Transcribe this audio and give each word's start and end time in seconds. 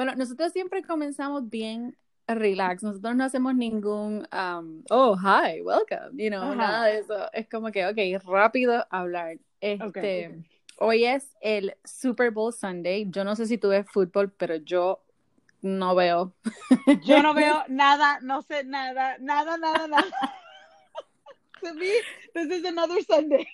Bueno, 0.00 0.14
nosotros 0.14 0.50
siempre 0.54 0.82
comenzamos 0.82 1.50
bien 1.50 1.94
relax. 2.26 2.82
Nosotros 2.82 3.14
no 3.16 3.22
hacemos 3.22 3.54
ningún, 3.54 4.26
um, 4.32 4.82
oh, 4.88 5.14
hi, 5.14 5.60
welcome, 5.60 6.16
you 6.16 6.30
know, 6.30 6.54
nada 6.54 6.86
de 6.86 7.00
eso. 7.00 7.30
Es 7.34 7.46
como 7.50 7.70
que, 7.70 7.84
ok, 7.84 8.24
rápido 8.24 8.86
hablar. 8.88 9.36
Este, 9.60 10.42
hoy 10.78 11.04
es 11.04 11.36
el 11.42 11.76
Super 11.84 12.30
Bowl 12.30 12.50
Sunday. 12.50 13.10
Yo 13.10 13.24
no 13.24 13.36
sé 13.36 13.44
si 13.44 13.58
tú 13.58 13.68
ves 13.68 13.84
fútbol, 13.90 14.32
pero 14.32 14.56
yo 14.56 15.02
no 15.60 15.94
veo. 15.94 16.32
Yo 17.04 17.22
no 17.22 17.34
veo 17.34 17.62
nada, 17.68 18.20
no 18.22 18.40
sé 18.40 18.64
nada, 18.64 19.18
nada, 19.18 19.58
nada, 19.58 19.86
nada. 19.86 20.06
to 21.62 21.74
me, 21.74 21.90
this 22.32 22.50
is 22.50 22.64
another 22.64 23.02
Sunday. 23.02 23.46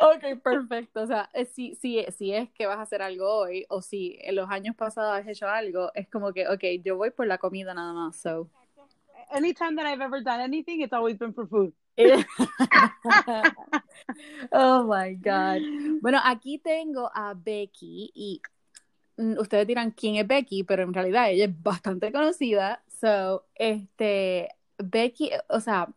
Ok, 0.00 0.38
perfecto. 0.42 1.02
O 1.02 1.06
sea, 1.06 1.28
eh, 1.32 1.46
si, 1.46 1.74
si, 1.74 2.04
si 2.16 2.32
es 2.32 2.50
que 2.50 2.66
vas 2.66 2.78
a 2.78 2.82
hacer 2.82 3.02
algo 3.02 3.30
hoy 3.30 3.66
o 3.68 3.82
si 3.82 4.18
en 4.20 4.36
los 4.36 4.48
años 4.50 4.76
pasados 4.76 5.18
has 5.18 5.26
hecho 5.26 5.48
algo, 5.48 5.90
es 5.94 6.08
como 6.08 6.32
que, 6.32 6.48
ok, 6.48 6.82
yo 6.84 6.96
voy 6.96 7.10
por 7.10 7.26
la 7.26 7.38
comida 7.38 7.74
nada 7.74 7.92
más. 7.92 8.16
So. 8.16 8.48
Anytime 9.30 9.76
that 9.76 9.86
I've 9.86 10.02
ever 10.02 10.22
done 10.22 10.40
anything, 10.40 10.80
it's 10.80 10.92
always 10.92 11.18
been 11.18 11.34
for 11.34 11.46
food. 11.46 11.72
oh 14.52 14.84
my 14.84 15.14
God. 15.14 15.60
Bueno, 16.00 16.20
aquí 16.24 16.58
tengo 16.58 17.10
a 17.12 17.34
Becky 17.34 18.10
y 18.14 18.40
mm, 19.16 19.38
ustedes 19.38 19.66
dirán 19.66 19.90
quién 19.90 20.16
es 20.16 20.26
Becky, 20.26 20.64
pero 20.64 20.84
en 20.84 20.94
realidad 20.94 21.30
ella 21.30 21.46
es 21.46 21.62
bastante 21.62 22.12
conocida. 22.12 22.82
So, 23.00 23.44
este, 23.54 24.48
Becky, 24.78 25.30
o 25.48 25.60
sea, 25.60 25.88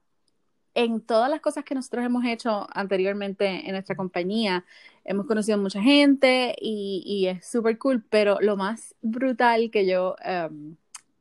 en 0.74 1.02
todas 1.02 1.30
las 1.30 1.42
cosas 1.42 1.64
que 1.64 1.76
nosotros 1.76 2.06
hemos 2.06 2.26
hecho 2.26 2.68
anteriormente 2.74 3.66
en 3.66 3.72
nuestra 3.72 3.96
compañía, 3.96 4.66
hemos 5.04 5.26
conocido 5.26 5.58
mucha 5.58 5.82
gente 5.82 6.56
y, 6.60 7.28
es 7.28 7.46
súper 7.46 7.78
cool, 7.78 8.04
pero 8.10 8.38
lo 8.42 8.58
más 8.58 8.96
brutal 9.02 9.70
que 9.72 9.86
yo 9.86 10.16
em, 10.24 10.76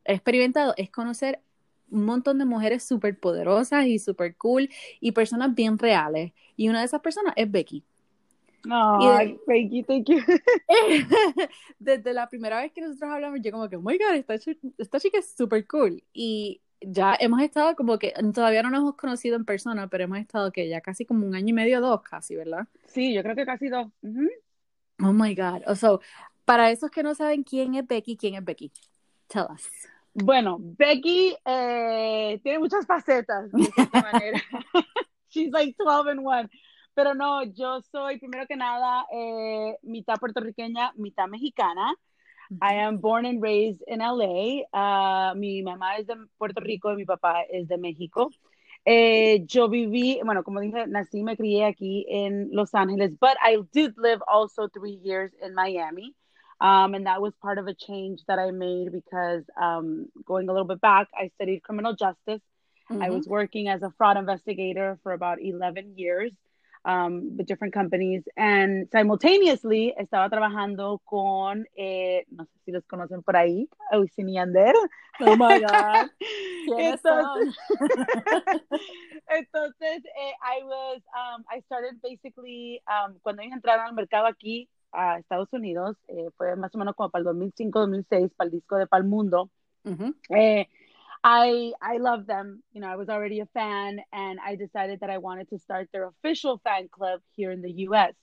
he 0.05 0.13
experimentado 0.13 0.73
es 0.77 0.89
conocer 0.89 1.41
un 1.89 2.05
montón 2.05 2.37
de 2.39 2.45
mujeres 2.45 2.83
súper 2.83 3.19
poderosas 3.19 3.85
y 3.85 3.99
súper 3.99 4.35
cool 4.37 4.69
y 4.99 5.11
personas 5.11 5.53
bien 5.53 5.77
reales. 5.77 6.31
Y 6.55 6.69
una 6.69 6.79
de 6.79 6.85
esas 6.85 7.01
personas 7.01 7.33
es 7.35 7.51
Becky. 7.51 7.83
Ay, 8.69 9.39
Becky, 9.47 9.83
thank 9.83 10.07
you. 10.07 10.19
Desde 11.79 12.13
la 12.13 12.29
primera 12.29 12.61
vez 12.61 12.71
que 12.71 12.81
nosotros 12.81 13.11
hablamos, 13.11 13.39
yo 13.41 13.51
como 13.51 13.67
que, 13.67 13.75
oh 13.75 13.81
my 13.81 13.97
god, 13.97 14.15
esta, 14.15 14.35
esta 14.77 14.99
chica 14.99 15.19
es 15.19 15.33
súper 15.35 15.67
cool. 15.67 16.01
Y 16.13 16.61
ya 16.81 17.15
hemos 17.19 17.41
estado 17.41 17.75
como 17.75 17.97
que, 17.99 18.13
todavía 18.33 18.63
no 18.63 18.69
nos 18.69 18.81
hemos 18.81 18.95
conocido 18.95 19.35
en 19.35 19.45
persona, 19.45 19.87
pero 19.87 20.05
hemos 20.05 20.19
estado 20.19 20.51
que 20.51 20.67
ya 20.67 20.81
casi 20.81 21.05
como 21.05 21.25
un 21.25 21.35
año 21.35 21.49
y 21.49 21.53
medio, 21.53 21.81
dos 21.81 22.01
casi, 22.01 22.35
¿verdad? 22.35 22.67
Sí, 22.87 23.13
yo 23.13 23.23
creo 23.23 23.35
que 23.35 23.45
casi 23.45 23.69
dos. 23.69 23.87
Oh 24.99 25.13
my 25.13 25.35
God. 25.35 25.61
O 25.67 25.75
sea, 25.75 25.91
para 26.45 26.71
esos 26.71 26.91
que 26.91 27.03
no 27.03 27.15
saben 27.15 27.43
quién 27.43 27.75
es 27.75 27.87
Becky, 27.87 28.17
¿quién 28.17 28.35
es 28.35 28.43
Becky? 28.43 28.71
Tell 29.27 29.45
us. 29.53 29.69
Bueno, 30.13 30.57
Becky 30.59 31.35
eh, 31.45 32.39
tiene 32.43 32.59
muchas 32.59 32.85
facetas 32.85 33.51
de 33.51 33.69
manera. 33.93 34.41
She's 35.29 35.51
like 35.51 35.75
12 35.77 36.11
in 36.11 36.25
one. 36.25 36.49
Pero 36.93 37.13
no, 37.13 37.43
yo 37.43 37.81
soy 37.81 38.19
primero 38.19 38.45
que 38.47 38.57
nada 38.57 39.05
eh, 39.11 39.77
mitad 39.81 40.15
puertorriqueña, 40.15 40.91
mitad 40.97 41.27
mexicana. 41.27 41.95
I 42.59 42.73
am 42.75 42.97
born 42.97 43.25
and 43.25 43.41
raised 43.41 43.83
in 43.87 43.99
LA. 43.99 44.63
Uh, 44.73 45.33
mi 45.35 45.63
mamá 45.63 45.99
es 45.99 46.07
de 46.07 46.15
Puerto 46.37 46.61
Rico 46.61 46.89
y 46.89 46.95
mi 46.95 47.05
papá 47.05 47.43
es 47.49 47.67
de 47.67 47.77
México. 47.77 48.29
Eh, 48.85 49.45
yo 49.45 49.69
viví, 49.69 50.19
bueno, 50.25 50.43
como 50.43 50.59
dije, 50.59 50.87
nací, 50.87 51.23
me 51.23 51.37
crié 51.37 51.65
aquí 51.65 52.05
en 52.09 52.49
Los 52.51 52.73
Ángeles, 52.73 53.15
but 53.19 53.37
I 53.41 53.59
did 53.71 53.93
live 53.97 54.21
also 54.27 54.67
three 54.67 54.99
years 55.03 55.31
in 55.41 55.53
Miami. 55.53 56.15
Um, 56.59 56.93
and 56.93 57.07
that 57.07 57.21
was 57.21 57.33
part 57.41 57.57
of 57.57 57.67
a 57.67 57.73
change 57.73 58.21
that 58.27 58.37
I 58.37 58.51
made 58.51 58.91
because 58.91 59.43
um, 59.59 60.07
going 60.25 60.47
a 60.47 60.51
little 60.51 60.67
bit 60.67 60.81
back, 60.81 61.07
I 61.15 61.29
studied 61.35 61.63
criminal 61.63 61.93
justice. 61.93 62.41
Mm-hmm. 62.91 63.01
I 63.01 63.09
was 63.09 63.27
working 63.27 63.67
as 63.67 63.81
a 63.81 63.91
fraud 63.97 64.17
investigator 64.17 64.99
for 65.01 65.13
about 65.13 65.41
11 65.41 65.93
years 65.97 66.33
um, 66.85 67.37
with 67.37 67.47
different 67.47 67.73
companies. 67.73 68.23
And 68.37 68.87
simultaneously 68.91 69.93
estaba 69.97 70.29
trabajando 70.29 71.01
con, 71.05 71.65
eh, 71.75 72.25
no 72.29 72.45
sé 72.45 72.59
si 72.65 72.71
los 72.71 72.85
conocen 72.85 73.23
por 73.23 73.35
ahí, 73.35 73.69
Wisin 73.93 74.29
y. 74.29 74.37
Oh 75.19 75.35
my 75.35 75.59
God. 75.59 76.09
entonces, 76.77 77.57
entonces 79.27 80.05
eh, 80.05 80.33
I 80.41 80.63
was, 80.63 81.01
um, 81.13 81.43
I 81.49 81.61
started 81.61 82.01
basically, 82.01 82.81
um, 82.87 83.19
cuando 83.21 83.41
ellos 83.41 83.55
entraron 83.55 83.85
al 83.85 83.93
mercado 83.93 84.27
aquí 84.27 84.69
a 84.91 85.19
Estados 85.19 85.49
Unidos, 85.53 85.97
eh, 86.07 86.29
fue 86.37 86.55
más 86.55 86.73
o 86.75 86.77
menos 86.77 86.95
como 86.95 87.09
para 87.09 87.21
el 87.21 87.25
2005, 87.25 87.79
2006, 87.79 88.31
para 88.35 88.47
el 88.47 88.51
disco 88.51 88.77
de 88.77 88.87
Palmundo. 88.87 89.49
Uh 89.83 90.13
eh, 90.29 90.67
I 91.23 91.73
I 91.81 91.97
love 91.97 92.25
them. 92.25 92.63
You 92.73 92.81
know, 92.81 92.87
I 92.87 92.95
was 92.95 93.09
already 93.09 93.39
a 93.39 93.45
fan, 93.47 93.99
and 94.11 94.39
I 94.39 94.55
decided 94.55 95.01
that 95.01 95.09
I 95.09 95.19
wanted 95.19 95.49
to 95.49 95.59
start 95.59 95.89
their 95.93 96.07
official 96.07 96.59
fan 96.63 96.87
club 96.89 97.21
here 97.35 97.51
in 97.51 97.61
the 97.61 97.71
U.S. 97.87 98.15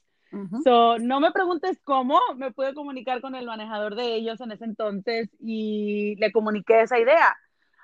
So, 0.62 0.98
no 0.98 1.20
me 1.20 1.30
preguntes 1.30 1.78
cómo 1.86 2.18
me 2.36 2.50
pude 2.50 2.74
comunicar 2.74 3.22
con 3.22 3.34
el 3.34 3.46
manejador 3.46 3.94
de 3.96 4.14
ellos 4.14 4.40
en 4.42 4.52
ese 4.52 4.64
entonces 4.64 5.30
y 5.40 6.16
le 6.18 6.30
comuniqué 6.32 6.82
esa 6.82 6.98
idea. 6.98 7.34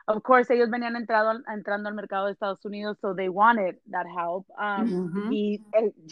Of 0.06 0.22
course, 0.22 0.50
ellos 0.52 0.68
venían 0.68 0.94
entrado, 0.94 1.40
entrando 1.48 1.88
al 1.88 1.94
mercado 1.94 2.26
de 2.26 2.32
Estados 2.32 2.62
Unidos, 2.66 2.98
so 3.00 3.14
they 3.14 3.30
wanted 3.30 3.76
that 3.90 4.06
help. 4.06 4.46
Um. 4.58 5.30
He 5.32 5.62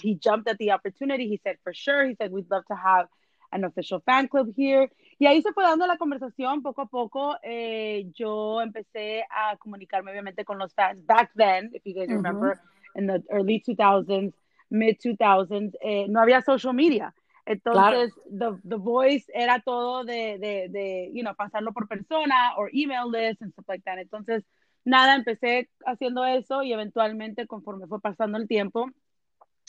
he 0.01 0.15
jumped 0.15 0.49
at 0.49 0.57
the 0.57 0.71
opportunity. 0.73 1.29
He 1.29 1.39
said, 1.45 1.59
for 1.62 1.75
sure. 1.75 2.07
He 2.07 2.15
said, 2.15 2.33
we'd 2.33 2.51
love 2.51 2.65
to 2.69 2.77
have 2.77 3.09
an 3.53 3.65
official 3.65 4.01
fan 4.01 4.27
club 4.29 4.53
here. 4.57 4.91
Y 5.19 5.27
ahí 5.27 5.41
se 5.43 5.53
fue 5.53 5.63
dando 5.63 5.87
la 5.87 5.97
conversación 5.97 6.63
poco 6.63 6.83
a 6.83 6.87
poco. 6.87 7.37
Eh, 7.43 8.11
yo 8.15 8.61
empecé 8.61 9.25
a 9.31 9.57
comunicarme 9.57 10.11
obviamente 10.11 10.45
con 10.45 10.59
los 10.59 10.75
fans 10.75 11.05
back 11.07 11.31
then, 11.37 11.71
if 11.73 11.83
you 11.85 11.95
guys 11.95 12.09
uh 12.09 12.12
-huh. 12.12 12.17
remember, 12.17 12.61
in 12.97 13.07
the 13.07 13.23
early 13.31 13.61
2000s, 13.61 14.35
mid 14.71 14.97
2000s, 14.99 15.77
eh, 15.81 16.07
no 16.09 16.21
había 16.21 16.43
social 16.43 16.75
media. 16.75 17.15
Entonces, 17.45 18.15
claro. 18.15 18.59
the, 18.62 18.69
the 18.69 18.77
voice 18.77 19.27
era 19.35 19.61
todo 19.61 20.05
de, 20.05 20.39
de, 20.39 20.69
de, 20.69 21.11
you 21.12 21.23
know, 21.23 21.35
pasarlo 21.35 21.73
por 21.73 21.89
persona 21.89 22.55
o 22.57 22.69
email 22.73 23.11
list 23.11 23.43
and 23.43 23.53
stuff 23.53 23.69
like 23.69 23.83
that. 23.85 23.99
Entonces, 23.99 24.45
nada, 24.85 25.17
empecé 25.17 25.69
haciendo 25.85 26.25
eso 26.25 26.62
y 26.62 26.73
eventualmente, 26.73 27.47
conforme 27.47 27.87
fue 27.87 28.01
pasando 28.01 28.39
el 28.39 28.47
tiempo, 28.47 28.91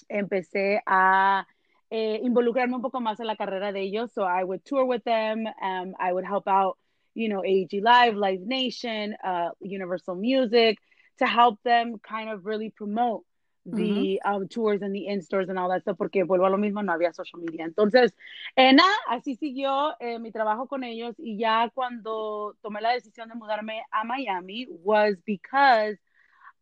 empecé 0.08 0.82
a 0.86 1.48
eh, 1.96 2.20
involucrarme 2.24 2.76
un 2.76 2.82
poco 2.82 3.00
más 3.00 3.20
en 3.20 3.28
la 3.28 3.36
carrera 3.36 3.72
de 3.72 3.82
ellos. 3.82 4.12
So 4.14 4.24
I 4.24 4.44
would 4.44 4.66
tour 4.66 4.84
with 4.84 5.04
them. 5.04 5.46
Um, 5.62 5.94
I 6.00 6.12
would 6.12 6.26
help 6.26 6.48
out, 6.48 6.80
you 7.14 7.30
know, 7.30 7.44
AEG 7.44 7.84
Live, 7.84 8.16
Live 8.16 8.42
Nation, 8.42 9.16
uh, 9.24 9.52
Universal 9.62 10.16
Music 10.16 10.80
to 11.20 11.28
help 11.28 11.62
them 11.62 12.00
kind 12.00 12.32
of 12.32 12.48
really 12.48 12.72
promote 12.72 13.24
the 13.66 14.20
um, 14.26 14.48
tours 14.48 14.82
and 14.82 14.94
the 14.94 15.06
in-stores 15.06 15.50
and 15.50 15.60
all 15.60 15.70
that 15.70 15.84
stuff, 15.84 15.96
porque 15.96 16.26
vuelvo 16.26 16.48
a 16.48 16.50
lo 16.50 16.58
mismo, 16.58 16.84
no 16.84 16.92
había 16.92 17.14
social 17.14 17.40
media. 17.40 17.64
Entonces, 17.64 18.12
eh, 18.56 18.74
nada, 18.74 18.92
así 19.08 19.36
siguió 19.36 19.96
eh, 20.00 20.18
mi 20.18 20.32
trabajo 20.32 20.68
con 20.68 20.84
ellos 20.84 21.14
y 21.20 21.38
ya 21.38 21.70
cuando 21.76 22.58
tomé 22.64 22.82
la 22.82 22.92
decisión 22.92 23.30
de 23.30 23.36
mudarme 23.36 23.84
a 23.92 24.04
Miami 24.04 24.66
was 24.84 25.16
because 25.26 25.98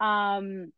um, 0.01 0.71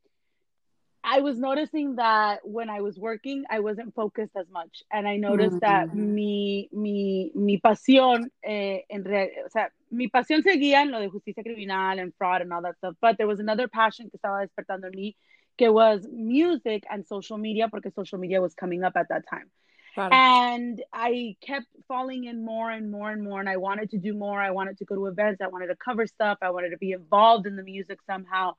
I 1.03 1.19
was 1.19 1.37
noticing 1.37 1.97
that 1.97 2.39
when 2.43 2.69
I 2.69 2.81
was 2.81 2.97
working, 2.97 3.43
I 3.49 3.59
wasn't 3.59 3.93
focused 3.93 4.31
as 4.37 4.47
much. 4.49 4.83
And 4.91 5.07
I 5.07 5.17
noticed 5.17 5.57
mm-hmm. 5.57 5.89
that 5.89 5.95
mi, 5.95 6.69
mi, 6.71 7.31
mi 7.35 7.59
pasión, 7.59 8.29
eh, 8.43 8.81
en 8.89 9.03
real, 9.03 9.27
o 9.45 9.49
sea, 9.49 9.69
mi 9.91 10.07
pasión 10.07 10.43
seguía 10.43 10.81
en 10.81 10.91
lo 10.91 10.99
de 10.99 11.09
justicia 11.09 11.43
criminal 11.43 11.99
and 11.99 12.13
fraud 12.17 12.41
and 12.41 12.53
all 12.53 12.61
that 12.61 12.77
stuff. 12.77 12.95
But 13.01 13.17
there 13.17 13.27
was 13.27 13.39
another 13.39 13.67
passion 13.67 14.09
que 14.09 14.17
estaba 14.17 14.47
despertando 14.47 14.85
en 14.85 14.93
mí, 14.93 15.15
que 15.57 15.71
was 15.71 16.07
music 16.11 16.83
and 16.89 17.05
social 17.05 17.37
media, 17.37 17.67
porque 17.67 17.93
social 17.93 18.17
media 18.17 18.41
was 18.41 18.53
coming 18.53 18.83
up 18.83 18.93
at 18.95 19.09
that 19.09 19.23
time. 19.29 19.49
And 19.95 20.81
I 20.91 21.35
kept 21.41 21.67
falling 21.87 22.23
in 22.23 22.43
more 22.43 22.71
and 22.71 22.89
more 22.89 23.11
and 23.11 23.23
more. 23.23 23.39
And 23.39 23.49
I 23.49 23.57
wanted 23.57 23.91
to 23.91 23.99
do 23.99 24.13
more. 24.13 24.41
I 24.41 24.51
wanted 24.51 24.77
to 24.79 24.85
go 24.85 24.95
to 24.95 25.05
events. 25.07 25.41
I 25.41 25.47
wanted 25.47 25.67
to 25.67 25.75
cover 25.75 26.07
stuff. 26.07 26.39
I 26.41 26.49
wanted 26.49 26.69
to 26.69 26.77
be 26.77 26.93
involved 26.93 27.45
in 27.45 27.55
the 27.55 27.63
music 27.63 27.99
somehow. 28.07 28.55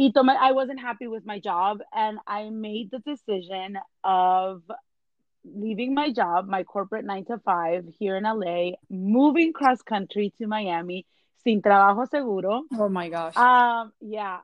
Y 0.00 0.12
tomé, 0.12 0.34
I 0.34 0.52
wasn't 0.52 0.80
happy 0.80 1.08
with 1.08 1.26
my 1.26 1.38
job 1.40 1.80
and 1.92 2.18
I 2.26 2.48
made 2.48 2.90
the 2.90 3.00
decision 3.00 3.76
of 4.02 4.62
leaving 5.44 5.92
my 5.92 6.10
job, 6.10 6.48
my 6.48 6.64
corporate 6.64 7.04
nine 7.04 7.26
to 7.26 7.38
five 7.44 7.84
here 7.98 8.16
in 8.16 8.24
LA, 8.24 8.76
moving 8.88 9.52
cross 9.52 9.82
country 9.82 10.32
to 10.38 10.46
Miami 10.46 11.04
sin 11.44 11.60
trabajo 11.60 12.08
seguro. 12.08 12.62
Oh 12.78 12.88
my 12.88 13.10
gosh. 13.10 13.36
Um, 13.36 13.92
yeah. 14.00 14.38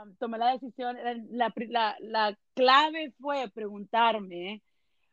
Um, 0.00 0.14
tomé 0.20 0.36
la 0.38 0.56
decisión, 0.56 0.96
la, 1.30 1.50
la, 1.70 1.92
la 2.02 2.32
clave 2.56 3.12
fue 3.22 3.46
preguntarme, 3.56 4.60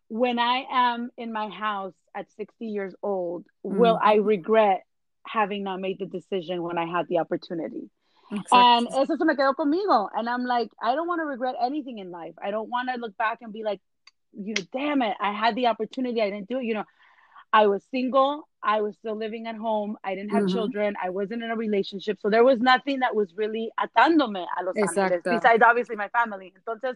when 0.07 0.39
I 0.39 0.65
am 0.71 1.11
in 1.15 1.31
my 1.31 1.49
house 1.49 1.93
at 2.15 2.25
60 2.37 2.65
years 2.65 2.95
old, 3.03 3.45
mm. 3.63 3.77
will 3.77 3.99
I 4.01 4.15
regret 4.15 4.81
having 5.27 5.63
not 5.63 5.79
made 5.79 5.99
the 5.99 6.07
decision 6.07 6.63
when 6.63 6.79
I 6.79 6.85
had 6.85 7.07
the 7.07 7.19
opportunity? 7.19 7.91
Exactly. 8.31 8.59
And 8.59 8.87
eso 8.87 9.17
se 9.17 9.25
me 9.25 9.35
quedó 9.35 9.55
conmigo. 9.55 10.09
And 10.15 10.29
I'm 10.29 10.45
like, 10.45 10.71
I 10.81 10.95
don't 10.95 11.07
want 11.07 11.21
to 11.21 11.25
regret 11.25 11.55
anything 11.61 11.99
in 11.99 12.11
life. 12.11 12.33
I 12.41 12.51
don't 12.51 12.69
want 12.69 12.89
to 12.89 12.99
look 12.99 13.15
back 13.17 13.39
and 13.41 13.53
be 13.53 13.63
like, 13.63 13.81
you 14.33 14.53
know, 14.53 14.63
damn 14.73 15.01
it, 15.01 15.15
I 15.19 15.31
had 15.31 15.55
the 15.55 15.67
opportunity, 15.67 16.21
I 16.21 16.29
didn't 16.29 16.49
do 16.49 16.59
it. 16.59 16.65
You 16.65 16.73
know, 16.75 16.83
I 17.53 17.67
was 17.67 17.83
single. 17.89 18.47
I 18.61 18.81
was 18.81 18.95
still 18.95 19.15
living 19.15 19.47
at 19.47 19.55
home. 19.55 19.97
I 20.03 20.15
didn't 20.15 20.31
have 20.31 20.43
mm-hmm. 20.43 20.55
children. 20.55 20.95
I 21.01 21.11
wasn't 21.11 21.43
in 21.43 21.51
a 21.51 21.55
relationship. 21.55 22.19
So 22.19 22.29
there 22.29 22.43
was 22.43 22.59
nothing 22.59 22.99
that 22.99 23.15
was 23.15 23.33
really 23.35 23.71
atándome 23.79 24.45
a 24.59 24.63
Los 24.63 24.75
Exacto. 24.75 25.21
Ángeles, 25.21 25.23
besides 25.23 25.63
obviously 25.63 25.95
my 25.95 26.09
family. 26.09 26.53
Entonces, 26.57 26.95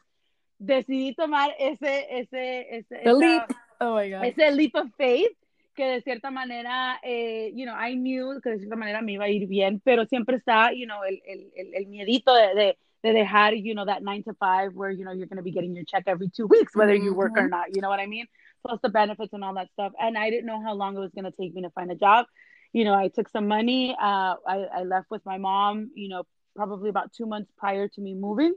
decidí 0.62 1.16
tomar 1.16 1.52
ese, 1.60 2.08
ese, 2.10 2.66
ese, 2.72 2.86
esa, 2.92 3.14
leap. 3.14 3.44
Oh 3.80 3.94
my 3.94 4.10
God. 4.10 4.26
ese 4.26 4.52
leap 4.52 4.76
of 4.76 4.88
faith 4.98 5.32
que 5.80 5.86
de 5.86 6.02
cierta 6.02 6.30
manera, 6.30 7.00
eh, 7.04 7.54
you 7.56 7.66
know, 7.66 7.74
I 7.74 7.96
knew 7.96 8.42
que 8.42 8.52
de 8.52 8.58
cierta 8.58 8.76
manera 8.76 9.02
me 9.02 9.14
iba 9.14 9.24
a 9.24 9.30
ir 9.30 9.48
bien, 9.48 9.80
pero 9.80 10.06
siempre 10.06 10.36
está, 10.36 10.74
you 10.74 10.86
know, 10.86 11.02
el, 11.06 11.22
el, 11.26 11.54
el, 11.56 11.74
el 11.74 11.88
miedito 11.88 12.34
de, 12.36 12.54
de, 12.54 12.78
de 13.02 13.14
dejar, 13.14 13.54
you 13.56 13.74
know, 13.74 13.86
that 13.86 14.04
nine 14.04 14.22
to 14.24 14.34
five 14.34 14.74
where, 14.74 14.92
you 14.92 15.06
know, 15.06 15.14
you're 15.14 15.28
going 15.28 15.38
to 15.38 15.42
be 15.42 15.52
getting 15.52 15.74
your 15.74 15.86
check 15.86 16.04
every 16.06 16.28
two 16.28 16.48
weeks, 16.48 16.76
whether 16.76 16.94
mm-hmm. 16.94 17.06
you 17.06 17.14
work 17.14 17.32
or 17.38 17.44
mm-hmm. 17.44 17.52
not, 17.52 17.74
you 17.74 17.82
know 17.82 17.88
what 17.88 18.02
I 18.02 18.08
mean? 18.08 18.26
Plus 18.62 18.78
the 18.84 18.90
benefits 18.90 19.32
and 19.32 19.42
all 19.42 19.54
that 19.54 19.72
stuff. 19.72 19.94
And 19.98 20.18
I 20.18 20.30
didn't 20.30 20.48
know 20.48 20.62
how 20.62 20.74
long 20.74 20.98
it 20.98 21.00
was 21.00 21.12
going 21.16 21.24
to 21.24 21.32
take 21.32 21.56
me 21.56 21.62
to 21.62 21.70
find 21.70 21.90
a 21.90 21.96
job. 21.96 22.26
You 22.74 22.84
know, 22.84 22.94
I 22.94 23.08
took 23.08 23.30
some 23.30 23.48
money. 23.48 23.96
Uh, 23.98 24.36
I, 24.46 24.66
I 24.80 24.84
left 24.84 25.10
with 25.10 25.26
my 25.26 25.38
mom, 25.38 25.92
you 25.96 26.10
know, 26.10 26.24
probably 26.58 26.90
about 26.90 27.14
two 27.14 27.26
months 27.26 27.50
prior 27.58 27.88
to 27.88 28.02
me 28.02 28.16
moving. 28.16 28.54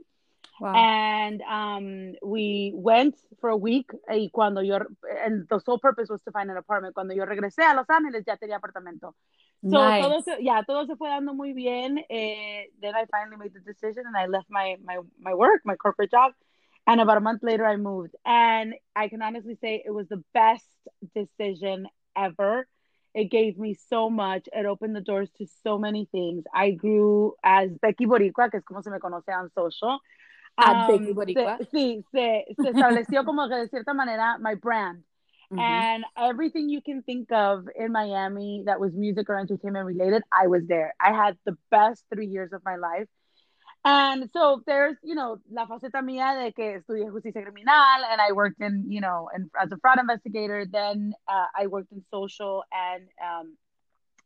Wow. 0.59 0.73
And 0.75 1.41
um, 1.41 2.13
we 2.23 2.71
went 2.75 3.15
for 3.41 3.49
a 3.49 3.57
week 3.57 3.91
y 4.07 4.29
cuando 4.31 4.61
yo, 4.61 4.79
and 5.25 5.47
the 5.49 5.59
sole 5.59 5.79
purpose 5.79 6.09
was 6.09 6.21
to 6.23 6.31
find 6.31 6.49
an 6.49 6.57
apartment. 6.57 6.93
Cuando 6.93 7.13
yo 7.13 7.25
regresé 7.25 7.63
a 7.63 7.73
Los 7.73 7.87
Ángeles 7.89 8.23
ya 8.25 8.37
tenía 8.37 8.59
apartamento. 8.59 9.15
So 9.63 9.77
nice. 9.77 10.03
todo 10.03 10.21
se, 10.21 10.43
yeah, 10.43 10.61
todo 10.63 10.85
se 10.85 10.95
fue 10.95 11.09
dando 11.09 11.33
muy 11.33 11.53
bien. 11.53 11.99
Eh, 12.09 12.65
then 12.81 12.95
I 12.95 13.05
finally 13.11 13.37
made 13.37 13.53
the 13.53 13.61
decision 13.61 14.03
and 14.05 14.15
I 14.15 14.27
left 14.27 14.47
my, 14.49 14.75
my, 14.83 14.99
my 15.19 15.33
work, 15.33 15.61
my 15.65 15.75
corporate 15.75 16.11
job. 16.11 16.33
And 16.85 16.99
about 16.99 17.17
a 17.17 17.21
month 17.21 17.43
later, 17.43 17.65
I 17.65 17.77
moved. 17.77 18.13
And 18.25 18.75
I 18.95 19.07
can 19.07 19.21
honestly 19.21 19.57
say 19.61 19.81
it 19.85 19.91
was 19.91 20.07
the 20.09 20.23
best 20.33 20.67
decision 21.15 21.87
ever. 22.15 22.67
It 23.13 23.25
gave 23.31 23.57
me 23.57 23.75
so 23.89 24.09
much. 24.09 24.49
It 24.51 24.65
opened 24.65 24.95
the 24.95 25.01
doors 25.01 25.29
to 25.37 25.47
so 25.63 25.77
many 25.77 26.09
things. 26.11 26.43
I 26.53 26.71
grew 26.71 27.35
as 27.43 27.69
Becky 27.81 28.05
Boricua, 28.05 28.49
que 28.51 28.59
es 28.59 28.65
como 28.65 28.81
se 28.81 28.89
me 28.89 28.99
conoce 28.99 29.29
on 29.29 29.49
social. 29.53 29.99
Um, 30.57 31.13
Boricua. 31.13 31.57
Se, 31.57 31.65
sí, 31.65 32.05
se, 32.11 32.45
se 32.61 32.69
estableció 32.69 33.25
como 33.25 33.47
que 33.47 33.55
de 33.55 33.67
cierta 33.69 33.93
manera 33.93 34.37
my 34.39 34.55
brand. 34.55 35.03
Mm-hmm. 35.51 35.59
And 35.59 36.05
everything 36.17 36.69
you 36.69 36.81
can 36.81 37.03
think 37.03 37.31
of 37.31 37.67
in 37.75 37.91
Miami 37.91 38.63
that 38.65 38.79
was 38.79 38.93
music 38.93 39.29
or 39.29 39.37
entertainment 39.37 39.85
related, 39.85 40.23
I 40.31 40.47
was 40.47 40.65
there. 40.67 40.95
I 40.99 41.11
had 41.13 41.37
the 41.45 41.57
best 41.69 42.03
three 42.13 42.27
years 42.27 42.53
of 42.53 42.61
my 42.65 42.75
life. 42.75 43.07
And 43.85 44.29
so 44.31 44.63
there's, 44.65 44.95
you 45.03 45.13
know, 45.13 45.39
la 45.51 45.65
faceta 45.67 46.01
mía 46.01 46.41
de 46.41 46.53
que 46.53 46.79
estudié 46.79 47.11
justicia 47.11 47.43
criminal 47.43 48.05
and 48.09 48.21
I 48.21 48.31
worked 48.31 48.61
in, 48.61 48.85
you 48.89 49.01
know, 49.01 49.29
and 49.33 49.49
as 49.61 49.71
a 49.71 49.77
fraud 49.77 49.99
investigator. 49.99 50.65
Then 50.65 51.13
uh, 51.27 51.47
I 51.55 51.67
worked 51.67 51.91
in 51.91 52.03
social 52.09 52.63
and 52.71 53.03
um, 53.21 53.57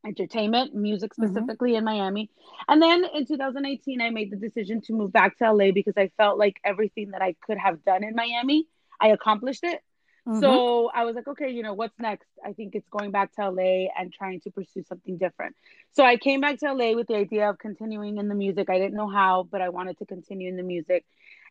entertainment, 0.05 0.73
music 0.73 1.11
mm-hmm. 1.11 1.25
specifically 1.25 1.71
mm-hmm. 1.71 1.79
in 1.79 1.83
Miami. 1.83 2.29
And 2.67 2.81
then 2.81 3.05
in 3.13 3.25
2018, 3.25 4.01
I 4.01 4.09
made 4.09 4.31
the 4.31 4.37
decision 4.37 4.81
to 4.81 4.93
move 4.93 5.11
back 5.11 5.37
to 5.37 5.51
LA 5.51 5.71
because 5.71 5.95
I 5.97 6.11
felt 6.17 6.37
like 6.37 6.59
everything 6.63 7.11
that 7.11 7.21
I 7.21 7.35
could 7.45 7.57
have 7.57 7.83
done 7.83 8.03
in 8.03 8.15
Miami, 8.15 8.67
I 8.99 9.09
accomplished 9.09 9.63
it. 9.63 9.81
Mm-hmm. 10.27 10.41
So 10.41 10.91
I 10.93 11.05
was 11.05 11.15
like, 11.15 11.27
okay, 11.27 11.49
you 11.49 11.63
know, 11.63 11.73
what's 11.73 11.97
next? 11.99 12.27
I 12.45 12.51
think 12.51 12.75
it's 12.75 12.89
going 12.89 13.11
back 13.11 13.33
to 13.35 13.49
LA 13.49 13.87
and 13.97 14.11
trying 14.11 14.41
to 14.41 14.51
pursue 14.51 14.83
something 14.83 15.17
different. 15.17 15.55
So 15.93 16.03
I 16.03 16.17
came 16.17 16.41
back 16.41 16.59
to 16.59 16.73
LA 16.73 16.93
with 16.93 17.07
the 17.07 17.15
idea 17.15 17.49
of 17.49 17.57
continuing 17.57 18.17
in 18.17 18.27
the 18.27 18.35
music. 18.35 18.69
I 18.69 18.77
didn't 18.77 18.95
know 18.95 19.09
how, 19.09 19.47
but 19.49 19.61
I 19.61 19.69
wanted 19.69 19.97
to 19.99 20.05
continue 20.05 20.49
in 20.49 20.57
the 20.57 20.63
music. 20.63 21.05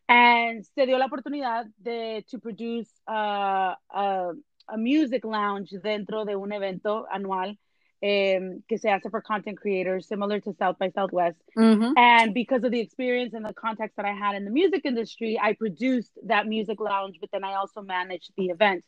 And 0.09 0.65
se 0.65 0.87
dio 0.87 0.99
la 0.99 1.09
oportunidad 1.09 1.65
de 1.83 2.25
to 2.31 2.39
produce 2.39 2.89
uh, 3.09 3.75
a, 3.91 4.33
a 4.69 4.77
music 4.77 5.25
lounge 5.25 5.71
dentro 5.83 6.25
de 6.25 6.37
un 6.37 6.53
evento 6.53 7.07
anual 7.13 7.57
um, 8.03 8.63
que 8.69 8.79
se 8.79 8.89
hace 8.89 9.11
for 9.11 9.21
content 9.21 9.57
creators, 9.59 10.07
similar 10.07 10.41
to 10.41 10.53
South 10.55 10.79
by 10.79 10.91
Southwest. 10.91 11.39
Mm-hmm. 11.57 11.97
And 11.97 12.35
because 12.35 12.63
of 12.65 12.71
the 12.71 12.81
experience 12.81 13.35
and 13.35 13.45
the 13.45 13.55
context 13.55 13.97
that 13.97 14.07
I 14.07 14.13
had 14.13 14.35
in 14.37 14.45
the 14.45 14.51
music 14.51 14.83
industry, 14.85 15.39
I 15.43 15.55
produced 15.55 16.13
that 16.25 16.47
music 16.47 16.81
lounge, 16.81 17.17
but 17.21 17.31
then 17.33 17.45
I 17.45 17.55
also 17.55 17.83
managed 17.83 18.33
the 18.37 18.47
event. 18.47 18.85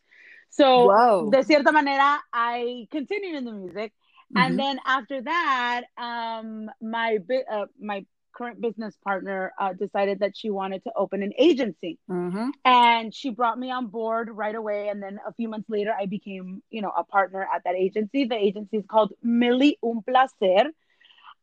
So, 0.51 0.87
Whoa. 0.87 1.31
de 1.31 1.43
cierta 1.43 1.73
manera, 1.73 2.21
I 2.33 2.87
continued 2.91 3.37
in 3.37 3.45
the 3.45 3.53
music. 3.53 3.93
Mm-hmm. 3.93 4.39
And 4.39 4.59
then 4.59 4.81
after 4.85 5.23
that, 5.23 5.83
um, 5.97 6.71
my 6.83 7.19
uh, 7.51 7.67
my 7.81 8.05
current 8.35 8.61
business 8.61 8.97
partner 9.05 9.53
uh, 9.59 9.73
decided 9.73 10.21
that 10.21 10.37
she 10.37 10.51
wanted 10.51 10.83
to 10.85 10.93
open 10.97 11.23
an 11.23 11.33
agency. 11.39 11.99
Mm-hmm. 12.11 12.51
and 12.65 13.15
she 13.15 13.31
brought 13.31 13.59
me 13.59 13.71
on 13.71 13.87
board 13.87 14.31
right 14.33 14.55
away. 14.55 14.89
And 14.89 15.03
then 15.03 15.19
a 15.27 15.33
few 15.33 15.49
months 15.49 15.69
later 15.69 15.93
i 15.99 16.07
became 16.07 16.63
you 16.71 16.83
know 16.83 16.93
a 16.97 17.05
partner 17.05 17.47
at 17.55 17.65
that 17.65 17.75
agency. 17.75 18.25
The 18.25 18.37
agency 18.37 18.79
is 18.79 18.85
called 18.87 19.13
millie 19.23 19.79
un 19.83 20.03
placer. 20.03 20.71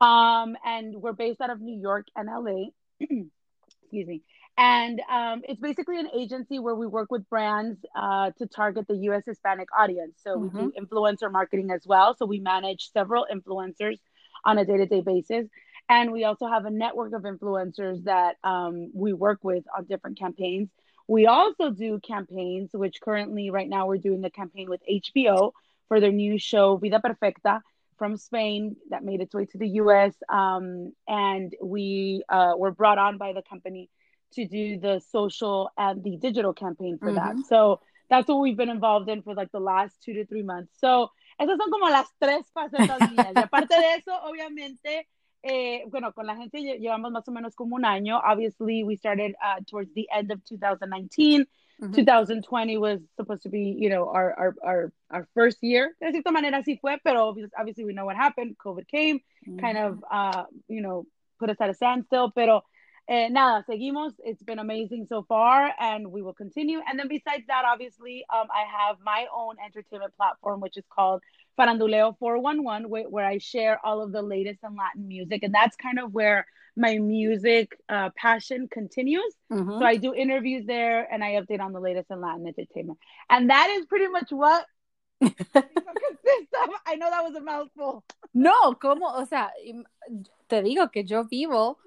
Um, 0.02 0.58
and 0.66 0.96
we're 0.96 1.14
based 1.14 1.40
out 1.42 1.50
of 1.50 1.62
new 1.62 1.80
york 1.80 2.08
and 2.16 2.28
la 2.28 2.66
excuse 3.00 4.08
me. 4.08 4.22
And 4.58 5.02
um, 5.12 5.42
it's 5.48 5.60
basically 5.60 6.00
an 6.00 6.08
agency 6.16 6.60
where 6.60 6.76
we 6.76 6.88
work 6.88 7.12
with 7.12 7.30
brands 7.30 7.78
uh, 7.94 8.32
to 8.38 8.48
target 8.48 8.88
the 8.88 8.96
us 8.96 9.24
hispanic 9.26 9.68
audience. 9.78 10.14
So 10.24 10.38
mm-hmm. 10.38 10.44
we 10.44 10.50
do 10.50 10.72
mm-hmm. 10.72 10.86
influencer 10.86 11.32
marketing 11.32 11.72
as 11.72 11.86
well. 11.86 12.16
So 12.18 12.26
we 12.26 12.40
manage 12.40 12.92
several 12.92 13.28
influencers 13.32 14.00
on 14.46 14.58
a 14.58 14.66
day-to-day 14.66 15.02
basis 15.02 15.48
and 15.90 16.12
we 16.12 16.24
also 16.24 16.48
have 16.48 16.66
a 16.66 16.72
network 16.72 17.14
of 17.14 17.24
influencers 17.24 18.04
that 18.06 18.38
um, 18.44 18.92
we 18.94 19.14
work 19.14 19.40
with 19.44 19.64
on 19.76 19.86
different 19.86 20.18
campaigns. 20.18 20.70
We 21.08 21.28
also 21.28 21.70
do 21.70 22.00
campaigns, 22.00 22.72
which 22.74 23.00
currently, 23.02 23.52
right 23.52 23.70
now, 23.70 23.88
we're 23.88 23.98
doing 23.98 24.24
a 24.26 24.32
campaign 24.32 24.70
with 24.70 24.82
HBO 24.90 25.52
for 25.88 26.00
their 26.00 26.12
new 26.12 26.40
show, 26.40 26.78
Vida 26.78 27.00
Perfecta, 27.00 27.62
from 27.98 28.18
Spain 28.18 28.76
that 28.90 29.04
made 29.04 29.22
its 29.22 29.34
way 29.34 29.46
to 29.46 29.58
the 29.58 29.68
US. 29.82 30.14
Um, 30.28 30.94
and 31.08 31.54
we 31.62 32.24
uh, 32.30 32.54
were 32.58 32.72
brought 32.72 32.98
on 32.98 33.18
by 33.18 33.34
the 33.34 33.44
company 33.44 33.90
to 34.34 34.48
do 34.48 34.80
the 34.80 35.02
social 35.12 35.70
and 35.78 36.04
the 36.04 36.18
digital 36.18 36.54
campaign 36.54 36.98
for 36.98 37.12
mm-hmm. 37.12 37.38
that. 37.38 37.46
So 37.48 37.82
that's 38.10 38.28
what 38.28 38.40
we've 38.40 38.58
been 38.58 38.70
involved 38.70 39.10
in 39.10 39.22
for 39.22 39.34
like 39.34 39.52
the 39.52 39.60
last 39.60 39.96
two 40.04 40.14
to 40.14 40.26
three 40.26 40.44
months. 40.44 40.74
So 40.80 41.10
esas 41.40 41.58
son 41.58 41.72
como 41.72 41.90
las 41.90 42.08
tres 42.20 42.46
facetas 42.54 43.00
mías. 43.12 43.34
Y 43.36 43.42
aparte 43.42 43.76
de 43.76 43.96
eso, 43.96 44.14
obviamente, 44.24 45.08
eh, 45.48 45.84
bueno, 45.90 46.12
con 46.12 46.26
la 46.26 46.34
agencia 46.34 46.60
llevamos 46.60 47.12
más 47.12 47.28
o 47.28 47.32
menos 47.32 47.56
como 47.56 47.76
un 47.76 47.86
año. 47.86 48.20
Obviously, 48.26 48.84
we 48.84 48.96
started 48.98 49.36
uh, 49.44 49.62
towards 49.70 49.94
the 49.94 50.08
end 50.12 50.32
of 50.32 50.44
2019. 50.44 51.46
Mm-hmm. 51.82 51.94
2020 51.94 52.78
was 52.78 53.00
supposed 53.16 53.44
to 53.44 53.50
be, 53.50 53.76
you 53.78 53.90
know, 53.90 54.10
our, 54.10 54.34
our, 54.34 54.56
our, 54.64 54.94
our 55.12 55.28
first 55.36 55.62
year. 55.62 55.96
De 56.02 56.12
cierta 56.12 56.32
manera 56.32 56.64
sí 56.64 56.80
fue, 56.82 56.98
pero 57.04 57.36
obviously 57.60 57.86
we 57.86 57.94
know 57.94 58.06
what 58.06 58.16
happened. 58.16 58.56
COVID 58.58 58.88
came, 58.88 59.20
mm-hmm. 59.48 59.60
kind 59.60 59.78
of, 59.78 60.04
uh, 60.10 60.46
you 60.68 60.82
know, 60.82 61.06
put 61.38 61.52
us 61.52 61.58
at 61.60 61.70
a 61.70 61.76
standstill. 61.76 62.32
Pero 62.32 62.64
eh, 63.08 63.28
nada, 63.30 63.64
seguimos. 63.70 64.14
It's 64.24 64.42
been 64.42 64.58
amazing 64.58 65.06
so 65.08 65.24
far, 65.28 65.72
and 65.80 66.12
we 66.12 66.24
will 66.24 66.34
continue. 66.34 66.80
And 66.90 66.98
then 66.98 67.08
besides 67.08 67.44
that, 67.50 67.66
obviously, 67.66 68.26
um, 68.34 68.48
I 68.50 68.64
have 68.80 68.98
my 69.04 69.28
own 69.32 69.58
entertainment 69.64 70.16
platform, 70.16 70.60
which 70.62 70.78
is 70.78 70.86
called 70.90 71.22
Faranduleo 71.58 72.18
411, 72.18 72.90
where, 72.90 73.04
where 73.10 73.26
I 73.26 73.38
share 73.38 73.80
all 73.86 74.02
of 74.02 74.12
the 74.12 74.22
latest 74.22 74.60
in 74.64 74.76
Latin 74.76 75.08
music. 75.08 75.44
And 75.44 75.54
that's 75.54 75.76
kind 75.76 76.00
of 76.00 76.14
where 76.14 76.46
my 76.76 76.98
music 76.98 77.78
uh, 77.88 78.10
passion 78.18 78.68
continues. 78.70 79.34
Mm-hmm. 79.52 79.80
So 79.80 79.86
I 79.86 79.96
do 79.96 80.14
interviews 80.14 80.66
there 80.66 81.08
and 81.12 81.24
I 81.24 81.34
update 81.34 81.62
on 81.62 81.72
the 81.72 81.80
latest 81.80 82.12
in 82.12 82.22
Latin 82.22 82.48
entertainment. 82.48 83.00
And 83.30 83.50
that 83.50 83.70
is 83.78 83.86
pretty 83.86 84.08
much 84.08 84.32
what 84.32 84.66
I 85.22 86.96
know 86.96 87.10
that 87.10 87.24
was 87.24 87.36
a 87.36 87.42
mouthful. 87.42 88.04
No, 88.34 88.74
como, 88.74 89.08
o 89.08 89.26
sea, 89.26 89.50
te 90.50 90.62
digo 90.62 90.92
que 90.92 91.04
yo 91.04 91.24
vivo 91.24 91.78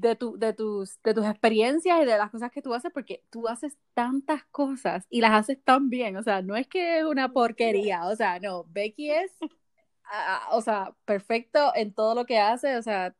de, 0.00 0.14
tu, 0.14 0.38
de, 0.38 0.52
tus, 0.52 1.02
de 1.02 1.14
tus 1.14 1.26
experiencias 1.26 2.00
y 2.02 2.04
de 2.04 2.18
las 2.18 2.30
cosas 2.30 2.52
que 2.52 2.62
tú 2.62 2.72
haces, 2.72 2.92
porque 2.92 3.22
tú 3.30 3.48
haces 3.48 3.76
tantas 3.94 4.44
cosas 4.50 5.06
y 5.10 5.20
las 5.20 5.32
haces 5.32 5.58
tan 5.64 5.90
bien, 5.90 6.16
o 6.16 6.22
sea, 6.22 6.40
no 6.42 6.56
es 6.56 6.68
que 6.68 6.98
es 6.98 7.04
una 7.04 7.32
porquería, 7.32 8.06
o 8.06 8.14
sea, 8.14 8.38
no, 8.38 8.64
Becky 8.68 9.10
es, 9.10 9.32
uh, 9.42 10.56
o 10.56 10.60
sea, 10.60 10.94
perfecto 11.04 11.72
en 11.74 11.92
todo 11.92 12.14
lo 12.14 12.26
que 12.26 12.38
hace, 12.38 12.76
o 12.76 12.82
sea, 12.82 13.14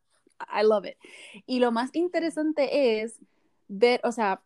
I 0.53 0.63
love 0.63 0.87
it. 0.87 0.97
Y 1.47 1.59
lo 1.59 1.73
más 1.73 1.91
interesante 1.95 3.03
es 3.03 3.19
ver, 3.67 4.01
o 4.05 4.13
sea, 4.13 4.41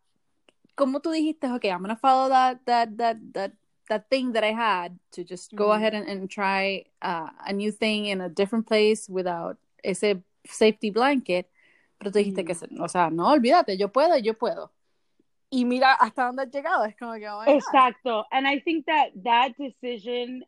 como 0.75 1.01
tú 1.01 1.11
dijiste, 1.11 1.53
ok, 1.53 1.65
I'm 1.67 1.83
gonna 1.83 1.97
follow 1.97 2.31
that, 2.31 2.61
that, 2.65 2.89
that, 2.97 3.19
that, 3.35 3.53
that 3.89 4.09
thing 4.09 4.33
that 4.33 4.43
I 4.43 4.55
had 4.55 4.93
to 5.11 5.23
just 5.23 5.53
go 5.53 5.67
mm 5.67 5.71
-hmm. 5.71 5.77
ahead 5.77 5.95
and, 5.95 6.09
and 6.09 6.31
try 6.31 6.87
uh, 7.03 7.29
a 7.47 7.53
new 7.53 7.71
thing 7.71 8.07
in 8.07 8.23
a 8.23 8.29
different 8.29 8.67
place 8.67 9.13
without 9.13 9.59
ese 9.83 10.17
safety 10.45 10.91
blanket. 10.91 11.52
Pero 12.03 12.11
tú 12.11 12.19
dijiste 12.19 12.45
que, 12.45 12.57
o 12.81 12.89
sea, 12.89 13.11
no, 13.11 13.29
olvídate, 13.29 13.79
yo 13.79 13.93
puedo, 13.93 14.19
yo 14.19 14.35
puedo. 14.35 14.73
Y 15.51 15.65
mira 15.65 15.93
hasta 15.93 16.27
dónde 16.27 16.43
has 16.43 16.51
llegado, 16.51 16.85
es 16.85 16.97
como 16.97 17.13
que, 17.15 17.29
oh 17.29 17.45
Exacto. 17.47 18.25
And 18.33 18.45
I 18.45 18.59
think 18.59 18.87
that 18.87 19.13
that 19.23 19.53
decision, 19.57 20.43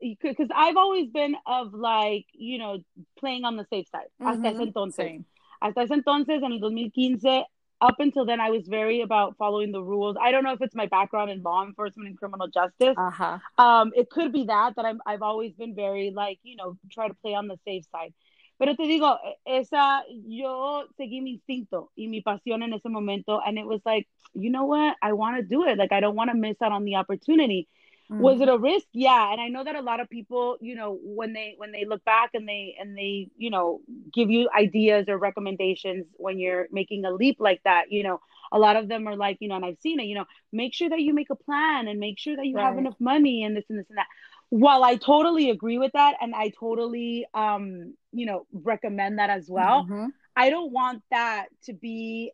because 0.00 0.48
I've 0.54 0.76
always 0.76 1.10
been 1.10 1.34
of 1.44 1.74
like, 1.74 2.26
you 2.32 2.58
know, 2.58 2.78
playing 3.18 3.44
on 3.44 3.56
the 3.56 3.66
safe 3.68 3.88
side, 3.88 4.10
hasta 4.20 4.50
ese 4.50 4.60
entonces. 4.60 5.24
Hasta 5.60 5.82
ese 5.82 5.90
entonces, 5.90 6.40
en 6.44 6.52
el 6.52 6.60
2015, 6.60 7.46
up 7.80 7.96
until 7.98 8.24
then, 8.24 8.40
I 8.40 8.50
was 8.50 8.68
very 8.68 9.00
about 9.00 9.36
following 9.36 9.72
the 9.72 9.82
rules. 9.82 10.16
I 10.20 10.30
don't 10.30 10.44
know 10.44 10.52
if 10.52 10.62
it's 10.62 10.76
my 10.76 10.86
background 10.86 11.32
in 11.32 11.42
law 11.42 11.64
enforcement 11.64 12.08
and 12.08 12.16
criminal 12.16 12.46
justice. 12.46 12.94
Uh-huh. 12.96 13.38
Um, 13.58 13.90
it 13.96 14.08
could 14.08 14.32
be 14.32 14.44
that 14.44 14.76
that 14.76 14.84
I'm 14.84 15.00
I've 15.04 15.22
always 15.22 15.52
been 15.54 15.74
very 15.74 16.12
like 16.14 16.38
you 16.44 16.54
know 16.54 16.78
try 16.92 17.08
to 17.08 17.14
play 17.14 17.34
on 17.34 17.48
the 17.48 17.58
safe 17.64 17.86
side. 17.90 18.14
Pero 18.62 18.76
te 18.76 18.84
digo, 18.84 19.18
esa 19.44 20.04
yo 20.24 20.86
seguí 20.96 21.20
mi 21.20 21.32
instinto 21.32 21.90
y 21.96 22.06
mi 22.06 22.20
pasión 22.20 22.62
en 22.62 22.72
ese 22.72 22.88
momento, 22.88 23.40
and 23.44 23.58
it 23.58 23.66
was 23.66 23.80
like, 23.84 24.06
you 24.34 24.50
know 24.50 24.66
what, 24.66 24.96
I 25.02 25.14
want 25.14 25.36
to 25.36 25.42
do 25.42 25.66
it. 25.66 25.78
Like 25.78 25.90
I 25.90 25.98
don't 25.98 26.14
want 26.14 26.30
to 26.30 26.36
miss 26.36 26.62
out 26.62 26.70
on 26.70 26.84
the 26.84 26.94
opportunity. 26.94 27.66
Mm-hmm. 28.08 28.22
Was 28.22 28.40
it 28.40 28.48
a 28.48 28.56
risk? 28.56 28.86
Yeah, 28.92 29.32
and 29.32 29.40
I 29.40 29.48
know 29.48 29.64
that 29.64 29.74
a 29.74 29.80
lot 29.80 29.98
of 29.98 30.08
people, 30.08 30.58
you 30.60 30.76
know, 30.76 30.96
when 31.02 31.32
they 31.32 31.54
when 31.56 31.72
they 31.72 31.84
look 31.84 32.04
back 32.04 32.34
and 32.34 32.48
they 32.48 32.76
and 32.78 32.96
they, 32.96 33.30
you 33.36 33.50
know, 33.50 33.80
give 34.14 34.30
you 34.30 34.48
ideas 34.56 35.06
or 35.08 35.18
recommendations 35.18 36.06
when 36.18 36.38
you're 36.38 36.68
making 36.70 37.04
a 37.04 37.10
leap 37.10 37.38
like 37.40 37.62
that, 37.64 37.90
you 37.90 38.04
know, 38.04 38.20
a 38.52 38.60
lot 38.60 38.76
of 38.76 38.86
them 38.86 39.08
are 39.08 39.16
like, 39.16 39.38
you 39.40 39.48
know, 39.48 39.56
and 39.56 39.64
I've 39.64 39.80
seen 39.80 39.98
it, 39.98 40.04
you 40.04 40.14
know, 40.14 40.26
make 40.52 40.72
sure 40.72 40.88
that 40.88 41.00
you 41.00 41.14
make 41.14 41.30
a 41.30 41.34
plan 41.34 41.88
and 41.88 41.98
make 41.98 42.16
sure 42.16 42.36
that 42.36 42.46
you 42.46 42.54
right. 42.54 42.66
have 42.66 42.78
enough 42.78 43.00
money 43.00 43.42
and 43.42 43.56
this 43.56 43.64
and 43.68 43.78
this 43.78 43.88
and 43.88 43.98
that. 43.98 44.06
While 44.52 44.84
I 44.84 44.96
totally 44.96 45.48
agree 45.48 45.78
with 45.78 45.92
that 45.92 46.16
and 46.20 46.34
I 46.34 46.52
totally 46.60 47.26
um, 47.32 47.94
you 48.12 48.26
know, 48.26 48.46
recommend 48.52 49.18
that 49.18 49.30
as 49.30 49.48
well, 49.48 49.84
mm-hmm. 49.84 50.08
I 50.36 50.50
don't 50.50 50.70
want 50.70 51.02
that 51.10 51.46
to 51.64 51.72
be 51.72 52.32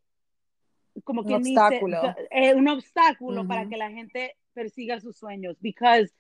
como 1.05 1.23
que 1.23 1.33
un 1.33 1.43
obstáculo, 1.43 2.03
dice, 2.03 2.29
eh, 2.33 2.55
un 2.55 2.67
obstáculo 2.67 3.43
mm-hmm. 3.43 3.49
para 3.49 3.67
que 3.67 3.77
la 3.77 3.91
gente 3.91 4.35
persiga 4.53 5.01
sus 5.01 5.21
sueños 5.21 5.55
because 5.63 6.11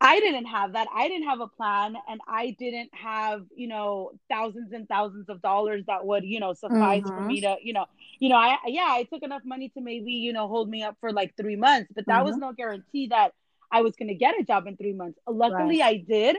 I 0.00 0.20
didn't 0.20 0.46
have 0.46 0.74
that. 0.74 0.86
I 0.94 1.08
didn't 1.08 1.28
have 1.28 1.40
a 1.40 1.48
plan 1.48 1.96
and 2.08 2.20
I 2.28 2.56
didn't 2.56 2.90
have, 2.94 3.44
you 3.54 3.66
know, 3.66 4.12
thousands 4.30 4.72
and 4.72 4.88
thousands 4.88 5.28
of 5.28 5.42
dollars 5.42 5.84
that 5.88 6.06
would, 6.06 6.24
you 6.24 6.38
know, 6.38 6.54
suffice 6.54 7.02
mm-hmm. 7.02 7.16
for 7.16 7.20
me 7.22 7.40
to, 7.40 7.56
you 7.60 7.72
know, 7.72 7.86
you 8.20 8.28
know, 8.28 8.36
I 8.36 8.56
yeah, 8.66 8.86
I 8.88 9.02
took 9.02 9.24
enough 9.24 9.42
money 9.44 9.68
to 9.70 9.80
maybe, 9.80 10.12
you 10.12 10.32
know, 10.32 10.46
hold 10.46 10.70
me 10.70 10.84
up 10.84 10.96
for 11.00 11.12
like 11.12 11.36
3 11.36 11.56
months, 11.56 11.90
but 11.92 12.06
that 12.06 12.18
mm-hmm. 12.18 12.26
was 12.26 12.36
no 12.36 12.52
guarantee 12.52 13.08
that 13.08 13.34
I 13.70 13.82
was 13.82 13.96
going 13.96 14.08
to 14.08 14.14
get 14.14 14.38
a 14.38 14.44
job 14.44 14.66
in 14.66 14.76
3 14.76 14.92
months. 14.94 15.18
Luckily 15.26 15.80
right. 15.80 15.94
I 15.94 16.04
did, 16.06 16.36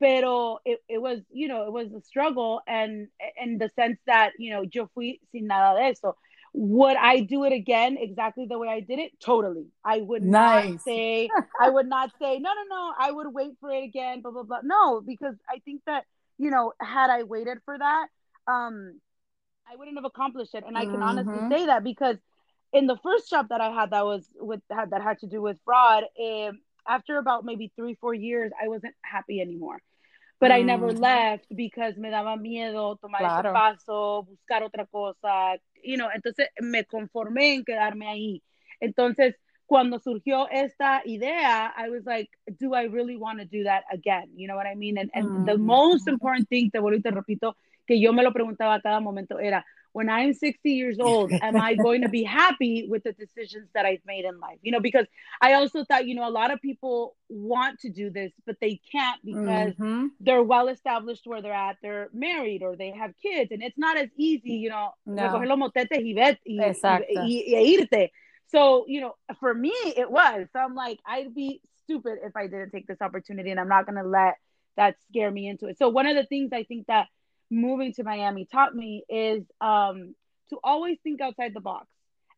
pero 0.00 0.58
it, 0.64 0.80
it 0.88 1.00
was, 1.00 1.20
you 1.30 1.48
know, 1.48 1.66
it 1.66 1.72
was 1.72 1.92
a 1.92 2.00
struggle 2.00 2.60
and 2.66 3.08
in 3.40 3.58
the 3.58 3.70
sense 3.76 3.98
that, 4.06 4.32
you 4.38 4.50
know, 4.50 4.62
yo 4.62 4.90
fui 4.94 5.20
sin 5.32 5.46
nada 5.46 5.78
de 5.78 5.86
eso. 5.86 6.16
Would 6.56 6.96
I 6.96 7.20
do 7.20 7.44
it 7.44 7.52
again 7.52 7.96
exactly 7.98 8.46
the 8.46 8.58
way 8.58 8.68
I 8.68 8.78
did 8.78 9.00
it? 9.00 9.18
Totally. 9.18 9.66
I 9.84 9.98
would 9.98 10.22
nice. 10.22 10.70
not 10.70 10.80
say, 10.82 11.28
I 11.60 11.68
would 11.68 11.88
not 11.88 12.12
say, 12.20 12.38
no, 12.38 12.50
no, 12.50 12.62
no, 12.68 12.92
I 12.96 13.10
would 13.10 13.32
wait 13.32 13.56
for 13.60 13.70
it 13.70 13.82
again, 13.82 14.20
blah, 14.20 14.30
blah, 14.30 14.44
blah. 14.44 14.60
No, 14.62 15.00
because 15.00 15.34
I 15.48 15.58
think 15.64 15.82
that, 15.86 16.04
you 16.38 16.50
know, 16.50 16.72
had 16.80 17.10
I 17.10 17.24
waited 17.24 17.58
for 17.64 17.76
that, 17.76 18.06
um, 18.46 19.00
I 19.68 19.74
wouldn't 19.76 19.96
have 19.96 20.04
accomplished 20.04 20.54
it. 20.54 20.64
And 20.64 20.78
I 20.78 20.82
can 20.82 20.94
mm-hmm. 20.94 21.02
honestly 21.02 21.48
say 21.48 21.66
that 21.66 21.82
because 21.82 22.18
in 22.74 22.86
the 22.86 22.96
first 22.96 23.30
job 23.30 23.48
that 23.48 23.60
I 23.60 23.70
had 23.70 23.90
that 23.90 24.04
was 24.04 24.28
with 24.38 24.60
had 24.70 24.90
that 24.90 25.00
had 25.00 25.20
to 25.20 25.26
do 25.26 25.40
with 25.40 25.58
fraud, 25.64 26.04
um, 26.20 26.58
after 26.86 27.18
about 27.18 27.44
maybe 27.44 27.72
three, 27.76 27.94
four 27.94 28.12
years, 28.12 28.52
I 28.60 28.68
wasn't 28.68 28.94
happy 29.02 29.40
anymore. 29.40 29.78
But 30.40 30.50
mm. 30.50 30.54
I 30.56 30.62
never 30.62 30.88
mm-hmm. 30.88 30.98
left 30.98 31.46
because 31.54 31.96
me 31.96 32.10
daba 32.10 32.36
miedo 32.36 32.98
tomar 33.00 33.20
claro. 33.20 33.50
ese 33.50 33.54
paso, 33.54 34.26
buscar 34.28 34.62
otra 34.68 34.86
cosa, 34.90 35.56
you 35.82 35.96
know, 35.96 36.08
entonces 36.14 36.48
me 36.60 36.84
conformé 36.84 37.54
en 37.54 37.64
quedarme 37.64 38.08
ahí. 38.08 38.42
Entonces, 38.80 39.36
cuando 39.66 39.98
surgió 40.00 40.48
esta 40.50 41.00
idea, 41.06 41.72
I 41.76 41.88
was 41.88 42.04
like, 42.04 42.28
do 42.58 42.74
I 42.74 42.84
really 42.84 43.16
want 43.16 43.38
to 43.38 43.46
do 43.46 43.64
that 43.64 43.84
again? 43.90 44.30
You 44.34 44.48
know 44.48 44.56
what 44.56 44.66
I 44.66 44.74
mean? 44.74 44.98
And, 44.98 45.10
and 45.14 45.26
mm. 45.26 45.46
the 45.46 45.56
most 45.56 46.08
important 46.08 46.48
thing, 46.48 46.70
te 46.70 46.80
vuelvo 46.80 46.98
y 46.98 47.02
te 47.02 47.10
repito, 47.10 47.54
que 47.86 47.98
yo 47.98 48.12
me 48.12 48.22
lo 48.22 48.32
preguntaba 48.32 48.76
a 48.76 48.80
cada 48.80 49.00
momento 49.00 49.38
era, 49.38 49.64
when 49.94 50.10
I'm 50.10 50.34
60 50.34 50.70
years 50.70 50.98
old, 50.98 51.32
am 51.32 51.56
I 51.56 51.74
going 51.76 52.02
to 52.02 52.08
be 52.08 52.24
happy 52.24 52.84
with 52.88 53.04
the 53.04 53.12
decisions 53.12 53.68
that 53.74 53.86
I've 53.86 54.04
made 54.04 54.24
in 54.24 54.40
life? 54.40 54.58
You 54.60 54.72
know, 54.72 54.80
because 54.80 55.06
I 55.40 55.52
also 55.54 55.84
thought, 55.84 56.04
you 56.06 56.16
know, 56.16 56.28
a 56.28 56.30
lot 56.30 56.52
of 56.52 56.60
people 56.60 57.14
want 57.28 57.78
to 57.80 57.90
do 57.90 58.10
this, 58.10 58.32
but 58.44 58.56
they 58.60 58.80
can't 58.90 59.20
because 59.24 59.72
mm-hmm. 59.74 60.06
they're 60.18 60.42
well 60.42 60.66
established 60.66 61.22
where 61.26 61.40
they're 61.40 61.52
at. 61.52 61.76
They're 61.80 62.08
married 62.12 62.64
or 62.64 62.74
they 62.74 62.90
have 62.90 63.12
kids, 63.22 63.52
and 63.52 63.62
it's 63.62 63.78
not 63.78 63.96
as 63.96 64.08
easy, 64.16 64.54
you 64.54 64.68
know, 64.68 64.90
no. 65.06 65.22
So, 68.48 68.86
you 68.88 69.00
know, 69.00 69.14
for 69.38 69.54
me, 69.54 69.72
it 69.96 70.10
was. 70.10 70.48
So 70.52 70.58
I'm 70.58 70.74
like, 70.74 70.98
I'd 71.06 71.34
be 71.36 71.60
stupid 71.84 72.18
if 72.24 72.36
I 72.36 72.48
didn't 72.48 72.70
take 72.70 72.88
this 72.88 73.00
opportunity, 73.00 73.52
and 73.52 73.60
I'm 73.60 73.68
not 73.68 73.86
going 73.86 74.02
to 74.02 74.08
let 74.08 74.38
that 74.76 74.96
scare 75.08 75.30
me 75.30 75.46
into 75.46 75.66
it. 75.66 75.78
So, 75.78 75.88
one 75.88 76.08
of 76.08 76.16
the 76.16 76.24
things 76.24 76.50
I 76.52 76.64
think 76.64 76.88
that 76.88 77.06
moving 77.54 77.92
to 77.94 78.04
Miami 78.04 78.46
taught 78.50 78.74
me 78.74 79.04
is 79.08 79.42
um, 79.60 80.14
to 80.50 80.58
always 80.62 80.98
think 81.02 81.20
outside 81.20 81.52
the 81.54 81.60
box 81.60 81.86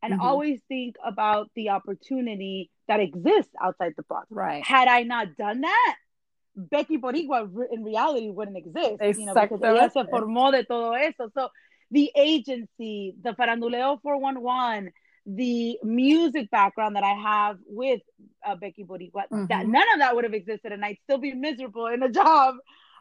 and 0.03 0.13
mm-hmm. 0.13 0.23
always 0.23 0.61
think 0.69 0.97
about 1.05 1.51
the 1.57 1.71
opportunity 1.71 2.71
that 2.87 3.01
exists 3.01 3.53
outside 3.61 3.95
the 3.97 4.03
box. 4.05 4.27
Right. 4.31 4.65
Had 4.65 4.89
I 4.89 5.03
not 5.03 5.37
done 5.37 5.63
that, 5.63 5.97
Becky 6.55 6.99
Boricua 6.99 7.49
in 7.71 7.85
reality 7.85 8.31
wouldn't 8.31 8.57
exist. 8.57 9.19
You 9.19 9.27
know, 9.27 9.35
because 9.35 9.61
ella 9.63 9.91
se 9.91 10.05
formó 10.05 10.53
de 10.53 10.65
todo 10.65 10.93
eso. 10.93 11.31
So 11.35 11.49
the 11.91 12.11
agency, 12.17 13.15
the 13.23 13.33
Faranduleo 13.33 14.01
411, 14.03 14.93
the 15.27 15.79
music 15.83 16.51
background 16.51 16.97
that 16.97 17.05
I 17.05 17.15
have 17.15 17.59
with 17.67 18.01
uh, 18.47 18.55
Becky 18.55 18.85
Boricua, 18.85 19.25
mm-hmm. 19.31 19.47
that 19.49 19.67
none 19.67 19.85
of 19.95 19.99
that 19.99 20.15
would 20.15 20.25
have 20.25 20.35
existed, 20.35 20.73
and 20.73 20.85
I'd 20.85 20.99
still 21.05 21.19
be 21.19 21.35
miserable 21.35 21.87
in 21.87 22.03
a 22.03 22.11
job 22.11 22.55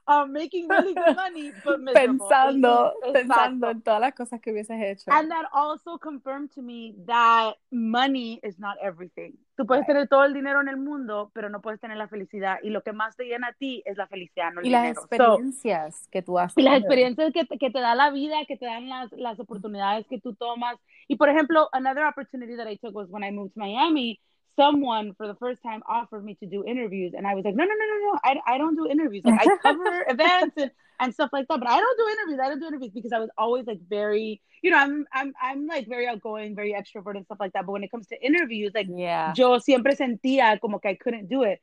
um, 0.07 0.31
making 0.31 0.67
really 0.67 0.93
good 0.93 1.15
money, 1.15 1.51
but 1.63 1.79
Pensando, 1.93 2.93
pensando 3.13 3.69
en 3.69 3.81
todas 3.81 4.01
las 4.01 4.13
cosas 4.13 4.39
que 4.41 4.51
hubieses 4.51 4.81
hecho. 4.81 5.11
And 5.11 5.29
that 5.31 5.45
also 5.53 5.97
confirmed 5.97 6.51
to 6.55 6.61
me 6.61 6.95
that 7.07 7.55
money 7.71 8.39
is 8.43 8.59
not 8.59 8.77
everything. 8.81 9.33
Tú 9.57 9.65
puedes 9.65 9.81
right. 9.81 9.95
tener 9.95 10.07
todo 10.07 10.25
el 10.25 10.33
dinero 10.33 10.59
en 10.61 10.67
el 10.67 10.77
mundo, 10.77 11.31
pero 11.33 11.49
no 11.49 11.61
puedes 11.61 11.79
tener 11.79 11.97
la 11.97 12.07
felicidad. 12.07 12.57
Y 12.61 12.69
lo 12.69 12.81
que 12.81 12.91
más 12.91 13.15
te 13.15 13.25
llena 13.25 13.47
a 13.47 13.53
ti 13.53 13.81
es 13.85 13.97
la 13.97 14.07
felicidad, 14.07 14.51
no 14.53 14.59
el 14.59 14.67
y 14.67 14.69
dinero. 14.69 14.87
las 14.87 14.97
experiencias 14.97 15.95
so, 15.95 16.09
que 16.11 16.21
tú 16.21 16.37
has 16.37 16.57
Y 16.57 16.61
las 16.61 16.79
experiencias 16.79 17.31
que, 17.31 17.45
que 17.57 17.69
te 17.69 17.79
da 17.79 17.95
la 17.95 18.11
vida, 18.11 18.35
que 18.47 18.57
te 18.57 18.65
dan 18.65 18.89
las, 18.89 19.11
las 19.13 19.39
oportunidades 19.39 20.05
que 20.07 20.19
tú 20.19 20.35
tomas. 20.35 20.75
Y 21.07 21.15
por 21.15 21.29
ejemplo, 21.29 21.69
another 21.71 22.05
opportunity 22.05 22.55
that 22.57 22.67
I 22.67 22.77
took 22.77 22.93
was 22.93 23.09
when 23.09 23.23
I 23.23 23.31
moved 23.31 23.53
to 23.53 23.59
Miami 23.59 24.19
someone 24.55 25.13
for 25.15 25.27
the 25.27 25.35
first 25.35 25.61
time 25.61 25.81
offered 25.87 26.23
me 26.23 26.35
to 26.35 26.45
do 26.45 26.63
interviews 26.63 27.13
and 27.15 27.27
I 27.27 27.35
was 27.35 27.45
like, 27.45 27.55
no, 27.55 27.63
no, 27.63 27.69
no, 27.69 27.85
no, 27.85 28.11
no, 28.11 28.19
I, 28.23 28.55
I 28.55 28.57
don't 28.57 28.75
do 28.75 28.87
interviews. 28.89 29.23
Like 29.25 29.41
I 29.41 29.57
cover 29.61 30.05
events 30.09 30.55
and, 30.57 30.71
and 30.99 31.13
stuff 31.13 31.29
like 31.33 31.47
that, 31.47 31.59
but 31.59 31.69
I 31.69 31.79
don't 31.79 31.97
do 31.97 32.07
interviews. 32.09 32.39
I 32.43 32.49
don't 32.49 32.59
do 32.59 32.67
interviews 32.67 32.91
because 32.93 33.13
I 33.13 33.19
was 33.19 33.29
always 33.37 33.67
like 33.67 33.79
very, 33.89 34.41
you 34.61 34.71
know, 34.71 34.77
I'm, 34.77 35.05
I'm, 35.13 35.33
I'm 35.41 35.67
like 35.67 35.87
very 35.87 36.07
outgoing, 36.07 36.55
very 36.55 36.73
extrovert 36.73 37.15
and 37.17 37.25
stuff 37.25 37.37
like 37.39 37.53
that. 37.53 37.65
But 37.65 37.73
when 37.73 37.83
it 37.83 37.91
comes 37.91 38.07
to 38.07 38.25
interviews, 38.25 38.71
like 38.73 38.87
yeah. 38.89 39.33
yo 39.35 39.59
siempre 39.59 39.95
sentía 39.95 40.59
como 40.61 40.79
que 40.79 40.89
I 40.89 40.95
couldn't 40.95 41.27
do 41.29 41.43
it. 41.43 41.61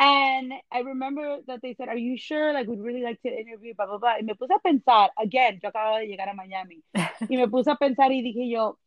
And 0.00 0.52
I 0.72 0.80
remember 0.80 1.38
that 1.46 1.60
they 1.62 1.74
said, 1.74 1.88
are 1.88 1.96
you 1.96 2.18
sure? 2.18 2.52
Like, 2.52 2.66
we'd 2.66 2.80
really 2.80 3.02
like 3.02 3.22
to 3.22 3.28
interview, 3.28 3.72
blah, 3.74 3.86
blah, 3.86 3.98
blah. 3.98 4.14
Y 4.16 4.22
me 4.22 4.34
puse 4.34 4.50
a 4.50 4.58
pensar, 4.58 5.10
again, 5.16 5.60
yo 5.62 5.70
acabo 5.70 6.00
de 6.00 6.08
llegar 6.08 6.28
a 6.28 6.34
Miami. 6.34 6.82
y 6.94 7.36
me 7.36 7.46
puse 7.46 7.68
a 7.68 7.76
pensar 7.76 8.10
y 8.10 8.20
dije 8.20 8.50
yo, 8.50 8.78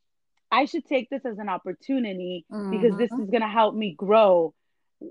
I 0.51 0.65
should 0.65 0.85
take 0.85 1.09
this 1.09 1.25
as 1.25 1.37
an 1.37 1.49
opportunity 1.49 2.45
mm-hmm. 2.51 2.71
because 2.71 2.97
this 2.97 3.11
mm-hmm. 3.11 3.23
is 3.23 3.29
going 3.29 3.41
to 3.41 3.47
help 3.47 3.75
me 3.75 3.93
grow, 3.97 4.53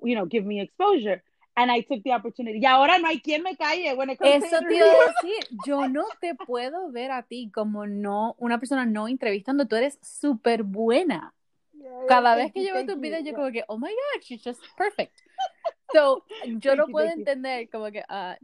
you 0.03 0.15
know, 0.15 0.27
give 0.27 0.45
me 0.45 0.61
exposure. 0.61 1.23
And 1.57 1.71
I 1.71 1.83
took 1.83 2.03
the 2.03 2.13
opportunity. 2.13 2.59
Y 2.61 2.67
ahora 2.67 2.99
no 2.99 3.07
hay 3.07 3.21
quien 3.21 3.45
me 3.45 3.55
calle 3.55 3.95
when 3.97 4.11
it 4.11 4.19
comes 4.19 4.43
Eso 4.43 4.61
to 4.61 4.67
te 4.67 4.75
iba 4.75 4.87
a 4.87 5.13
decir. 5.23 5.59
Yo 5.65 5.87
no 5.87 6.05
te 6.21 6.35
puedo 6.35 6.91
ver 6.91 7.13
a 7.13 7.23
ti 7.23 7.49
como 7.55 7.87
no, 7.87 8.35
una 8.39 8.59
persona 8.59 8.85
no 8.87 9.07
entrevistando. 9.07 9.67
Tú 9.67 9.77
eres 9.77 9.99
súper 10.03 10.65
buena. 10.65 11.33
Yeah, 11.85 12.07
Cada 12.09 12.35
vez 12.35 12.51
que 12.51 12.65
yo 12.65 12.73
veo 12.73 12.87
tus 12.87 12.99
videos, 12.99 13.25
yo 13.25 13.35
como 13.35 13.53
que, 13.53 13.63
oh 13.69 13.77
my 13.77 13.91
God, 13.91 14.23
she's 14.23 14.43
just 14.43 14.61
perfect. 14.75 15.13
So, 15.93 16.25
yo 16.63 16.77
no 16.77 16.87
puedo 16.87 17.11
entender 17.11 17.69
como 17.69 17.91
que, 17.91 18.03
uh, 18.09 18.35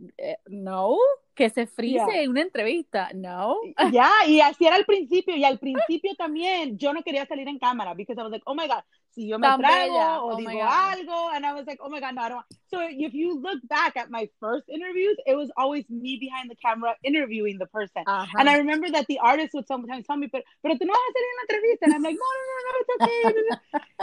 no, 0.49 0.99
que 1.35 1.49
se 1.49 1.67
frise 1.67 2.05
yeah. 2.07 2.23
en 2.23 2.31
una 2.31 2.43
entrevista, 2.43 3.11
no. 3.15 3.57
Ya, 3.93 4.11
y 4.27 4.41
así 4.41 4.67
era 4.67 4.77
al 4.77 4.85
principio, 4.85 5.35
y 5.37 5.45
al 5.45 5.59
principio 5.59 6.15
también 6.17 6.77
yo 6.77 6.93
no 6.93 7.03
quería 7.03 7.25
salir 7.25 7.49
en 7.49 7.59
cámara, 7.59 7.95
because 7.95 8.21
I 8.21 8.23
was 8.23 8.31
like, 8.31 8.45
oh 8.45 8.55
my 8.55 8.67
God, 8.67 8.83
si 9.13 9.29
yo 9.29 9.39
me 9.39 9.47
Tan 9.47 9.61
trago 9.61 9.93
bella. 9.93 10.23
o 10.23 10.31
oh 10.31 10.37
digo 10.37 10.63
algo, 10.63 11.35
and 11.35 11.45
I 11.45 11.53
was 11.53 11.67
like, 11.67 11.79
oh 11.83 11.89
my 11.89 12.01
God, 12.01 12.15
no, 12.15 12.23
I 12.23 12.29
don't 12.29 12.45
So 12.69 12.79
if 12.81 13.13
you 13.15 13.41
look 13.41 13.61
back 13.69 13.97
at 13.97 14.11
my 14.11 14.29
first 14.39 14.69
interviews, 14.69 15.17
it 15.27 15.37
was 15.37 15.51
always 15.57 15.85
me 15.91 16.19
behind 16.19 16.51
the 16.51 16.57
camera 16.57 16.95
interviewing 17.03 17.59
the 17.59 17.67
person. 17.67 18.03
Uh 18.07 18.27
-huh. 18.27 18.39
And 18.39 18.49
I 18.49 18.59
remember 18.59 18.89
that 18.91 19.07
the 19.07 19.19
artist 19.19 19.55
would 19.55 19.67
sometimes 19.67 20.07
tell 20.07 20.17
me, 20.17 20.29
pero, 20.29 20.45
pero 20.63 20.75
tú 20.79 20.85
no 20.87 20.93
vas 20.93 21.15
a 21.17 21.21
en 21.31 21.37
la 21.39 21.45
entrevista, 21.49 21.83
and 21.87 21.95
I'm 21.95 22.03
like, 22.09 22.19
no, 22.25 22.31
no, 22.39 22.45
no, 22.51 22.57
no, 22.67 22.73
it's 22.81 22.93
okay. 22.97 23.23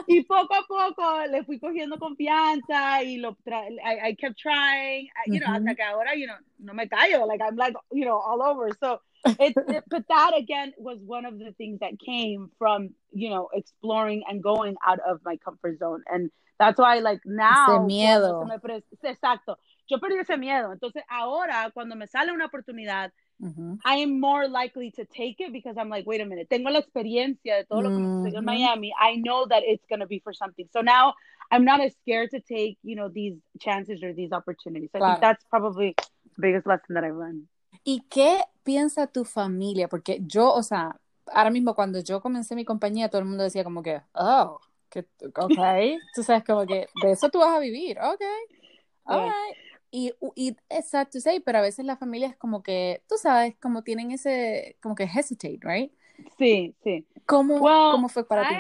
y 0.14 0.24
poco 0.24 0.54
a 0.62 0.64
poco 0.68 1.06
le 1.32 1.44
fui 1.44 1.60
cogiendo 1.60 1.98
confianza, 1.98 3.04
y 3.04 3.18
lo 3.18 3.30
I, 3.92 4.10
I 4.10 4.16
kept 4.16 4.38
trying, 4.38 5.10
you 5.28 5.40
know, 5.40 5.50
uh 5.50 5.56
-huh. 5.56 5.58
hasta 5.58 5.76
que 5.76 5.84
ahora, 5.84 6.12
you 6.16 6.28
know, 6.28 6.40
no 6.60 6.74
me 6.74 6.88
callo, 6.88 7.26
like 7.32 7.44
I'm 7.44 7.56
like, 7.56 7.76
you 7.92 8.06
know, 8.08 8.20
all 8.20 8.42
over. 8.42 8.68
So 8.84 9.00
it, 9.40 9.54
it, 9.68 9.84
but 9.90 10.04
that 10.10 10.32
again 10.38 10.74
was 10.78 11.00
one 11.06 11.26
of 11.26 11.40
the 11.40 11.52
things 11.58 11.80
that 11.80 12.00
came 12.00 12.50
from, 12.58 12.90
you 13.12 13.30
know, 13.30 13.50
exploring 13.54 14.24
and 14.28 14.42
going 14.42 14.76
out 14.86 15.00
of 15.08 15.22
my 15.24 15.38
comfort 15.38 15.80
zone. 15.80 16.04
And 16.08 16.32
that's 16.60 16.80
why 16.80 17.00
like 17.00 17.22
now. 17.26 17.86
Ese 17.88 17.92
miedo. 17.92 18.48
exacto. 19.04 19.56
Yo 19.90 20.00
perdí 20.00 20.20
ese 20.20 20.38
miedo. 20.38 20.72
Entonces 20.72 21.04
ahora 21.10 21.72
cuando 21.74 21.96
me 21.96 22.08
sale 22.08 22.32
una 22.32 22.48
oportunidad 22.48 23.12
mm-hmm. 23.42 23.76
I 23.86 23.96
am 23.98 24.20
more 24.20 24.48
likely 24.48 24.92
to 24.92 25.06
take 25.06 25.38
it 25.40 25.54
because 25.54 25.78
I'm 25.78 25.90
like, 25.90 26.06
wait 26.06 26.22
a 26.22 26.26
minute, 26.26 26.50
tengo 26.50 26.70
la 26.70 26.82
experiencia 26.82 27.58
de 27.58 27.66
todo 27.70 27.82
lo 27.82 27.90
que 27.90 27.98
mm-hmm. 27.98 28.36
en 28.36 28.46
Miami. 28.46 28.94
I 29.00 29.16
know 29.16 29.46
that 29.48 29.64
it's 29.66 29.86
going 29.88 30.00
to 30.00 30.08
be 30.08 30.20
for 30.20 30.34
something. 30.34 30.68
So 30.74 30.82
now 30.82 31.14
I'm 31.52 31.66
not 31.66 31.80
as 31.82 31.94
scared 32.02 32.32
to 32.32 32.40
take, 32.40 32.78
you 32.84 32.96
know, 32.96 33.10
these 33.10 33.36
chances 33.60 34.04
or 34.04 34.14
these 34.14 34.32
opportunities. 34.32 34.90
I 34.94 34.98
claro. 35.00 35.14
think 35.14 35.22
that's 35.22 35.44
probably 35.50 35.96
the 36.36 36.42
biggest 36.42 36.68
lesson 36.68 36.96
that 36.96 37.04
I've 37.04 37.16
learned. 37.16 37.44
¿Y 37.90 38.02
qué 38.10 38.42
piensa 38.64 39.08
tu 39.08 39.24
familia? 39.24 39.88
Porque 39.88 40.20
yo, 40.24 40.54
o 40.54 40.62
sea, 40.62 41.00
ahora 41.28 41.50
mismo 41.50 41.74
cuando 41.74 42.02
yo 42.02 42.20
comencé 42.20 42.54
mi 42.54 42.66
compañía, 42.66 43.08
todo 43.08 43.22
el 43.22 43.28
mundo 43.30 43.46
decía 43.46 43.64
como 43.64 43.82
que, 43.82 44.02
oh, 44.14 44.60
que, 44.90 45.06
ok, 45.24 45.58
tú 46.14 46.22
sabes 46.22 46.44
como 46.44 46.66
que 46.66 46.88
de 47.02 47.12
eso 47.12 47.30
tú 47.30 47.40
vas 47.40 47.56
a 47.56 47.60
vivir, 47.60 47.98
ok, 48.00 48.22
all 49.06 49.32
Y, 49.90 50.12
y 50.36 50.58
exacto, 50.68 51.22
sí, 51.22 51.42
pero 51.46 51.60
a 51.60 51.62
veces 51.62 51.86
la 51.86 51.96
familia 51.96 52.28
es 52.28 52.36
como 52.36 52.62
que, 52.62 53.04
tú 53.08 53.16
sabes, 53.18 53.56
como 53.56 53.84
tienen 53.84 54.12
ese, 54.12 54.76
como 54.82 54.94
que 54.94 55.06
hesitate, 55.06 55.60
right? 55.62 55.90
Sí, 56.38 56.76
sí. 56.84 57.06
¿Cómo, 57.26 57.60
¿cómo 57.60 58.10
fue 58.10 58.28
para 58.28 58.50
ti? 58.50 58.56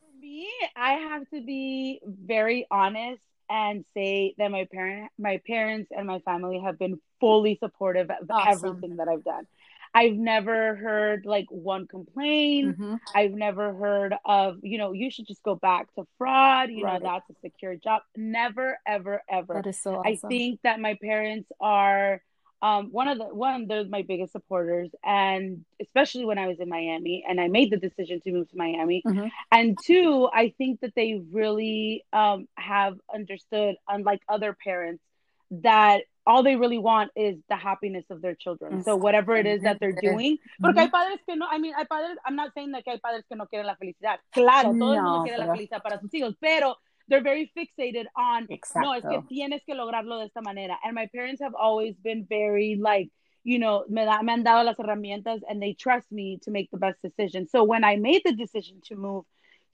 For 0.00 0.14
me, 0.14 0.46
I 0.76 0.94
have 0.94 1.26
to 1.26 1.44
be 1.44 2.00
very 2.06 2.66
honest 2.70 3.22
and 3.50 3.84
say 3.92 4.34
that 4.38 4.50
my 4.50 4.64
parent, 4.64 5.12
my 5.18 5.36
parents 5.46 5.92
and 5.92 6.06
my 6.06 6.20
family 6.20 6.58
have 6.58 6.78
been 6.78 6.98
fully 7.20 7.56
supportive 7.60 8.10
of 8.10 8.30
awesome. 8.30 8.70
everything 8.70 8.96
that 8.96 9.08
I've 9.08 9.24
done. 9.24 9.46
I've 9.92 10.14
never 10.14 10.76
heard 10.76 11.26
like 11.26 11.46
one 11.50 11.86
complaint. 11.86 12.78
Mm-hmm. 12.78 12.94
I've 13.14 13.32
never 13.32 13.74
heard 13.74 14.14
of, 14.24 14.58
you 14.62 14.78
know, 14.78 14.92
you 14.92 15.10
should 15.10 15.26
just 15.26 15.42
go 15.42 15.56
back 15.56 15.92
to 15.94 16.06
fraud. 16.16 16.70
You 16.70 16.84
right. 16.84 17.02
know, 17.02 17.10
that's 17.12 17.28
a 17.30 17.40
secure 17.40 17.74
job. 17.74 18.02
Never, 18.16 18.78
ever, 18.86 19.22
ever. 19.28 19.54
That 19.54 19.66
is 19.66 19.80
so 19.80 19.96
awesome. 19.96 20.06
I 20.06 20.28
think 20.28 20.60
that 20.62 20.78
my 20.80 20.96
parents 21.02 21.50
are 21.60 22.22
um, 22.62 22.88
one 22.92 23.08
of 23.08 23.18
the 23.18 23.24
one 23.24 23.66
they're 23.66 23.84
my 23.86 24.02
biggest 24.02 24.32
supporters 24.32 24.90
and 25.02 25.64
especially 25.80 26.26
when 26.26 26.38
i 26.38 26.46
was 26.46 26.60
in 26.60 26.68
miami 26.68 27.24
and 27.26 27.40
i 27.40 27.48
made 27.48 27.70
the 27.70 27.76
decision 27.78 28.20
to 28.20 28.32
move 28.32 28.50
to 28.50 28.56
miami 28.56 29.02
mm-hmm. 29.06 29.28
and 29.50 29.78
two 29.82 30.28
i 30.32 30.52
think 30.58 30.80
that 30.80 30.92
they 30.94 31.22
really 31.32 32.04
um, 32.12 32.46
have 32.56 32.98
understood 33.12 33.76
unlike 33.88 34.20
other 34.28 34.54
parents 34.62 35.02
that 35.50 36.02
all 36.30 36.44
they 36.44 36.54
really 36.54 36.78
want 36.78 37.10
is 37.16 37.36
the 37.48 37.56
happiness 37.56 38.04
of 38.08 38.22
their 38.22 38.36
children. 38.36 38.84
So 38.84 38.94
whatever 38.94 39.34
it 39.36 39.46
is 39.46 39.62
that 39.62 39.80
they're 39.80 40.00
doing, 40.00 40.38
porque 40.62 40.78
hay 40.78 40.88
padres 40.88 41.18
que 41.26 41.34
no, 41.34 41.46
I 41.50 41.58
mean, 41.58 41.74
hay 41.74 41.84
padres, 41.84 42.16
I'm 42.24 42.36
not 42.36 42.52
saying 42.54 42.70
that 42.72 42.84
hay 42.86 42.98
padres 42.98 43.24
que 43.28 43.36
no 43.36 43.46
quieren 43.46 43.66
la 43.66 43.74
felicidad. 43.74 44.18
Claro, 44.32 44.72
todo 44.72 44.94
el 44.94 45.02
mundo 45.02 45.24
quiere 45.24 45.38
la 45.38 45.52
felicidad 45.52 45.82
para 45.82 45.98
sus 45.98 46.14
hijos, 46.14 46.36
pero 46.40 46.76
they're 47.08 47.20
very 47.20 47.50
fixated 47.56 48.06
on, 48.16 48.46
Exacto. 48.48 48.80
no, 48.80 48.94
es 48.94 49.02
que 49.02 49.22
tienes 49.28 49.64
que 49.66 49.74
lograrlo 49.74 50.20
de 50.20 50.26
esta 50.26 50.40
manera. 50.40 50.78
And 50.84 50.94
my 50.94 51.08
parents 51.08 51.42
have 51.42 51.54
always 51.56 51.96
been 51.96 52.24
very 52.28 52.76
like, 52.80 53.10
you 53.42 53.58
know, 53.58 53.84
me, 53.88 54.04
da, 54.04 54.22
me 54.22 54.32
han 54.32 54.44
dado 54.44 54.64
las 54.64 54.76
herramientas 54.76 55.40
and 55.48 55.60
they 55.60 55.74
trust 55.74 56.12
me 56.12 56.38
to 56.44 56.52
make 56.52 56.70
the 56.70 56.78
best 56.78 57.02
decision. 57.02 57.48
So 57.48 57.64
when 57.64 57.82
I 57.82 57.96
made 57.96 58.22
the 58.24 58.32
decision 58.32 58.80
to 58.84 58.94
move 58.94 59.24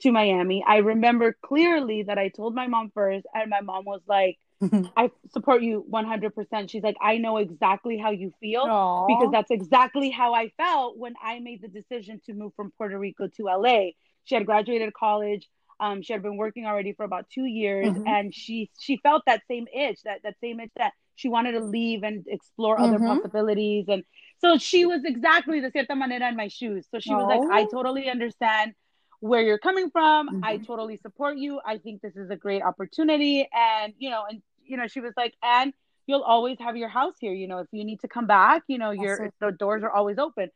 to 0.00 0.10
Miami, 0.10 0.64
I 0.66 0.78
remember 0.78 1.36
clearly 1.42 2.04
that 2.04 2.16
I 2.16 2.28
told 2.28 2.54
my 2.54 2.66
mom 2.66 2.90
first, 2.94 3.26
and 3.34 3.50
my 3.50 3.60
mom 3.60 3.84
was 3.84 4.00
like, 4.06 4.38
I 4.96 5.10
support 5.32 5.62
you 5.62 5.84
100%. 5.90 6.70
She's 6.70 6.82
like, 6.82 6.96
I 7.00 7.18
know 7.18 7.36
exactly 7.36 7.98
how 7.98 8.10
you 8.10 8.32
feel 8.40 8.64
Aww. 8.64 9.06
because 9.06 9.30
that's 9.30 9.50
exactly 9.50 10.10
how 10.10 10.34
I 10.34 10.50
felt 10.56 10.96
when 10.96 11.14
I 11.22 11.40
made 11.40 11.62
the 11.62 11.68
decision 11.68 12.20
to 12.26 12.34
move 12.34 12.52
from 12.56 12.72
Puerto 12.78 12.98
Rico 12.98 13.28
to 13.36 13.44
LA. 13.44 13.90
She 14.24 14.34
had 14.34 14.46
graduated 14.46 14.92
college. 14.94 15.46
Um, 15.78 16.02
she 16.02 16.12
had 16.12 16.22
been 16.22 16.36
working 16.38 16.64
already 16.64 16.94
for 16.94 17.04
about 17.04 17.26
two 17.28 17.44
years, 17.44 17.88
mm-hmm. 17.88 18.06
and 18.06 18.34
she 18.34 18.70
she 18.80 18.96
felt 19.02 19.24
that 19.26 19.42
same 19.46 19.66
itch, 19.74 19.98
that 20.04 20.20
that 20.24 20.36
same 20.40 20.58
itch 20.58 20.70
that 20.76 20.94
she 21.16 21.28
wanted 21.28 21.52
to 21.52 21.64
leave 21.64 22.02
and 22.02 22.24
explore 22.28 22.78
mm-hmm. 22.78 22.94
other 22.94 22.98
possibilities. 22.98 23.84
And 23.88 24.02
so 24.38 24.56
she 24.56 24.86
was 24.86 25.02
exactly 25.04 25.60
the 25.60 25.70
cierta 25.70 25.94
manera 25.94 26.28
in 26.28 26.36
my 26.36 26.48
shoes. 26.48 26.86
So 26.90 26.98
she 26.98 27.12
was 27.12 27.26
like, 27.26 27.50
I 27.50 27.66
totally 27.70 28.08
understand 28.08 28.72
where 29.20 29.42
you're 29.42 29.58
coming 29.58 29.90
from. 29.90 30.28
Mm-hmm. 30.28 30.44
I 30.44 30.58
totally 30.58 30.96
support 30.98 31.38
you. 31.38 31.60
I 31.64 31.78
think 31.78 32.02
this 32.02 32.16
is 32.16 32.30
a 32.30 32.36
great 32.36 32.62
opportunity. 32.62 33.48
And, 33.52 33.94
you 33.98 34.10
know, 34.10 34.24
and, 34.28 34.42
you 34.64 34.76
know, 34.76 34.86
she 34.86 35.00
was 35.00 35.12
like, 35.16 35.34
and 35.42 35.72
you'll 36.06 36.22
always 36.22 36.58
have 36.60 36.76
your 36.76 36.88
house 36.88 37.14
here. 37.20 37.32
You 37.32 37.48
know, 37.48 37.58
if 37.58 37.68
you 37.72 37.84
need 37.84 38.00
to 38.00 38.08
come 38.08 38.26
back, 38.26 38.62
you 38.68 38.78
know, 38.78 38.90
your 38.90 39.32
the 39.40 39.52
doors 39.52 39.82
are 39.82 39.90
always 39.90 40.18
open. 40.18 40.50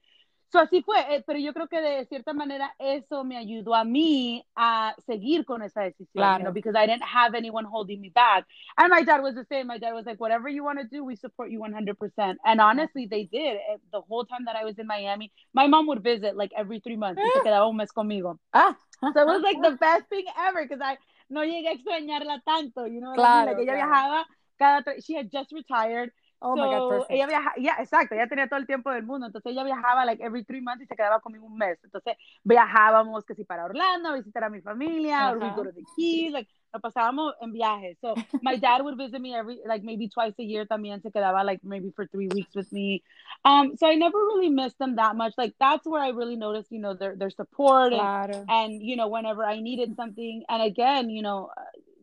So 0.50 0.58
así 0.58 0.82
fue, 0.82 0.98
eh, 1.14 1.22
pero 1.24 1.38
yo 1.38 1.54
creo 1.54 1.68
que 1.68 1.80
de 1.80 2.06
cierta 2.06 2.32
manera 2.32 2.74
eso 2.78 3.22
me 3.22 3.36
ayudó 3.36 3.74
a 3.74 3.84
mí 3.84 4.44
a 4.56 4.96
seguir 5.06 5.44
con 5.44 5.62
esa 5.62 5.82
decisión, 5.82 6.10
claro. 6.12 6.38
you 6.38 6.44
know, 6.44 6.52
because 6.52 6.74
I 6.76 6.86
didn't 6.86 7.04
have 7.04 7.36
anyone 7.36 7.64
holding 7.64 8.00
me 8.00 8.10
back. 8.10 8.46
And 8.76 8.90
my 8.90 9.04
dad 9.04 9.22
was 9.22 9.36
the 9.36 9.44
same. 9.44 9.68
My 9.68 9.78
dad 9.78 9.94
was 9.94 10.06
like, 10.06 10.18
whatever 10.18 10.48
you 10.48 10.64
want 10.64 10.80
to 10.80 10.86
do, 10.86 11.04
we 11.04 11.14
support 11.14 11.50
you 11.50 11.60
100%. 11.60 12.36
And 12.44 12.60
honestly, 12.60 13.06
they 13.06 13.24
did. 13.24 13.58
Eh, 13.58 13.76
the 13.92 14.00
whole 14.00 14.24
time 14.24 14.44
that 14.46 14.56
I 14.56 14.64
was 14.64 14.76
in 14.78 14.88
Miami, 14.88 15.30
my 15.54 15.68
mom 15.68 15.86
would 15.86 16.02
visit 16.02 16.36
like 16.36 16.50
every 16.56 16.80
three 16.80 16.96
months. 16.96 17.22
Y 17.22 17.30
se 17.32 17.40
quedaba 17.48 17.68
un 17.68 17.76
mes 17.76 17.92
conmigo. 17.92 18.38
Ah. 18.52 18.76
So 19.00 19.20
it 19.20 19.26
was 19.26 19.42
like 19.42 19.62
the 19.62 19.76
best 19.76 20.08
thing 20.08 20.24
ever 20.36 20.66
because 20.66 20.80
I 20.82 20.98
no 21.30 21.42
llegué 21.42 21.68
a 21.68 21.74
extrañarla 21.74 22.42
tanto, 22.44 22.86
you 22.86 23.00
know, 23.00 23.12
claro, 23.14 23.52
like, 23.52 23.62
ella 23.62 23.74
claro. 23.74 23.88
viajaba 23.88 24.24
cada, 24.58 25.00
she 25.00 25.14
had 25.14 25.30
just 25.30 25.52
retired. 25.52 26.10
Oh 26.42 26.56
so, 26.56 26.62
my 26.62 26.68
God, 26.68 26.88
perfect. 26.88 27.10
Ella 27.10 27.26
viajaba, 27.26 27.54
yeah, 27.56 27.76
exacto, 27.80 28.14
ella 28.14 28.26
tenía 28.26 28.48
todo 28.48 28.58
el 28.58 28.66
tiempo 28.66 28.90
del 28.90 29.04
mundo, 29.04 29.26
entonces 29.26 29.52
ella 29.52 29.62
viajaba 29.62 30.06
like 30.06 30.22
every 30.22 30.42
three 30.42 30.62
months 30.62 30.82
y 30.82 30.86
se 30.86 30.96
quedaba 30.96 31.20
conmigo 31.20 31.46
un 31.46 31.56
mes. 31.56 31.78
Entonces 31.84 32.16
viajábamos 32.44 33.24
que 33.24 33.34
si 33.34 33.44
para 33.44 33.64
Orlando, 33.64 34.08
a 34.08 34.14
visitar 34.14 34.44
a 34.44 34.48
mi 34.50 34.62
familia, 34.62 35.16
uh 35.16 35.20
-huh. 35.20 35.32
or 35.32 35.38
we 35.38 35.50
go 35.50 35.64
to 35.64 35.72
the 35.72 35.84
Keys, 35.96 36.32
like 36.32 36.48
nos 36.72 36.80
pasábamos 36.80 37.34
en 37.40 37.52
viajes. 37.52 37.98
So 38.00 38.14
my 38.42 38.56
dad 38.56 38.82
would 38.82 38.96
visit 38.96 39.20
me 39.20 39.34
every, 39.34 39.60
like 39.66 39.84
maybe 39.84 40.08
twice 40.08 40.34
a 40.38 40.42
year 40.42 40.66
también, 40.66 41.02
se 41.02 41.10
quedaba 41.10 41.44
like 41.44 41.60
maybe 41.62 41.90
for 41.90 42.06
three 42.06 42.28
weeks 42.28 42.54
with 42.54 42.72
me. 42.72 43.02
Um, 43.44 43.76
so 43.76 43.86
I 43.86 43.96
never 43.96 44.18
really 44.18 44.48
missed 44.50 44.78
them 44.78 44.96
that 44.96 45.16
much. 45.16 45.34
Like 45.36 45.54
that's 45.58 45.86
where 45.86 46.02
I 46.02 46.10
really 46.10 46.36
noticed, 46.36 46.72
you 46.72 46.80
know, 46.80 46.94
their, 46.94 47.16
their 47.16 47.30
support 47.30 47.92
claro. 47.92 48.34
and, 48.34 48.48
and, 48.48 48.82
you 48.82 48.96
know, 48.96 49.08
whenever 49.08 49.44
I 49.44 49.60
needed 49.60 49.94
something. 49.96 50.44
And 50.48 50.62
again, 50.62 51.10
you 51.10 51.22
know, 51.22 51.50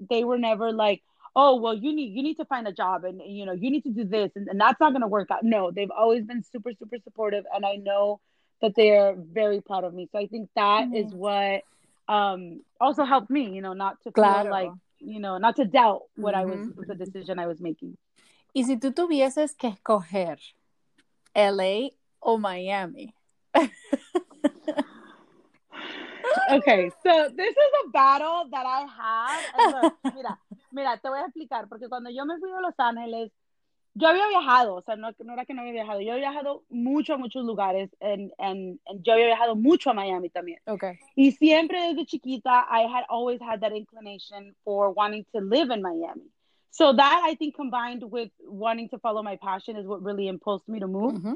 they 0.10 0.23
were 0.23 0.38
never 0.38 0.71
like, 0.71 1.02
oh 1.38 1.56
well 1.56 1.76
you 1.76 1.93
need 1.95 2.13
you 2.13 2.23
need 2.23 2.36
to 2.36 2.45
find 2.45 2.67
a 2.67 2.73
job 2.73 3.06
and 3.06 3.21
you 3.23 3.45
know 3.45 3.54
you 3.54 3.69
need 3.69 3.84
to 3.84 3.91
do 3.91 4.04
this 4.04 4.32
and, 4.36 4.47
and 4.47 4.60
that's 4.60 4.80
not 4.80 4.91
going 4.91 5.04
to 5.04 5.08
work 5.08 5.30
out 5.30 5.43
no 5.43 5.69
they've 5.69 5.91
always 5.91 6.26
been 6.26 6.43
super 6.43 6.71
super 6.78 6.97
supportive 7.04 7.45
and 7.54 7.63
i 7.65 7.76
know 7.76 8.19
that 8.62 8.73
they're 8.76 9.15
very 9.15 9.62
proud 9.62 9.84
of 9.84 9.93
me 9.93 10.10
so 10.12 10.17
i 10.19 10.26
think 10.26 10.50
that 10.56 10.86
mm-hmm. 10.86 10.95
is 10.95 11.13
what 11.13 11.62
um 12.10 12.62
also 12.82 13.06
helped 13.06 13.30
me 13.30 13.52
you 13.52 13.62
know 13.62 13.73
not 13.73 14.02
to 14.02 14.12
claro. 14.12 14.43
feel 14.43 14.52
like 14.52 14.71
you 15.00 15.19
know 15.19 15.38
not 15.38 15.56
to 15.56 15.63
doubt 15.63 16.02
what 16.15 16.34
mm-hmm. 16.34 16.41
i 16.41 16.56
was 16.56 16.67
mm-hmm. 16.67 16.82
the 16.88 16.95
decision 16.95 17.38
i 17.38 17.45
was 17.45 17.62
making 17.62 17.95
y 18.56 18.63
si 18.63 18.78
tú 18.78 18.91
tuvieses 18.91 19.56
que 19.56 19.69
escoger 19.69 20.39
LA 21.36 21.91
o 22.19 22.38
Miami 22.39 23.13
okay, 26.52 26.91
so 27.04 27.30
this 27.36 27.52
is 27.52 27.71
a 27.86 27.89
battle 27.89 28.47
that 28.52 28.65
I 28.65 28.86
have. 29.00 29.84
Look, 29.84 29.93
mira, 30.15 30.38
mira, 30.71 30.97
te 30.97 31.10
voy 31.10 31.19
a 31.19 31.25
explicar, 31.25 31.67
porque 31.67 31.89
cuando 31.89 32.10
yo 32.10 32.25
me 32.25 32.38
fui 32.38 32.51
a 32.51 32.62
Los 32.62 32.75
Ángeles, 32.77 33.32
yo 33.93 34.08
había 34.08 34.27
viajado, 34.27 34.75
o 34.75 34.82
sea, 34.82 34.95
no, 34.95 35.10
no 35.23 35.34
era 35.34 35.45
que 35.45 35.53
no 35.53 35.62
había 35.62 35.73
viajado, 35.73 36.01
yo 36.01 36.13
había 36.13 36.30
viajado 36.30 36.63
mucho 36.69 37.15
a 37.15 37.17
muchos 37.17 37.43
lugares, 37.43 37.89
en, 37.99 38.32
en, 38.38 38.80
en, 38.86 39.03
yo 39.03 39.13
había 39.13 39.25
viajado 39.25 39.56
mucho 39.56 39.89
a 39.89 39.93
Miami 39.93 40.30
también. 40.30 40.60
Okay. 40.67 40.99
Y 41.15 41.32
siempre 41.32 41.82
desde 41.82 42.06
chiquita, 42.06 42.67
I 42.69 42.84
had 42.84 43.06
always 43.10 43.41
had 43.41 43.60
that 43.62 43.75
inclination 43.75 44.56
for 44.63 44.93
wanting 44.93 45.25
to 45.34 45.39
live 45.41 45.71
in 45.73 45.82
Miami. 45.82 46.32
So 46.69 46.93
that 46.93 47.23
I 47.25 47.36
think 47.36 47.56
combined 47.56 48.03
with 48.03 48.30
wanting 48.47 48.89
to 48.89 48.99
follow 48.99 49.23
my 49.23 49.38
passion 49.38 49.77
is 49.77 49.88
what 49.88 50.03
really 50.03 50.27
impulsed 50.27 50.67
me 50.67 50.80
to 50.80 50.88
move. 50.88 51.13
Mm 51.13 51.23
-hmm. 51.23 51.36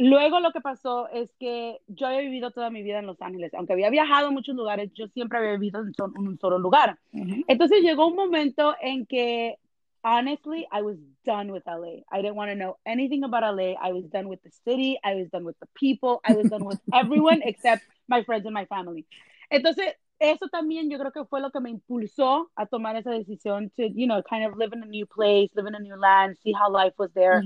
Luego 0.00 0.38
lo 0.38 0.52
que 0.52 0.60
pasó 0.60 1.08
es 1.08 1.28
que 1.40 1.80
yo 1.88 2.06
había 2.06 2.20
vivido 2.20 2.52
toda 2.52 2.70
mi 2.70 2.84
vida 2.84 3.00
en 3.00 3.06
Los 3.06 3.20
Ángeles, 3.20 3.52
aunque 3.54 3.72
había 3.72 3.90
viajado 3.90 4.28
a 4.28 4.30
muchos 4.30 4.54
lugares, 4.54 4.92
yo 4.94 5.08
siempre 5.08 5.38
había 5.38 5.52
vivido 5.54 5.80
en, 5.80 5.92
un 6.16 6.38
solo 6.38 6.56
lugar. 6.56 7.00
Entonces 7.48 7.82
llegó 7.82 8.06
un 8.06 8.14
momento 8.14 8.76
en 8.80 9.06
que, 9.06 9.58
honestly, 10.04 10.68
I 10.70 10.82
was 10.82 10.98
done 11.24 11.50
with 11.50 11.64
LA. 11.66 12.04
I 12.12 12.22
didn't 12.22 12.36
want 12.36 12.48
to 12.52 12.54
know 12.54 12.76
anything 12.86 13.24
about 13.24 13.42
LA. 13.42 13.74
I 13.82 13.92
was 13.92 14.04
done 14.12 14.28
with 14.28 14.40
the 14.44 14.52
city. 14.64 15.00
I 15.02 15.16
was 15.16 15.28
done 15.32 15.44
with 15.44 15.58
the 15.58 15.66
people. 15.74 16.20
I 16.24 16.34
was 16.34 16.48
done 16.48 16.64
with 16.64 16.78
everyone 16.94 17.42
except 17.44 17.82
my 18.06 18.22
friends 18.22 18.46
and 18.46 18.54
my 18.54 18.66
family. 18.66 19.04
Entonces, 19.50 19.96
eso 20.20 20.46
también 20.48 20.88
yo 20.92 20.98
creo 20.98 21.12
que 21.12 21.24
fue 21.24 21.40
lo 21.40 21.50
que 21.50 21.58
me 21.58 21.70
impulsó 21.70 22.52
a 22.54 22.66
tomar 22.66 22.94
esa 22.94 23.10
decisión 23.10 23.72
to, 23.74 23.88
you 23.88 24.06
know, 24.06 24.22
kind 24.22 24.44
of 24.44 24.56
live 24.56 24.72
in 24.72 24.80
a 24.80 24.86
new 24.86 25.06
place, 25.06 25.50
live 25.56 25.66
in 25.66 25.74
a 25.74 25.80
new 25.80 25.96
land, 25.96 26.36
see 26.44 26.52
how 26.52 26.70
life 26.70 26.94
was 26.98 27.10
there. 27.14 27.42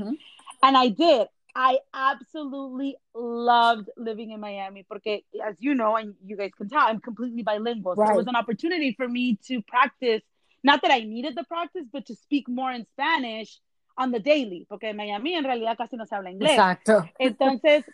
And 0.62 0.76
I 0.76 0.88
did. 0.88 1.28
I 1.54 1.78
absolutely 1.92 2.96
loved 3.14 3.90
living 3.96 4.30
in 4.30 4.40
Miami 4.40 4.84
porque, 4.88 5.24
as 5.44 5.54
you 5.58 5.74
know, 5.74 5.96
and 5.96 6.14
you 6.24 6.36
guys 6.36 6.50
can 6.56 6.68
tell, 6.68 6.86
I'm 6.86 7.00
completely 7.00 7.42
bilingual. 7.42 7.94
Right. 7.94 8.08
So 8.08 8.14
it 8.14 8.16
was 8.16 8.26
an 8.26 8.36
opportunity 8.36 8.94
for 8.94 9.06
me 9.06 9.38
to 9.48 9.60
practice, 9.62 10.22
not 10.62 10.80
that 10.82 10.90
I 10.90 11.00
needed 11.00 11.34
the 11.36 11.44
practice, 11.44 11.84
but 11.92 12.06
to 12.06 12.14
speak 12.14 12.48
more 12.48 12.72
in 12.72 12.86
Spanish 12.92 13.60
on 13.98 14.10
the 14.10 14.18
daily, 14.18 14.66
porque 14.70 14.84
en 14.84 14.96
Miami 14.96 15.34
en 15.34 15.44
realidad 15.44 15.76
casi 15.76 15.96
no 15.96 16.06
se 16.06 16.16
habla 16.16 16.30
inglés. 16.30 16.52
Exacto. 16.52 17.08
Entonces, 17.18 17.84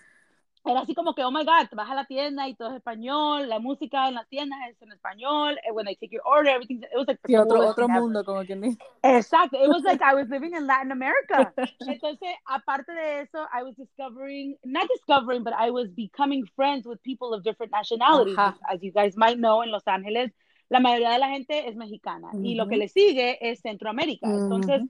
era 0.65 0.81
así 0.81 0.95
como 0.95 1.15
que, 1.15 1.25
oh 1.25 1.31
my 1.31 1.45
God, 1.45 1.69
vas 1.73 1.91
a 1.91 1.95
la 1.95 2.05
tienda 2.05 2.49
y 2.49 2.55
todo 2.55 2.71
es 2.71 2.77
español, 2.77 3.49
la 3.49 3.59
música 3.59 4.09
en 4.09 4.15
las 4.15 4.29
tiendas 4.29 4.59
es 4.71 4.81
en 4.83 4.93
español, 4.93 5.59
and 5.67 5.75
when 5.75 5.87
they 5.87 5.97
take 5.97 6.11
your 6.13 6.23
order, 6.25 6.51
everything, 6.51 6.83
it 6.83 6.97
was 6.97 7.07
like 7.07 7.21
sí, 7.27 7.37
otro, 7.37 7.67
otro 7.67 7.89
mundo, 7.89 8.25
como 8.25 8.43
dice. 8.43 8.79
Exacto, 9.03 9.57
it 9.63 9.69
was 9.69 9.83
like 9.85 10.03
I 10.03 10.15
was 10.15 10.29
living 10.29 10.55
in 10.55 10.67
Latin 10.67 10.93
America. 10.93 11.53
Entonces, 11.81 12.35
aparte 12.47 12.93
de 12.93 13.21
eso, 13.21 13.47
I 13.53 13.63
was 13.63 13.75
discovering, 13.77 14.57
not 14.65 14.89
discovering, 14.89 15.43
but 15.45 15.55
I 15.55 15.71
was 15.71 15.89
becoming 15.91 16.45
friends 16.57 16.87
with 16.87 17.03
people 17.03 17.33
of 17.35 17.43
different 17.43 17.73
nationalities. 17.73 18.37
As 18.39 18.83
you 18.83 18.93
guys 18.93 19.17
might 19.17 19.39
know, 19.39 19.63
en 19.63 19.71
Los 19.71 19.87
Ángeles, 19.87 20.33
la 20.71 20.81
mayoría 20.81 21.11
de 21.11 21.19
la 21.19 21.29
gente 21.29 21.69
es 21.69 21.77
mexicana, 21.77 22.29
mm 22.33 22.41
-hmm. 22.41 22.47
y 22.47 22.55
lo 22.55 22.67
que 22.67 22.77
le 22.77 22.89
sigue 22.89 23.39
es 23.41 23.61
Centroamérica. 23.61 24.27
Mm 24.27 24.51
-hmm. 24.51 24.89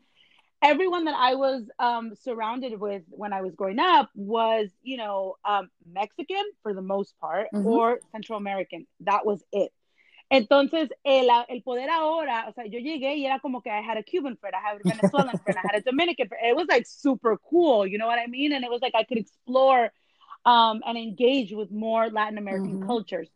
Everyone 0.61 1.05
that 1.05 1.14
I 1.14 1.37
was 1.37 1.62
um, 1.79 2.14
surrounded 2.16 2.81
with 2.81 3.03
when 3.11 3.33
I 3.33 3.42
was 3.42 3.55
growing 3.55 3.79
up 3.79 4.11
was, 4.14 4.71
you 4.83 4.97
know, 4.97 5.37
um, 5.44 5.71
Mexican 5.90 6.42
for 6.62 6.75
the 6.75 6.83
most 6.83 7.14
part 7.21 7.49
mm-hmm. 7.55 7.66
or 7.66 8.01
Central 8.11 8.38
American. 8.38 8.87
That 9.01 9.25
was 9.25 9.42
it. 9.53 9.73
Entonces, 10.31 10.90
el, 11.07 11.31
el 11.49 11.62
poder 11.62 11.88
ahora, 11.88 12.47
o 12.49 12.53
sea, 12.53 12.66
yo 12.66 12.79
llegué 12.81 13.16
y 13.16 13.25
era 13.25 13.38
como 13.40 13.62
que 13.62 13.71
I 13.71 13.81
had 13.81 13.97
a 13.97 14.03
Cuban 14.03 14.37
friend, 14.37 14.55
I 14.55 14.61
had 14.61 14.77
a 14.77 14.88
Venezuelan 14.88 15.38
friend, 15.38 15.59
I 15.59 15.62
had 15.73 15.81
a 15.81 15.83
Dominican 15.83 16.29
friend. 16.29 16.47
It 16.47 16.57
was 16.57 16.66
like 16.68 16.87
super 16.87 17.38
cool, 17.49 17.87
you 17.87 17.97
know 17.97 18.07
what 18.07 18.18
I 18.18 18.27
mean? 18.27 18.53
And 18.53 18.62
it 18.62 18.71
was 18.71 18.83
like 18.83 18.94
I 18.94 19.05
could 19.05 19.16
explore 19.16 19.90
um, 20.44 20.83
and 20.87 20.99
engage 20.99 21.53
with 21.53 21.71
more 21.71 22.11
Latin 22.11 22.37
American 22.37 22.81
mm-hmm. 22.81 22.87
cultures. 22.87 23.31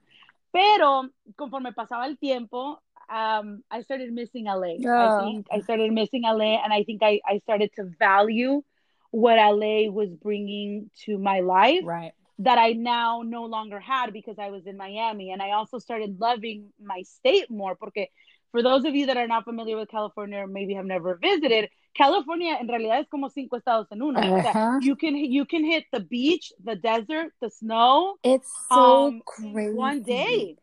Pero 0.53 1.09
conforme 1.37 1.73
pasaba 1.73 2.05
el 2.07 2.17
tiempo, 2.17 2.83
um, 3.13 3.63
I 3.71 3.83
started 3.83 4.13
missing 4.13 4.47
LA. 4.47 4.77
Oh. 4.87 5.19
I 5.19 5.25
think 5.25 5.47
I 5.53 5.61
started 5.61 5.93
missing 5.93 6.23
LA, 6.23 6.63
and 6.65 6.73
I 6.73 6.83
think 6.85 7.03
I, 7.03 7.21
I 7.27 7.39
started 7.41 7.71
to 7.77 7.85
value 7.99 8.63
what 9.11 9.37
LA 9.37 9.91
was 9.91 10.09
bringing 10.11 10.91
to 11.05 11.19
my 11.19 11.41
life. 11.41 11.83
Right. 11.85 12.13
That 12.39 12.59
I 12.59 12.73
now 12.73 13.23
no 13.25 13.45
longer 13.45 13.79
had 13.79 14.13
because 14.13 14.39
I 14.39 14.49
was 14.51 14.67
in 14.67 14.77
Miami, 14.77 15.31
and 15.31 15.43
I 15.43 15.51
also 15.51 15.79
started 15.79 16.19
loving 16.19 16.73
my 16.83 17.03
state 17.03 17.51
more. 17.51 17.77
Porque 17.77 18.09
for 18.51 18.63
those 18.63 18.85
of 18.87 18.95
you 18.95 19.07
that 19.07 19.19
are 19.19 19.29
not 19.29 19.45
familiar 19.45 19.77
with 19.77 19.91
California 19.91 20.39
or 20.39 20.47
maybe 20.47 20.75
have 20.75 20.87
never 20.87 21.17
visited, 21.17 21.69
California 21.95 22.57
in 22.59 22.67
realidad 22.67 23.01
es 23.01 23.09
como 23.11 23.29
cinco 23.29 23.59
estados 23.59 23.87
en 23.93 24.01
uno. 24.01 24.21
Uh-huh. 24.21 24.39
O 24.39 24.43
sea, 24.43 24.51
uh-huh. 24.53 24.79
you 24.81 24.97
can 24.97 25.15
you 25.15 25.45
can 25.45 25.63
hit 25.63 25.85
the 25.93 26.01
beach, 26.01 26.51
the 26.65 26.77
desert, 26.77 27.33
the 27.43 27.51
snow. 27.51 28.17
It's 28.25 28.51
so 28.71 29.09
um, 29.09 29.23
crazy. 29.27 29.75
One 29.75 30.03
day 30.03 30.57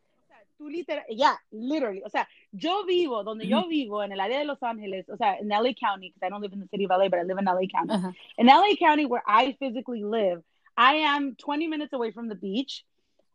yeah, 1.09 1.35
literally, 1.51 2.01
o 2.05 2.09
sea, 2.09 2.27
yo 2.51 2.83
vivo 2.85 3.23
donde 3.23 3.47
yo 3.47 3.67
vivo 3.67 4.03
en 4.03 4.11
el 4.11 4.19
área 4.19 4.39
de 4.39 4.45
Los 4.45 4.61
Ángeles, 4.63 5.07
o 5.09 5.17
sea, 5.17 5.39
in 5.39 5.49
LA 5.49 5.73
County, 5.73 6.09
because 6.09 6.23
I 6.23 6.29
don't 6.29 6.41
live 6.41 6.53
in 6.53 6.59
the 6.59 6.67
city 6.67 6.85
of 6.85 6.91
LA, 6.91 7.09
but 7.09 7.19
I 7.19 7.23
live 7.23 7.37
in 7.37 7.45
LA 7.45 7.67
County. 7.71 7.93
Uh-huh. 7.93 8.11
In 8.37 8.47
LA 8.47 8.75
County, 8.79 9.05
where 9.05 9.23
I 9.27 9.55
physically 9.59 10.03
live, 10.03 10.41
I 10.75 10.95
am 10.95 11.35
20 11.35 11.67
minutes 11.67 11.93
away 11.93 12.11
from 12.11 12.29
the 12.29 12.35
beach, 12.35 12.85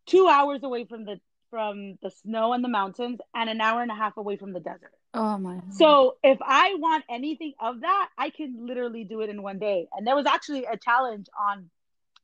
two 0.06 0.28
hours 0.28 0.62
away 0.62 0.84
from 0.84 1.04
the 1.04 1.20
from 1.50 1.98
the 2.02 2.10
snow 2.10 2.52
and 2.52 2.64
the 2.64 2.68
mountains, 2.68 3.20
and 3.32 3.48
an 3.48 3.60
hour 3.60 3.80
and 3.80 3.90
a 3.90 3.94
half 3.94 4.16
away 4.16 4.36
from 4.36 4.52
the 4.52 4.58
desert. 4.58 4.92
Oh 5.12 5.38
my! 5.38 5.60
So 5.70 6.16
if 6.24 6.38
I 6.42 6.74
want 6.74 7.04
anything 7.08 7.52
of 7.60 7.82
that, 7.82 8.08
I 8.18 8.30
can 8.30 8.66
literally 8.66 9.04
do 9.04 9.20
it 9.20 9.30
in 9.30 9.40
one 9.40 9.60
day. 9.60 9.86
And 9.96 10.04
there 10.04 10.16
was 10.16 10.26
actually 10.26 10.64
a 10.64 10.76
challenge 10.76 11.28
on 11.38 11.70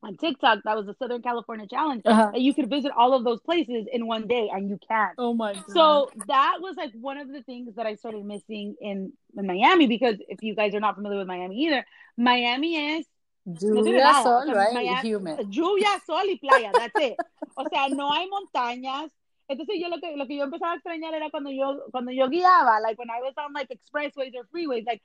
on 0.03 0.17
TikTok 0.17 0.59
that 0.65 0.75
was 0.75 0.85
the 0.85 0.95
Southern 0.97 1.21
California 1.21 1.67
Challenge 1.67 2.01
uh-huh. 2.05 2.31
and 2.33 2.43
you 2.43 2.53
could 2.53 2.69
visit 2.69 2.91
all 2.97 3.13
of 3.13 3.23
those 3.23 3.39
places 3.41 3.85
in 3.91 4.07
one 4.07 4.27
day 4.27 4.49
and 4.51 4.69
you 4.69 4.79
can't. 4.87 5.13
Oh 5.17 5.33
my 5.33 5.53
god. 5.53 5.63
So 5.69 6.11
that 6.27 6.57
was 6.59 6.75
like 6.75 6.91
one 6.93 7.17
of 7.17 7.31
the 7.31 7.43
things 7.43 7.75
that 7.75 7.85
I 7.85 7.95
started 7.95 8.25
missing 8.25 8.75
in, 8.81 9.13
in 9.37 9.45
Miami 9.45 9.87
because 9.87 10.15
if 10.27 10.41
you 10.41 10.55
guys 10.55 10.73
are 10.73 10.79
not 10.79 10.95
familiar 10.95 11.19
with 11.19 11.27
Miami 11.27 11.57
either, 11.65 11.85
Miami 12.17 12.97
is 12.97 13.05
lluvia, 13.47 14.23
sol, 14.23 14.41
o 14.41 14.45
sea, 14.45 14.53
right? 14.53 14.73
Miami, 14.73 15.09
Humid. 15.09 15.51
Lluvia, 15.51 15.99
sol 16.05 16.25
y 16.25 16.39
playa, 16.41 16.71
that's 16.73 16.99
it. 16.99 17.15
O 17.57 17.65
sea, 17.69 17.89
no 17.89 18.11
hay 18.11 18.27
montañas. 18.27 19.11
Entonces 19.49 19.75
yo 19.79 19.89
lo 19.89 19.99
que 19.99 20.15
lo 20.15 20.25
que 20.27 20.37
yo 20.37 20.43
empezaba 20.43 20.73
a 20.73 20.75
extrañar 20.77 21.13
era 21.13 21.29
cuando 21.29 21.51
yo 21.51 21.83
cuando 21.91 22.11
yo 22.11 22.27
guiaba, 22.29 22.79
like 22.81 22.97
when 22.97 23.09
I 23.09 23.21
was 23.21 23.33
on 23.37 23.53
like 23.53 23.69
expressways 23.69 24.33
or 24.35 24.45
freeways, 24.53 24.85
like 24.85 25.01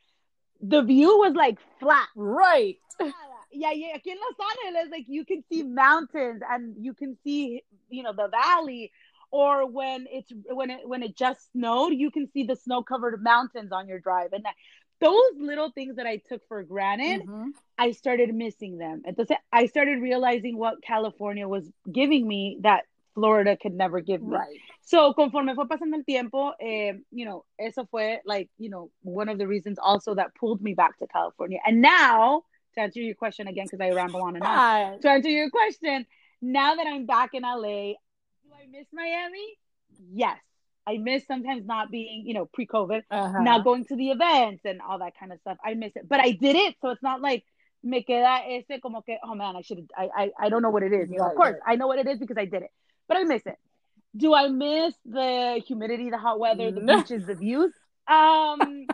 the 0.60 0.82
view 0.82 1.18
was 1.18 1.34
like 1.34 1.58
flat. 1.80 2.08
Right 2.14 2.78
yeah, 3.56 3.72
yeah, 3.72 3.96
aquí 3.96 4.10
en 4.10 4.18
Los 4.18 4.36
Angeles, 4.64 4.90
like 4.90 5.06
you 5.08 5.24
can 5.24 5.42
see 5.50 5.62
mountains 5.62 6.42
and 6.48 6.74
you 6.78 6.94
can 6.94 7.16
see, 7.24 7.62
you 7.88 8.02
know, 8.02 8.12
the 8.12 8.28
valley. 8.28 8.92
Or 9.32 9.66
when 9.66 10.06
it's 10.08 10.32
when 10.52 10.70
it 10.70 10.88
when 10.88 11.02
it 11.02 11.16
just 11.16 11.50
snowed, 11.52 11.92
you 11.92 12.12
can 12.12 12.30
see 12.32 12.44
the 12.44 12.54
snow 12.54 12.82
covered 12.82 13.22
mountains 13.22 13.72
on 13.72 13.88
your 13.88 13.98
drive, 13.98 14.32
and 14.32 14.44
that, 14.44 14.54
those 15.00 15.32
little 15.36 15.70
things 15.72 15.96
that 15.96 16.06
I 16.06 16.18
took 16.18 16.46
for 16.46 16.62
granted, 16.62 17.22
mm-hmm. 17.22 17.50
I 17.76 17.90
started 17.90 18.32
missing 18.34 18.78
them. 18.78 19.02
Entonces, 19.06 19.36
I 19.52 19.66
started 19.66 20.00
realizing 20.00 20.56
what 20.56 20.80
California 20.80 21.48
was 21.48 21.68
giving 21.92 22.26
me 22.26 22.58
that 22.62 22.84
Florida 23.14 23.56
could 23.56 23.74
never 23.74 24.00
give 24.00 24.22
me. 24.22 24.36
Right. 24.36 24.60
So, 24.82 25.12
conforme 25.12 25.54
fue 25.54 25.66
pasando 25.66 25.96
el 25.96 26.04
tiempo, 26.04 26.52
eh, 26.60 26.92
you 27.10 27.24
know, 27.24 27.44
eso 27.58 27.84
fue 27.90 28.20
like, 28.24 28.48
you 28.58 28.70
know, 28.70 28.90
one 29.02 29.28
of 29.28 29.38
the 29.38 29.48
reasons 29.48 29.78
also 29.82 30.14
that 30.14 30.34
pulled 30.36 30.62
me 30.62 30.74
back 30.74 30.98
to 30.98 31.06
California. 31.08 31.58
And 31.66 31.82
now 31.82 32.44
to 32.76 32.82
answer 32.82 33.00
your 33.00 33.14
question 33.14 33.48
again, 33.48 33.66
because 33.70 33.80
I 33.80 33.90
ramble 33.94 34.22
on 34.22 34.36
and 34.36 34.44
on. 34.44 35.00
To 35.00 35.10
answer 35.10 35.28
your 35.28 35.50
question, 35.50 36.06
now 36.40 36.74
that 36.74 36.86
I'm 36.86 37.06
back 37.06 37.30
in 37.34 37.42
LA, 37.42 37.92
do 37.92 38.52
I 38.54 38.66
miss 38.70 38.86
Miami? 38.92 39.58
Yes. 40.12 40.38
I 40.86 40.98
miss 40.98 41.26
sometimes 41.26 41.66
not 41.66 41.90
being, 41.90 42.24
you 42.26 42.34
know, 42.34 42.46
pre 42.46 42.66
COVID, 42.66 43.02
uh-huh. 43.10 43.42
not 43.42 43.64
going 43.64 43.84
to 43.86 43.96
the 43.96 44.10
events 44.10 44.62
and 44.64 44.80
all 44.80 45.00
that 45.00 45.14
kind 45.18 45.32
of 45.32 45.40
stuff. 45.40 45.58
I 45.64 45.74
miss 45.74 45.92
it. 45.96 46.08
But 46.08 46.20
I 46.20 46.30
did 46.30 46.54
it. 46.54 46.76
So 46.80 46.90
it's 46.90 47.02
not 47.02 47.20
like 47.20 47.44
me 47.82 48.04
queda 48.08 48.40
ese 48.46 48.80
como 48.80 49.00
que, 49.00 49.18
oh 49.24 49.34
man, 49.34 49.56
I 49.56 49.62
should, 49.62 49.90
I, 49.96 50.08
I, 50.16 50.30
I 50.42 50.48
don't 50.48 50.62
know 50.62 50.70
what 50.70 50.84
it 50.84 50.92
is. 50.92 51.10
You 51.10 51.18
know, 51.18 51.26
of 51.26 51.34
course, 51.34 51.56
I 51.66 51.74
know 51.76 51.88
what 51.88 51.98
it 51.98 52.06
is 52.06 52.18
because 52.18 52.36
I 52.38 52.44
did 52.44 52.62
it. 52.62 52.70
But 53.08 53.16
I 53.16 53.24
miss 53.24 53.42
it. 53.46 53.56
Do 54.16 54.32
I 54.34 54.48
miss 54.48 54.94
the 55.04 55.60
humidity, 55.66 56.10
the 56.10 56.18
hot 56.18 56.38
weather, 56.38 56.70
the 56.70 56.80
beaches, 56.80 57.26
the 57.26 57.34
views? 57.34 57.72
Um, 58.08 58.86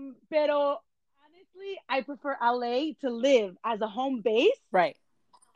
Um, 0.00 0.16
pero 0.30 0.78
honestly, 1.24 1.78
I 1.88 2.02
prefer 2.02 2.36
LA 2.40 2.92
to 3.00 3.10
live 3.10 3.56
as 3.64 3.80
a 3.80 3.86
home 3.88 4.22
base. 4.22 4.50
Right. 4.72 4.96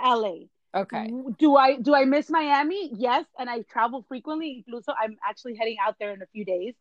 LA. 0.02 0.46
Okay. 0.74 1.08
Do 1.38 1.56
I 1.56 1.76
do 1.76 1.94
I 1.94 2.04
miss 2.04 2.28
Miami? 2.28 2.90
Yes, 2.96 3.24
and 3.38 3.48
I 3.48 3.62
travel 3.62 4.04
frequently. 4.08 4.64
Incluso, 4.68 4.92
I'm 5.00 5.16
actually 5.26 5.54
heading 5.56 5.76
out 5.84 5.96
there 6.00 6.12
in 6.12 6.20
a 6.20 6.26
few 6.26 6.44
days 6.44 6.74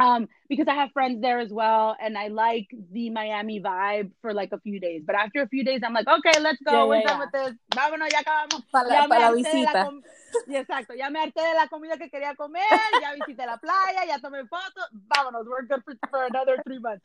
um 0.00 0.28
because 0.48 0.66
i 0.68 0.74
have 0.74 0.90
friends 0.92 1.20
there 1.20 1.38
as 1.38 1.50
well 1.50 1.94
and 2.00 2.16
i 2.16 2.28
like 2.28 2.66
the 2.92 3.10
miami 3.10 3.60
vibe 3.60 4.10
for 4.22 4.32
like 4.32 4.52
a 4.52 4.60
few 4.60 4.80
days. 4.80 5.02
But 5.06 5.16
after 5.16 5.42
a 5.42 5.48
few 5.48 5.64
days 5.64 5.80
i'm 5.84 5.92
like 5.92 6.08
okay 6.08 6.40
let's 6.40 6.58
go. 6.64 6.72
Yeah, 6.72 6.84
we're 6.84 6.96
yeah, 6.96 7.02
done 7.02 7.18
yeah. 7.18 7.24
with 7.24 7.32
this. 7.32 7.54
Vámonos 7.74 8.12
ya 8.12 8.20
acabamos. 8.20 8.62
Para, 8.72 8.88
ya 8.88 9.06
para 9.06 9.20
la 9.20 9.32
visita. 9.32 9.84
com- 9.84 10.02
exacto. 10.48 10.94
Ya 10.96 11.10
me 11.10 11.20
harté 11.20 11.40
de 11.40 11.54
la 11.54 11.68
comida 11.68 11.96
que 11.98 12.08
quería 12.08 12.34
comer 12.36 12.62
ya 13.00 13.12
visité 13.14 13.44
la 13.46 13.58
playa 13.58 14.06
ya 14.06 14.18
tomé 14.18 14.46
fotos. 14.48 14.88
Vámonos 15.08 15.46
we're 15.46 15.66
good 15.66 15.82
for, 15.84 15.94
for 16.10 16.24
another 16.24 16.56
three 16.64 16.78
months. 16.78 17.04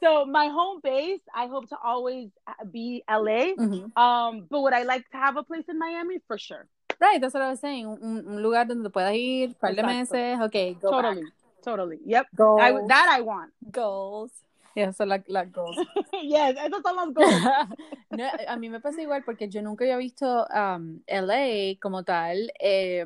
So 0.00 0.24
my 0.24 0.48
home 0.48 0.80
base 0.82 1.20
i 1.34 1.46
hope 1.46 1.68
to 1.68 1.76
always 1.82 2.30
be 2.70 3.02
la 3.08 3.18
mm-hmm. 3.18 3.98
um 3.98 4.46
but 4.48 4.60
would 4.60 4.72
i 4.72 4.82
like 4.82 5.08
to 5.10 5.16
have 5.16 5.36
a 5.36 5.42
place 5.42 5.64
in 5.68 5.78
miami? 5.78 6.20
For 6.26 6.38
sure. 6.38 6.66
Right 7.00 7.20
that's 7.20 7.34
what 7.34 7.42
i 7.42 7.50
was 7.50 7.60
saying. 7.60 7.86
Un, 7.86 8.24
un 8.28 8.42
lugar 8.42 8.66
donde 8.66 8.90
puedas 8.90 9.14
ir 9.14 9.54
par 9.60 9.74
de 9.74 9.82
meses. 9.82 10.40
Okay 10.42 10.74
go 10.74 10.90
totally. 10.90 11.22
back. 11.22 11.39
Totally. 11.62 11.98
Yep. 12.04 12.26
Goals. 12.34 12.60
I, 12.62 12.72
that 12.88 13.08
I 13.10 13.20
want. 13.20 13.52
Goals. 13.70 14.32
Yeah, 14.74 14.92
so 14.92 15.04
like, 15.04 15.24
like 15.28 15.52
goals. 15.52 15.76
yes, 16.22 16.56
esos 16.56 16.82
son 16.82 16.96
los 16.96 17.12
goals. 17.12 17.68
no, 18.12 18.24
a 18.48 18.56
mí 18.56 18.70
me 18.70 18.80
pasa 18.80 19.02
igual 19.02 19.24
porque 19.24 19.48
yo 19.48 19.62
nunca 19.62 19.84
había 19.84 19.96
visto 19.96 20.46
um, 20.46 21.00
LA 21.08 21.76
como 21.80 22.04
tal. 22.04 22.52
Eh, 22.60 23.04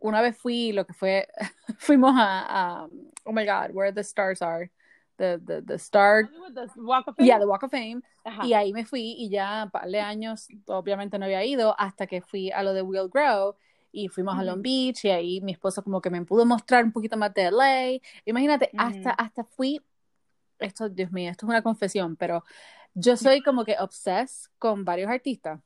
una 0.00 0.20
vez 0.20 0.36
fui, 0.36 0.72
lo 0.72 0.84
que 0.84 0.92
fue, 0.92 1.28
fuimos 1.78 2.14
a, 2.16 2.82
a, 2.82 2.88
oh 3.24 3.32
my 3.32 3.44
God, 3.44 3.70
where 3.72 3.92
the 3.92 4.02
stars 4.02 4.42
are. 4.42 4.70
The, 5.16 5.40
the, 5.46 5.62
the 5.62 5.78
Star. 5.78 6.28
The 6.52 6.68
Walk 6.76 7.06
of 7.06 7.14
Fame. 7.14 7.28
Yeah, 7.28 7.38
the 7.38 7.46
Walk 7.46 7.62
of 7.62 7.70
Fame. 7.70 8.02
Ajá. 8.26 8.44
Y 8.44 8.52
ahí 8.52 8.72
me 8.72 8.84
fui 8.84 9.14
y 9.16 9.28
ya, 9.28 9.70
par 9.72 9.88
de 9.88 10.00
años, 10.00 10.48
obviamente 10.66 11.20
no 11.20 11.26
había 11.26 11.44
ido 11.44 11.76
hasta 11.78 12.08
que 12.08 12.20
fui 12.20 12.50
a 12.50 12.64
lo 12.64 12.74
de 12.74 12.82
Will 12.82 13.08
Grow 13.08 13.54
y 13.94 14.08
fuimos 14.08 14.36
a 14.36 14.42
Long 14.42 14.60
Beach 14.60 15.04
y 15.04 15.10
ahí 15.10 15.40
mi 15.40 15.52
esposo 15.52 15.82
como 15.84 16.00
que 16.00 16.10
me 16.10 16.22
pudo 16.24 16.44
mostrar 16.44 16.84
un 16.84 16.90
poquito 16.90 17.16
más 17.16 17.32
de 17.32 17.44
LA. 17.44 18.00
Imagínate, 18.24 18.70
hasta, 18.76 19.10
hasta 19.10 19.44
fui, 19.44 19.80
esto, 20.58 20.88
Dios 20.88 21.12
mío, 21.12 21.30
esto 21.30 21.46
es 21.46 21.50
una 21.50 21.62
confesión, 21.62 22.16
pero 22.16 22.44
yo 22.92 23.16
soy 23.16 23.40
como 23.40 23.64
que 23.64 23.76
obsessed 23.78 24.50
con 24.58 24.84
varios 24.84 25.08
artistas. 25.08 25.60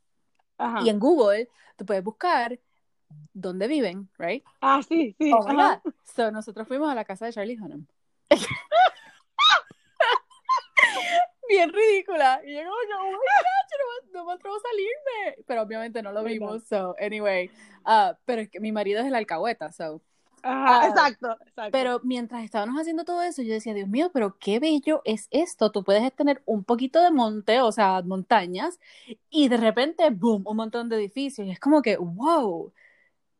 Ajá. 0.58 0.82
Y 0.84 0.90
en 0.90 0.98
Google 0.98 1.48
tú 1.76 1.86
puedes 1.86 2.04
buscar 2.04 2.60
dónde 3.32 3.66
viven, 3.66 4.10
right? 4.18 4.44
Ah, 4.60 4.82
sí, 4.86 5.16
sí. 5.18 5.32
Oh 5.32 5.80
So 6.04 6.30
nosotros 6.30 6.68
fuimos 6.68 6.90
a 6.90 6.94
la 6.94 7.04
casa 7.04 7.24
de 7.24 7.32
Charlie 7.32 7.58
Hunnam. 7.58 7.86
bien 11.48 11.72
ridícula. 11.72 12.40
Y 12.44 12.54
yo 12.54 12.60
como 12.62 12.76
que, 12.76 12.94
oh 12.94 13.06
my 13.06 13.12
gosh, 13.12 14.12
no, 14.12 14.24
me 14.24 14.32
atrevo 14.32 14.56
a 14.56 14.60
salirme. 14.60 15.44
Pero 15.46 15.62
obviamente 15.62 16.02
no 16.02 16.12
lo 16.12 16.22
vimos, 16.22 16.64
so, 16.64 16.94
anyway. 17.00 17.50
Uh, 17.84 18.14
pero 18.24 18.42
es 18.42 18.50
que 18.50 18.60
mi 18.60 18.72
marido 18.72 19.00
es 19.00 19.06
el 19.06 19.14
alcahueta, 19.14 19.72
so. 19.72 20.00
Ajá, 20.42 20.86
uh, 20.86 20.90
exacto, 20.90 21.36
exacto. 21.40 21.72
Pero 21.72 22.00
mientras 22.04 22.44
estábamos 22.44 22.80
haciendo 22.80 23.04
todo 23.04 23.22
eso, 23.22 23.42
yo 23.42 23.54
decía, 23.54 23.74
Dios 23.74 23.88
mío, 23.88 24.10
pero 24.12 24.36
qué 24.38 24.60
bello 24.60 25.02
es 25.04 25.26
esto. 25.30 25.72
Tú 25.72 25.82
puedes 25.82 26.12
tener 26.14 26.42
un 26.46 26.62
poquito 26.62 27.02
de 27.02 27.10
monte, 27.10 27.60
o 27.60 27.72
sea, 27.72 28.02
montañas, 28.02 28.78
y 29.30 29.48
de 29.48 29.56
repente, 29.56 30.10
boom, 30.10 30.44
un 30.46 30.56
montón 30.56 30.88
de 30.88 30.96
edificios. 30.96 31.46
Y 31.46 31.50
es 31.50 31.58
como 31.58 31.82
que, 31.82 31.96
wow. 31.96 32.72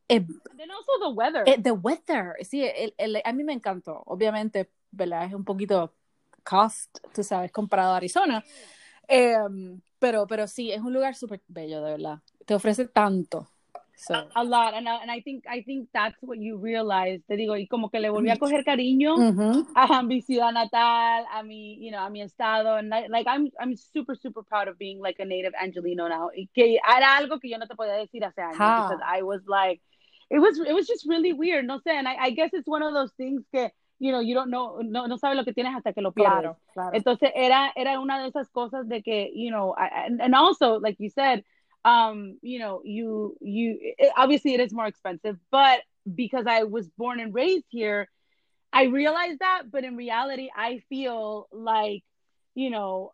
Eh, 0.09 0.27
Then 0.57 0.71
also 0.71 0.93
the 1.01 1.15
weather. 1.15 1.43
Eh, 1.47 1.63
the 1.63 1.71
weather. 1.71 2.35
Sí, 2.43 2.65
el, 2.65 2.95
el, 2.97 3.23
a 3.25 3.33
mí 3.33 3.45
me 3.45 3.53
encantó. 3.53 4.03
Obviamente, 4.07 4.71
¿verdad? 4.91 5.25
Es 5.27 5.35
un 5.35 5.45
poquito 5.45 5.95
cost, 6.49 6.99
tú 7.15 7.23
sabes, 7.23 7.53
comparado 7.53 7.93
a 7.93 7.97
Arizona. 7.99 8.43
Eh, 9.07 9.37
pero, 9.99 10.27
pero 10.27 10.47
sí, 10.47 10.73
es 10.73 10.81
un 10.81 10.93
lugar 10.93 11.15
súper 11.15 11.43
bello, 11.49 11.83
de 11.83 11.93
verdad. 11.93 12.19
Te 12.47 12.55
ofrece 12.55 12.87
tanto. 12.87 13.49
So. 13.97 14.15
A, 14.15 14.29
a, 14.37 14.45
lot, 14.45 14.75
and 14.75 14.89
I, 14.89 15.03
and 15.03 15.11
I 15.11 15.21
think 15.21 15.45
I 15.49 15.61
think 15.65 15.89
that's 15.93 16.17
what 16.23 16.39
you 16.39 16.57
realize. 16.57 17.21
Te 17.27 17.35
digo, 17.35 17.57
y 17.57 17.67
como 17.67 17.91
que 17.91 17.99
le 17.99 18.11
volví 18.11 18.31
a 18.31 18.37
coger 18.37 18.65
cariño 18.65 19.17
mm 19.17 19.37
-hmm. 19.37 19.67
a 19.75 20.03
mi 20.05 20.23
ciudad 20.23 20.53
natal, 20.53 21.27
a 21.33 21.43
mi, 21.43 21.77
you 21.81 21.91
know, 21.91 22.07
a 22.07 22.09
mi 22.09 22.23
estado, 22.23 22.77
and 22.77 22.95
I, 22.95 23.09
like 23.09 23.29
I'm 23.29 23.51
I'm 23.59 23.77
super 23.77 24.17
super 24.17 24.45
proud 24.45 24.69
of 24.69 24.79
being 24.79 25.03
like 25.03 25.21
a 25.21 25.27
native 25.27 25.53
Angelino 25.59 26.09
now. 26.09 26.31
Y 26.33 26.47
que 26.55 26.79
era 26.79 27.17
algo 27.17 27.41
que 27.41 27.49
yo 27.49 27.59
no 27.59 27.67
te 27.67 27.75
podía 27.75 27.95
decir 27.95 28.25
hace 28.25 28.41
años, 28.41 28.61
How? 28.61 28.89
because 28.89 29.03
I 29.03 29.23
was 29.23 29.43
like, 29.49 29.83
it 30.31 30.39
was 30.39 30.59
it 30.61 30.75
was 30.75 30.87
just 30.87 31.05
really 31.05 31.33
weird, 31.33 31.67
no 31.67 31.81
sé, 31.81 31.91
and 31.99 32.07
I, 32.07 32.29
I 32.29 32.31
guess 32.31 32.53
it's 32.53 32.69
one 32.69 32.85
of 32.85 32.95
those 32.95 33.13
things 33.17 33.45
que 33.51 33.73
you 33.99 34.13
know, 34.13 34.21
you 34.21 34.35
don't 34.35 34.51
know, 34.51 34.81
no, 34.81 35.07
no 35.07 35.17
sabes 35.17 35.37
lo 35.37 35.45
que 35.45 35.53
tienes 35.53 35.75
hasta 35.75 35.93
que 35.93 36.03
lo 36.03 36.13
pierdes. 36.13 36.41
Claro, 36.41 36.59
claro. 36.73 36.91
Entonces 36.95 37.31
era, 37.35 37.73
era 37.77 37.99
una 38.01 38.21
de 38.21 38.29
esas 38.29 38.49
cosas 38.51 38.89
de 38.89 39.03
que, 39.03 39.31
you 39.35 39.51
know, 39.51 39.75
I, 39.77 40.07
and, 40.07 40.21
and 40.21 40.35
also, 40.35 40.79
like 40.79 40.97
you 40.99 41.11
said, 41.11 41.45
um, 41.85 42.39
you 42.43 42.59
know, 42.59 42.81
you, 42.85 43.37
you, 43.41 43.79
it, 43.81 44.13
obviously 44.17 44.55
it 44.55 44.61
is 44.61 44.73
more 44.73 44.87
expensive, 44.87 45.37
but 45.51 45.81
because 46.15 46.47
I 46.47 46.65
was 46.65 46.89
born 46.97 47.21
and 47.21 47.35
raised 47.35 47.67
here, 47.71 48.09
I 48.73 48.85
realized 48.85 49.41
that, 49.41 49.63
but 49.71 49.85
in 49.85 49.97
reality, 49.97 50.51
I 50.55 50.83
feel 50.89 51.49
like, 51.53 52.05
you 52.55 52.71
know, 52.71 53.13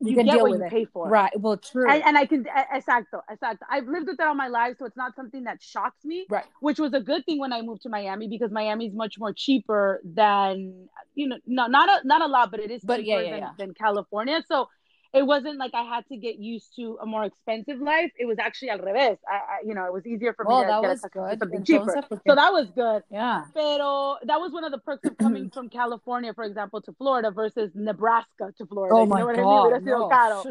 you, 0.00 0.10
you 0.10 0.16
can 0.16 0.26
get 0.26 0.40
what 0.40 0.50
you 0.50 0.62
it. 0.62 0.70
pay 0.70 0.84
for. 0.84 1.08
Right. 1.08 1.32
Well, 1.38 1.56
true. 1.56 1.90
And, 1.90 2.02
and, 2.04 2.18
I 2.18 2.26
can, 2.26 2.44
exacto, 2.44 3.20
exacto. 3.30 3.60
I've 3.68 3.86
lived 3.86 4.06
with 4.06 4.20
it 4.20 4.26
all 4.26 4.34
my 4.34 4.48
life, 4.48 4.76
so 4.78 4.84
it's 4.84 4.96
not 4.96 5.16
something 5.16 5.44
that 5.44 5.60
shocks 5.62 6.04
me. 6.04 6.26
Right. 6.28 6.44
Which 6.60 6.78
was 6.78 6.94
a 6.94 7.00
good 7.00 7.24
thing 7.26 7.38
when 7.40 7.52
I 7.52 7.62
moved 7.62 7.82
to 7.82 7.88
Miami 7.88 8.28
because 8.28 8.52
Miami 8.52 8.86
is 8.86 8.94
much 8.94 9.18
more 9.18 9.32
cheaper 9.32 10.00
than, 10.04 10.88
you 11.14 11.28
know, 11.28 11.38
no, 11.46 11.66
not 11.66 11.88
a, 11.88 12.06
not 12.06 12.22
a 12.22 12.26
lot, 12.26 12.50
but 12.50 12.60
it 12.60 12.70
is 12.70 12.82
but 12.82 12.98
cheaper 12.98 13.08
yeah, 13.08 13.20
yeah, 13.20 13.30
than, 13.30 13.40
yeah. 13.40 13.50
than 13.58 13.74
California. 13.74 14.42
So 14.46 14.68
it 15.14 15.22
wasn't 15.22 15.58
like 15.58 15.72
I 15.74 15.82
had 15.84 16.06
to 16.08 16.16
get 16.16 16.38
used 16.38 16.76
to 16.76 16.98
a 17.00 17.06
more 17.06 17.24
expensive 17.24 17.80
life. 17.80 18.12
It 18.18 18.26
was 18.26 18.38
actually 18.38 18.70
al 18.70 18.78
revés. 18.78 19.16
I, 19.26 19.34
I 19.34 19.58
you 19.64 19.74
know, 19.74 19.86
it 19.86 19.92
was 19.92 20.06
easier 20.06 20.34
for 20.34 20.44
well, 20.44 20.58
me 20.58 20.64
to 20.64 20.68
that 20.68 20.82
get 20.82 20.88
was 20.88 21.00
good. 21.12 21.38
something 21.38 21.64
cheaper. 21.64 22.02
So 22.26 22.34
that 22.34 22.52
was 22.52 22.70
good. 22.74 23.02
Yeah. 23.10 23.44
Pero 23.54 24.18
that 24.24 24.38
was 24.38 24.52
one 24.52 24.64
of 24.64 24.72
the 24.72 24.78
perks 24.78 25.08
of 25.08 25.16
coming 25.16 25.50
from 25.54 25.70
California, 25.70 26.34
for 26.34 26.44
example, 26.44 26.82
to 26.82 26.92
Florida 26.92 27.30
versus 27.30 27.70
Nebraska 27.74 28.52
to 28.58 28.66
Florida. 28.66 28.94
Oh 28.94 29.04
you 29.04 29.08
my 29.08 29.20
know 29.20 29.26
what 29.26 29.36
God. 29.36 29.72
I 29.72 29.78
mean? 29.78 29.86
No. 29.86 30.08
Caro. 30.08 30.44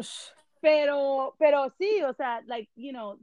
Pero, 0.60 1.34
pero 1.38 1.70
sí, 1.80 2.02
o 2.02 2.12
sea, 2.16 2.40
like, 2.48 2.68
you 2.74 2.92
know, 2.92 3.16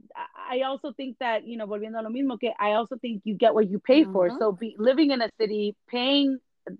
I 0.50 0.62
also 0.62 0.92
think 0.92 1.18
that, 1.20 1.46
you 1.46 1.58
know, 1.58 1.66
volviendo 1.66 1.98
a 1.98 2.02
lo 2.02 2.08
mismo, 2.08 2.40
que 2.40 2.50
I 2.58 2.72
also 2.72 2.96
think 2.96 3.20
you 3.24 3.34
get 3.34 3.52
what 3.52 3.68
you 3.68 3.78
pay 3.78 4.04
mm-hmm. 4.04 4.12
for. 4.14 4.30
So 4.38 4.52
be, 4.52 4.74
living 4.78 5.10
in 5.10 5.20
a 5.20 5.28
city, 5.38 5.76
paying, 5.86 6.38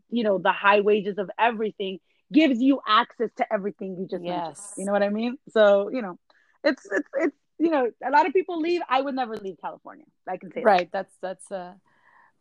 you 0.09 0.25
know, 0.25 0.39
the 0.39 0.53
high 0.53 0.81
wages 0.81 1.19
of 1.19 1.31
everything 1.39 1.99
gives 2.33 2.61
you 2.61 2.81
access 2.87 3.31
to 3.37 3.53
everything 3.53 3.97
you 3.99 4.07
just 4.09 4.25
yes. 4.25 4.37
mentioned. 4.45 4.63
You 4.79 4.85
know 4.87 4.93
what 4.93 5.03
I 5.03 5.11
mean? 5.11 5.39
So, 5.51 5.91
you 5.91 6.03
know, 6.03 6.19
it's, 6.65 6.85
it's, 6.91 7.09
it's, 7.21 7.37
you 7.59 7.71
know, 7.71 7.91
a 8.05 8.11
lot 8.11 8.27
of 8.27 8.33
people 8.33 8.59
leave. 8.59 8.83
I 8.89 9.01
would 9.01 9.15
never 9.15 9.37
leave 9.37 9.57
California. 9.61 10.07
I 10.29 10.37
can 10.37 10.53
say 10.53 10.63
right. 10.63 10.91
That. 10.93 11.09
That's, 11.21 11.47
that's, 11.49 11.53
uh, 11.53 11.75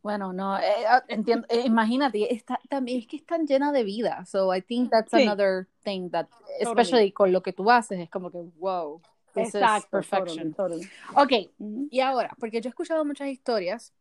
bueno, 0.04 0.32
no, 0.32 0.56
eh, 0.58 0.86
entiendo, 1.10 1.45
eh, 1.50 1.63
imagínate, 1.65 2.32
está, 2.32 2.60
también 2.69 3.00
es 3.00 3.08
que 3.08 3.17
es 3.17 3.26
tan 3.26 3.48
llena 3.48 3.71
de 3.71 3.84
vida. 3.84 4.24
So 4.28 4.52
I 4.52 4.62
think 4.62 4.91
that's 4.91 5.12
Sí. 5.12 5.24
another 5.24 5.67
thing 5.84 6.10
that, 6.12 6.28
Totally. 6.30 6.62
especially 6.62 7.12
con 7.12 7.32
lo 7.32 7.41
que 7.41 7.54
tú 7.54 7.71
haces, 7.71 8.00
es 8.00 8.10
como 8.10 8.30
que, 8.30 8.39
wow, 8.60 9.02
this 9.34 9.48
is 9.48 9.56
Exacto, 9.56 9.89
perfection. 9.89 10.54
totally, 10.54 10.84
totally. 10.84 10.89
Ok, 11.15 11.52
Mhm. 11.58 11.88
y 11.89 12.02
ahora, 12.02 12.36
porque 12.39 12.62
yo 12.62 12.67
he 12.67 12.71
escuchado 12.71 13.04
muchas 13.04 13.30
historias. 13.30 13.93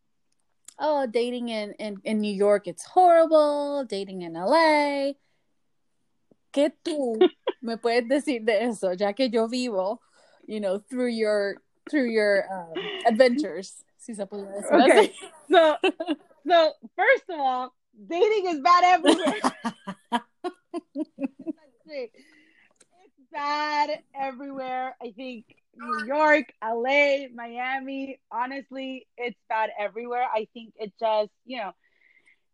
Oh, 0.78 1.06
dating 1.06 1.48
in, 1.48 1.74
in, 1.78 2.00
in 2.04 2.18
New 2.20 2.34
York, 2.34 2.66
it's 2.66 2.84
horrible. 2.84 3.86
Dating 3.86 4.22
in 4.22 4.34
LA. 4.34 5.14
¿Qué 6.54 6.70
tú 6.84 7.28
me 7.60 7.76
puedes 7.76 8.08
decir 8.08 8.44
de 8.44 8.64
eso? 8.64 8.92
Ya 8.92 9.12
que 9.12 9.28
yo 9.28 9.48
vivo, 9.48 10.00
you 10.46 10.60
know, 10.60 10.78
through 10.78 11.08
your, 11.08 11.56
through 11.90 12.10
your 12.10 12.44
um, 12.50 12.78
adventures. 13.04 13.84
Si 13.98 14.14
se 14.14 14.24
puede 14.26 14.46
decir 14.54 14.80
Okay. 14.80 15.08
así. 15.08 15.12
So, 15.50 15.76
so 16.46 16.72
first 16.94 17.24
of 17.28 17.40
all, 17.40 17.74
dating 18.08 18.46
is 18.46 18.60
bad 18.60 18.84
everywhere. 18.84 19.40
it's 21.86 22.12
bad 23.32 23.90
everywhere. 24.14 24.96
I 25.02 25.10
think 25.12 25.46
New 25.76 26.06
York, 26.06 26.52
LA, 26.62 27.28
Miami, 27.34 28.20
honestly, 28.30 29.06
it's 29.16 29.38
bad 29.48 29.70
everywhere. 29.78 30.26
I 30.32 30.46
think 30.54 30.72
it 30.76 30.92
just, 31.00 31.30
you 31.44 31.58
know, 31.58 31.72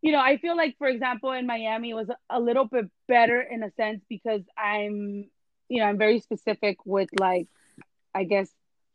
you 0.03 0.13
know, 0.13 0.21
I 0.21 0.39
feel 0.39 0.57
like, 0.57 0.77
for 0.79 0.87
example, 0.87 1.33
in 1.33 1.47
Miami, 1.47 1.91
it 1.91 1.95
was 1.95 2.09
a 2.29 2.41
little 2.41 2.65
bit 2.65 2.87
better 3.07 3.41
in 3.41 3.63
a 3.63 3.71
sense 3.73 4.03
because 4.09 4.43
I'm, 4.57 5.29
you 5.69 5.79
know, 5.81 5.85
I'm 5.85 5.99
very 5.99 6.21
specific 6.21 6.79
with 6.85 7.11
like, 7.19 7.49
I 8.15 8.25
guess, 8.25 8.49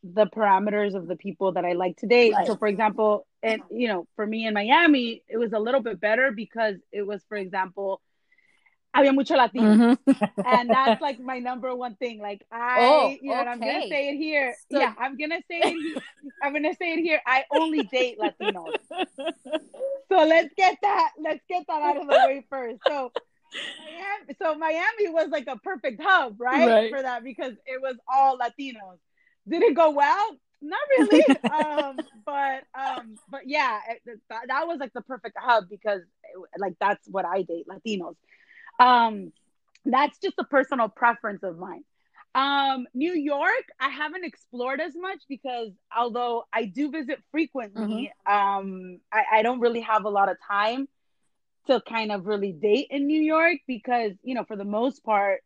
the 0.04 0.26
parameters 0.26 0.94
of 0.96 1.08
the 1.08 1.16
people 1.16 1.54
that 1.54 1.66
I 1.66 1.74
like 1.74 1.98
to 1.98 2.08
date. 2.08 2.34
Right. 2.34 2.48
So, 2.48 2.56
for 2.56 2.68
example, 2.68 3.26
and 3.42 3.62
you 3.72 3.88
know, 3.88 4.08
for 4.16 4.26
me 4.26 4.48
in 4.48 4.54
Miami, 4.54 5.24
it 5.28 5.38
was 5.38 5.54
a 5.54 5.60
little 5.60 5.82
bit 5.82 6.00
better 6.00 6.32
because 6.32 6.76
it 6.92 7.04
was, 7.04 7.24
for 7.28 7.38
example, 7.38 8.02
había 8.96 9.14
mucho 9.14 9.36
Latino, 9.36 9.76
Mhm. 9.76 9.98
and 10.46 10.70
that's 10.70 11.02
like 11.02 11.20
my 11.32 11.40
number 11.40 11.76
one 11.76 11.96
thing. 11.96 12.20
Like 12.20 12.46
I, 12.52 12.78
Oh, 12.80 13.10
you 13.22 13.30
know, 13.32 13.40
and 13.42 13.50
I'm 13.50 13.60
gonna 13.60 13.88
say 13.88 14.10
it 14.10 14.18
here. 14.18 14.56
So- 14.72 14.80
yeah, 14.80 14.94
I'm 14.98 15.18
gonna 15.18 15.42
say 15.50 15.60
it. 15.60 15.74
Here. 15.74 16.02
I'm 16.42 16.54
gonna 16.54 16.74
say 16.76 16.94
it 16.94 17.00
here. 17.02 17.22
I 17.28 17.44
only 17.52 17.84
date 17.84 18.18
Latinos. 18.20 18.76
So 20.08 20.18
let's 20.24 20.54
get 20.56 20.78
that. 20.84 21.12
Let's 21.20 21.42
get 21.50 21.66
that 21.68 21.82
out 21.82 21.98
of 21.98 22.08
the 22.08 22.14
way 22.28 22.46
first. 22.50 22.80
So. 22.88 23.12
Miami, 23.56 24.36
so 24.42 24.56
Miami 24.56 25.08
was 25.10 25.30
like 25.30 25.48
a 25.48 25.58
perfect 25.58 26.02
hub, 26.04 26.36
right, 26.40 26.68
Right. 26.68 26.92
for 26.92 27.02
that 27.02 27.24
because 27.24 27.54
it 27.66 27.82
was 27.82 27.96
all 28.08 28.38
Latinos. 28.38 29.00
Did 29.48 29.64
it 29.64 29.76
go 29.76 29.92
well? 29.92 30.38
Not 30.62 30.80
really, 30.98 31.24
um, 31.52 31.98
but 32.26 32.64
um, 32.78 33.16
but 33.30 33.42
yeah, 33.48 33.80
it, 33.90 34.20
that, 34.30 34.48
that 34.48 34.68
was 34.68 34.80
like 34.80 34.92
the 34.94 35.02
perfect 35.02 35.38
hub 35.40 35.70
because 35.70 36.02
like 36.58 36.74
that's 36.82 37.08
what 37.08 37.26
I 37.26 37.44
date 37.44 37.66
Latinos. 37.68 38.16
Um, 38.80 39.32
that's 39.86 40.18
just 40.20 40.36
a 40.40 40.44
personal 40.44 40.90
preference 40.90 41.44
of 41.44 41.58
mine. 41.58 41.84
Um, 42.34 42.88
New 42.94 43.14
York, 43.14 43.64
I 43.80 43.90
haven't 43.90 44.26
explored 44.26 44.82
as 44.82 44.94
much 44.96 45.20
because 45.30 45.70
although 45.96 46.44
I 46.54 46.66
do 46.66 46.92
visit 46.92 47.20
frequently, 47.32 48.12
um, 48.26 49.00
I, 49.12 49.24
I 49.40 49.42
don't 49.42 49.60
really 49.60 49.82
have 49.82 50.06
a 50.06 50.10
lot 50.10 50.30
of 50.30 50.38
time 50.46 50.88
to 51.68 51.82
kind 51.82 52.12
of 52.12 52.26
really 52.28 52.52
date 52.52 52.88
in 52.90 53.08
New 53.08 53.22
York 53.22 53.60
because, 53.68 54.12
you 54.24 54.36
know, 54.36 54.44
for 54.44 54.56
the 54.56 54.66
most 54.66 55.04
part, 55.04 55.42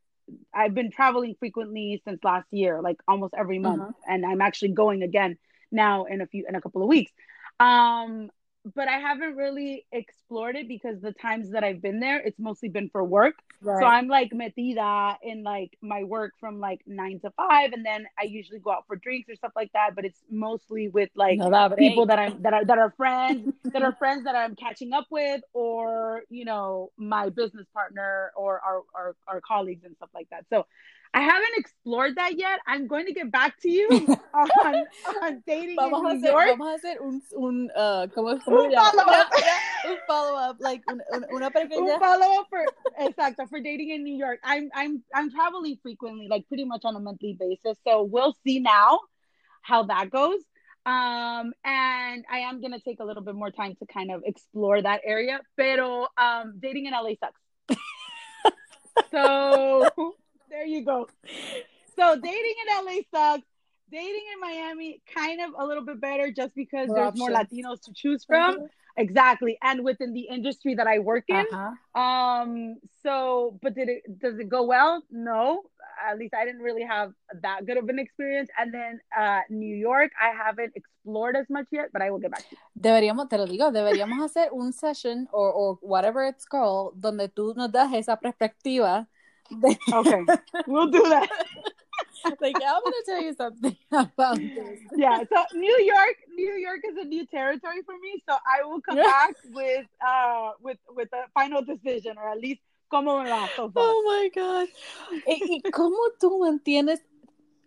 I've 0.54 0.74
been 0.74 0.92
traveling 0.92 1.36
frequently 1.40 2.02
since 2.06 2.24
last 2.24 2.48
year, 2.52 2.82
like 2.82 2.98
almost 3.08 3.34
every 3.38 3.60
month, 3.60 3.86
Uh-huh. 3.86 3.92
and 4.08 4.26
I'm 4.26 4.42
actually 4.42 4.74
going 4.74 5.04
again 5.04 5.38
now 5.72 6.06
in 6.06 6.22
a 6.22 6.28
few 6.28 6.46
in 6.48 6.56
a 6.56 6.62
couple 6.62 6.82
of 6.82 6.88
weeks. 6.88 7.12
Um, 7.60 8.30
but 8.76 8.88
I 8.88 8.98
haven't 8.98 9.36
really 9.36 9.86
explored 9.92 10.56
it 10.56 10.68
because 10.68 11.02
the 11.02 11.12
times 11.12 11.52
that 11.52 11.64
I've 11.64 11.82
been 11.82 12.00
there, 12.00 12.20
it's 12.20 12.40
mostly 12.40 12.70
been 12.70 12.90
for 12.90 13.04
work. 13.04 13.36
Right. 13.62 13.82
So 13.82 13.86
I'm 13.86 14.08
like 14.08 14.32
metida 14.32 15.18
in 15.22 15.44
like 15.44 15.78
my 15.82 16.04
work 16.04 16.34
from 16.40 16.60
like 16.60 16.82
nine 16.88 17.20
to 17.22 17.32
five, 17.32 17.74
and 17.74 17.86
then 17.86 18.06
I 18.18 18.24
usually 18.24 18.60
go 18.60 18.72
out 18.72 18.86
for 18.88 18.96
drinks 18.96 19.30
or 19.30 19.36
stuff 19.36 19.52
like 19.56 19.72
that. 19.74 19.96
But 19.96 20.06
it's 20.06 20.20
mostly 20.30 20.88
with 20.88 21.10
like 21.16 21.40
No 21.40 21.50
people 21.78 22.06
that 22.08 22.20
I'm 22.20 22.42
that 22.44 22.54
are 22.54 22.66
that 22.66 22.78
are 22.78 22.94
friends 22.96 23.54
that 23.66 23.82
are 23.82 23.94
friends 23.94 24.24
that 24.24 24.36
I'm 24.36 24.56
catching 24.56 24.94
up 24.94 25.08
with, 25.10 25.42
or 25.54 26.24
you 26.30 26.46
know 26.46 26.92
my 26.98 27.30
business 27.30 27.68
partner 27.74 28.32
or 28.36 28.60
our 28.60 28.82
our, 28.96 29.16
our 29.28 29.42
colleagues 29.42 29.84
and 29.84 29.96
stuff 29.98 30.10
like 30.14 30.30
that. 30.32 30.46
So 30.50 30.66
I 31.12 31.22
haven't 31.22 31.56
explored 31.58 32.16
that 32.18 32.38
yet. 32.38 32.60
I'm 32.68 32.86
going 32.88 33.08
to 33.08 33.14
get 33.14 33.32
back 33.32 33.60
to 33.62 33.70
you 33.70 33.88
on 34.34 34.86
on 35.24 35.44
dating 35.48 35.76
Vamos 35.76 36.00
in 36.14 36.22
New 36.22 36.28
hacer, 36.28 36.32
York. 36.32 36.48
vamos 36.60 36.68
a 36.70 36.78
hacer 36.78 37.02
un, 37.02 37.22
un 37.36 37.70
uh, 37.76 38.08
¿cómo, 38.14 38.40
cómo 38.46 38.64
Un 38.66 38.72
follow-up. 38.72 39.28
un 39.90 39.98
follow-up, 40.08 40.58
like 40.60 40.84
un- 40.88 41.02
un- 41.12 41.26
una 41.34 41.50
Un 41.56 42.00
follow 42.00 42.40
up 42.42 42.48
for 42.50 42.64
exacto 43.00 43.50
for 43.50 43.60
dating 43.60 43.90
in 43.90 44.04
New 44.04 44.16
York. 44.16 44.40
I'm 44.44 44.70
I'm 44.76 45.02
I'm 45.16 45.32
traveling 45.32 45.78
frequently, 45.82 46.28
like 46.30 46.48
pretty 46.48 46.66
much 46.66 46.82
on 46.86 46.96
a 46.96 47.00
monthly 47.00 47.34
basis. 47.40 47.78
So 47.88 48.04
we'll 48.04 48.36
see 48.46 48.60
now 48.60 49.00
how 49.64 49.84
that 49.84 50.12
goes. 50.12 50.42
Um, 50.86 51.54
and 51.66 52.24
I 52.32 52.40
am 52.50 52.62
gonna 52.62 52.80
take 52.80 53.00
a 53.00 53.04
little 53.04 53.24
bit 53.24 53.34
more 53.36 53.50
time 53.52 53.76
to 53.80 53.86
kind 53.88 54.12
of 54.12 54.22
explore 54.26 54.80
that 54.82 55.02
area. 55.04 55.42
Pero 55.58 56.08
um, 56.18 56.60
dating 56.60 56.86
in 56.86 56.94
LA 56.94 57.14
sucks. 57.20 57.42
so 59.12 59.90
there 60.50 60.66
you 60.66 60.84
go. 60.84 61.08
So 61.96 62.16
dating 62.16 62.56
in 62.64 62.86
LA 62.86 63.02
sucks. 63.14 63.46
dating 63.92 64.24
in 64.34 64.40
Miami 64.40 65.02
kind 65.16 65.42
of 65.42 65.54
a 65.58 65.66
little 65.66 65.84
bit 65.84 66.00
better 66.00 66.32
just 66.32 66.56
because 66.56 66.88
more 66.88 66.96
there's 66.96 67.08
options. 67.08 67.20
more 67.20 67.30
Latinos 67.30 67.82
to 67.82 67.94
choose 67.94 68.24
from. 68.24 68.56
Mm-hmm. 68.56 68.66
Exactly, 68.98 69.58
and 69.62 69.86
within 69.86 70.12
the 70.14 70.28
industry 70.28 70.76
that 70.76 70.86
I 70.88 71.00
work 71.00 71.24
in. 71.30 71.46
Uh-huh. 71.52 72.00
Um. 72.00 72.76
So, 73.04 73.58
but 73.62 73.74
did 73.74 73.88
it 73.88 74.20
does 74.20 74.40
it 74.40 74.50
go 74.50 74.64
well? 74.64 75.04
No. 75.10 75.64
At 76.10 76.18
least 76.18 76.34
I 76.34 76.46
didn't 76.46 76.62
really 76.62 76.84
have 76.84 77.12
that 77.42 77.66
good 77.66 77.78
of 77.78 77.90
an 77.90 78.00
experience. 78.00 78.50
And 78.58 78.74
then 78.74 79.02
uh, 79.18 79.42
New 79.50 79.76
York, 79.76 80.12
I 80.22 80.32
haven't 80.32 80.72
explored 80.76 81.36
as 81.36 81.46
much 81.50 81.68
yet, 81.72 81.90
but 81.92 82.02
I 82.02 82.10
will 82.10 82.20
get 82.20 82.32
back 82.32 82.48
to 82.48 82.56
you. 82.56 82.58
Deberíamos, 82.82 83.30
te 83.30 83.38
lo 83.38 83.46
digo, 83.46 83.70
deberíamos 83.72 84.24
hacer 84.24 84.50
un 84.54 84.72
session 84.72 85.28
or, 85.34 85.52
or 85.52 85.78
whatever 85.82 86.24
it's 86.24 86.46
called, 86.46 86.94
donde 87.02 87.28
tú 87.30 87.54
nos 87.56 87.70
das 87.70 87.94
esa 87.94 88.18
perspectiva. 88.18 89.08
Okay, 89.94 90.26
we'll 90.68 90.90
do 90.90 91.04
that. 91.10 91.30
like 92.42 92.56
I'm 92.56 92.82
gonna 92.84 92.96
tell 93.06 93.22
you 93.22 93.34
something 93.34 93.76
about 93.92 94.38
this. 94.38 94.80
Yeah, 94.96 95.24
so 95.32 95.58
New 95.58 95.78
York, 95.82 96.18
New 96.36 96.54
York 96.56 96.82
is 96.90 96.98
a 96.98 97.06
new 97.06 97.26
territory 97.26 97.82
for 97.86 97.98
me. 98.00 98.22
So 98.28 98.36
I 98.36 98.66
will 98.66 98.82
come 98.82 98.98
back 98.98 99.36
with 99.52 99.88
uh 100.06 100.52
with 100.62 100.78
with 100.96 101.10
a 101.14 101.30
final 101.34 101.64
decision 101.64 102.18
or 102.18 102.30
at 102.30 102.40
least 102.40 102.62
cómo 102.92 103.24
me 103.24 103.30
va. 103.30 103.48
So 103.56 103.72
oh 103.76 104.04
my 104.06 104.30
god. 104.34 104.68
¿Y 105.28 105.62
cómo 105.72 105.98
tú 106.20 106.40
mantienes 106.40 107.02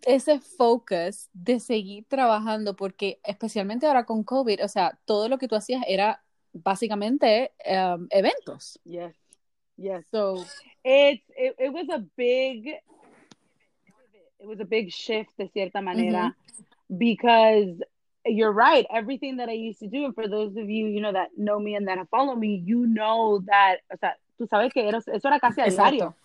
ese 0.05 0.39
focus 0.39 1.29
de 1.33 1.59
seguir 1.59 2.05
trabajando? 2.07 2.75
Porque 2.75 3.19
especialmente 3.23 3.87
ahora 3.87 4.05
con 4.05 4.23
COVID, 4.23 4.63
o 4.63 4.67
sea, 4.67 4.99
todo 5.05 5.29
lo 5.29 5.37
que 5.37 5.47
tú 5.47 5.55
hacías 5.55 5.83
era 5.87 6.23
básicamente 6.53 7.51
um, 7.65 8.07
eventos. 8.11 8.79
Yes. 8.83 9.15
Yes. 9.83 10.03
So 10.11 10.45
it's 10.85 11.21
it, 11.35 11.55
it 11.59 11.73
was 11.73 11.87
a 11.89 11.99
big 12.15 12.67
it 12.67 14.47
was 14.47 14.59
a 14.61 14.65
big 14.65 14.91
shift 14.91 15.29
de 15.37 15.49
cierta 15.49 15.81
manera 15.81 16.31
mm-hmm. 16.31 16.97
because 16.97 17.81
you're 18.25 18.51
right 18.51 18.85
everything 18.89 19.37
that 19.37 19.49
i 19.49 19.53
used 19.53 19.79
to 19.79 19.87
do 19.87 20.05
and 20.05 20.15
for 20.15 20.27
those 20.27 20.55
of 20.55 20.69
you 20.69 20.87
you 20.87 21.01
know 21.01 21.11
that 21.11 21.29
know 21.37 21.59
me 21.59 21.75
and 21.75 21.87
that 21.87 21.97
follow 22.09 22.35
me 22.35 22.61
you 22.65 22.85
know 22.87 23.41
that 23.45 23.77
o 23.91 23.97
sea 23.97 24.13
tú 24.39 24.47
sabes 24.47 24.71
que 24.73 24.87
era, 24.87 24.97
eso 24.97 25.27
era 25.27 25.39
casi 25.39 25.61
a 25.61 25.69
diario 25.69 26.15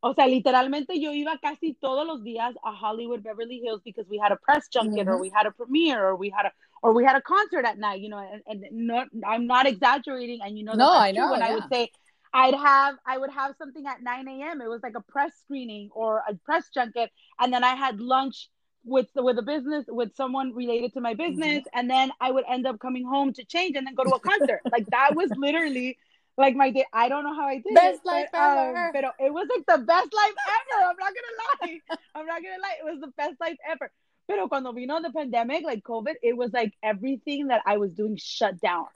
o 0.00 0.14
sea 0.14 0.26
literalmente 0.26 1.00
yo 1.00 1.12
iba 1.12 1.38
casi 1.40 1.74
todos 1.74 2.06
los 2.06 2.22
días 2.22 2.54
a 2.62 2.72
Hollywood 2.72 3.22
Beverly 3.22 3.60
Hills 3.60 3.82
because 3.84 4.08
we 4.08 4.18
had 4.18 4.32
a 4.32 4.36
press 4.36 4.68
junket 4.68 5.06
mm-hmm. 5.06 5.08
or 5.08 5.20
we 5.20 5.30
had 5.30 5.46
a 5.46 5.50
premiere 5.50 6.04
or 6.06 6.16
we 6.16 6.30
had 6.30 6.46
a 6.46 6.52
or 6.82 6.92
we 6.92 7.04
had 7.04 7.16
a 7.16 7.22
concert 7.22 7.64
at 7.64 7.78
night 7.78 8.00
you 8.00 8.08
know 8.08 8.18
and, 8.18 8.42
and 8.46 8.64
not 8.72 9.08
I'm 9.26 9.46
not 9.46 9.66
exaggerating 9.66 10.40
and 10.42 10.56
you 10.58 10.64
know 10.64 10.74
no 10.74 10.92
I 10.92 11.10
know 11.12 11.30
when 11.32 11.40
yeah. 11.40 11.48
I 11.48 11.54
would 11.54 11.68
say 11.72 11.90
I'd 12.34 12.54
have 12.54 12.96
I 13.06 13.16
would 13.16 13.30
have 13.30 13.54
something 13.56 13.86
at 13.86 14.02
9 14.02 14.28
a.m. 14.28 14.60
It 14.60 14.68
was 14.68 14.82
like 14.82 14.94
a 14.96 15.00
press 15.00 15.32
screening 15.44 15.88
or 15.94 16.22
a 16.28 16.34
press 16.44 16.68
junket, 16.74 17.10
and 17.38 17.52
then 17.52 17.62
I 17.62 17.76
had 17.76 18.00
lunch 18.00 18.50
with 18.84 19.06
the, 19.14 19.22
with 19.22 19.38
a 19.38 19.42
business 19.42 19.86
with 19.88 20.14
someone 20.16 20.52
related 20.52 20.92
to 20.94 21.00
my 21.00 21.14
business, 21.14 21.60
mm-hmm. 21.60 21.78
and 21.78 21.88
then 21.88 22.10
I 22.20 22.32
would 22.32 22.44
end 22.48 22.66
up 22.66 22.80
coming 22.80 23.04
home 23.04 23.32
to 23.34 23.44
change 23.44 23.76
and 23.76 23.86
then 23.86 23.94
go 23.94 24.02
to 24.02 24.10
a 24.10 24.20
concert. 24.20 24.60
like 24.72 24.86
that 24.86 25.14
was 25.14 25.30
literally 25.36 25.96
like 26.36 26.56
my 26.56 26.70
day. 26.70 26.84
I 26.92 27.08
don't 27.08 27.22
know 27.22 27.34
how 27.34 27.46
I 27.46 27.62
did 27.64 27.74
best 27.74 28.00
it, 28.04 28.06
life 28.06 28.28
but, 28.32 28.40
um, 28.40 28.58
ever. 28.58 28.90
but 28.92 29.04
it 29.20 29.32
was 29.32 29.46
like 29.48 29.78
the 29.78 29.84
best 29.84 30.12
life 30.12 30.34
ever. 30.48 30.90
I'm 30.90 30.96
not 30.98 31.12
gonna 31.14 31.72
lie. 31.72 31.80
I'm 32.16 32.26
not 32.26 32.42
gonna 32.42 32.60
lie. 32.60 32.76
It 32.80 32.84
was 32.84 33.00
the 33.00 33.12
best 33.16 33.40
life 33.40 33.58
ever. 33.70 33.90
Pero 34.26 34.48
cuando 34.48 34.72
vino 34.72 35.00
the 35.00 35.12
pandemic, 35.12 35.64
like 35.64 35.82
COVID, 35.82 36.14
it 36.22 36.36
was 36.36 36.52
like 36.52 36.72
everything 36.82 37.48
that 37.48 37.62
I 37.66 37.76
was 37.76 37.92
doing 37.92 38.16
shut 38.16 38.60
down. 38.60 38.86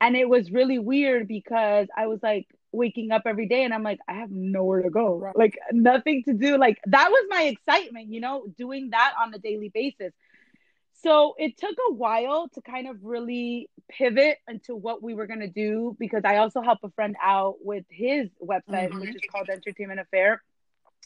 And 0.00 0.14
it 0.14 0.28
was 0.28 0.50
really 0.50 0.78
weird 0.78 1.26
because 1.26 1.88
I 1.96 2.06
was 2.06 2.20
like, 2.22 2.46
waking 2.72 3.10
up 3.10 3.22
every 3.26 3.48
day 3.48 3.64
and 3.64 3.72
I'm 3.72 3.82
like, 3.82 3.98
I 4.08 4.14
have 4.14 4.30
nowhere 4.30 4.82
to 4.82 4.90
go, 4.90 5.18
right. 5.18 5.36
like 5.36 5.58
nothing 5.72 6.24
to 6.24 6.34
do. 6.34 6.58
Like 6.58 6.78
that 6.86 7.10
was 7.10 7.24
my 7.28 7.42
excitement, 7.44 8.12
you 8.12 8.20
know, 8.20 8.46
doing 8.58 8.90
that 8.90 9.14
on 9.20 9.32
a 9.34 9.38
daily 9.38 9.70
basis. 9.72 10.12
So 11.02 11.34
it 11.38 11.58
took 11.58 11.76
a 11.90 11.92
while 11.92 12.48
to 12.54 12.62
kind 12.62 12.88
of 12.88 12.96
really 13.02 13.68
pivot 13.88 14.38
into 14.48 14.74
what 14.74 15.02
we 15.02 15.14
were 15.14 15.26
going 15.26 15.40
to 15.40 15.48
do 15.48 15.96
because 15.98 16.22
I 16.24 16.38
also 16.38 16.62
help 16.62 16.78
a 16.82 16.90
friend 16.90 17.16
out 17.22 17.56
with 17.60 17.84
his 17.90 18.28
website, 18.42 18.88
mm-hmm. 18.88 19.00
which 19.00 19.14
is 19.14 19.20
called 19.30 19.48
Entertainment 19.48 20.00
Affair. 20.00 20.42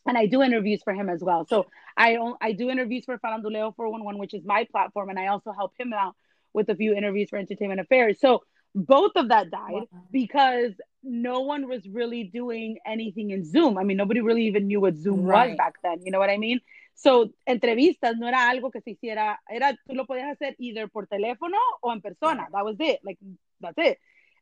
And 0.07 0.17
I 0.17 0.27
do 0.27 0.43
interviews 0.43 0.81
for 0.83 0.95
him 0.95 1.11
as 1.11 1.23
well. 1.23 1.45
So 1.47 1.67
I 1.97 2.17
I 2.41 2.53
do 2.53 2.71
interviews 2.71 3.05
for 3.05 3.19
Faranduleo 3.19 3.75
411, 3.77 4.19
which 4.19 4.33
is 4.33 4.43
my 4.45 4.67
platform. 4.71 5.11
And 5.11 5.19
I 5.19 5.27
also 5.27 5.53
help 5.53 5.73
him 5.79 5.93
out 5.93 6.15
with 6.55 6.69
a 6.71 6.75
few 6.75 6.95
interviews 6.95 7.29
for 7.29 7.39
Entertainment 7.39 7.81
Affairs. 7.81 8.19
So 8.21 8.43
both 8.75 9.13
of 9.17 9.29
that 9.29 9.51
died 9.51 9.73
wow. 9.73 10.05
because 10.11 10.73
no 11.03 11.41
one 11.41 11.69
was 11.69 11.89
really 11.89 12.25
doing 12.25 12.79
anything 12.87 13.31
in 13.31 13.45
Zoom. 13.45 13.79
I 13.79 13.85
mean, 13.85 13.97
nobody 13.97 14.21
really 14.21 14.47
even 14.47 14.67
knew 14.67 14.81
what 14.81 14.97
Zoom 14.97 15.23
right. 15.23 15.51
was 15.51 15.57
back 15.57 15.75
then. 15.83 16.01
You 16.05 16.13
know 16.13 16.19
what 16.19 16.31
I 16.31 16.37
mean? 16.37 16.61
So, 16.95 17.31
entrevistas 17.49 18.19
no 18.19 18.27
era 18.27 18.51
algo 18.51 18.71
que 18.71 18.83
se 18.83 18.91
hiciera, 18.91 19.39
era, 19.49 19.77
tú 19.89 19.95
lo 19.95 20.07
podías 20.07 20.37
hacer 20.37 20.55
either 20.59 20.89
por 20.89 21.07
teléfono 21.07 21.57
o 21.83 21.93
en 21.93 22.03
persona. 22.03 22.49
That 22.53 22.65
was 22.65 22.77
it. 22.79 23.01
Like, 23.03 23.19
that's 23.61 23.79
it. 23.79 23.99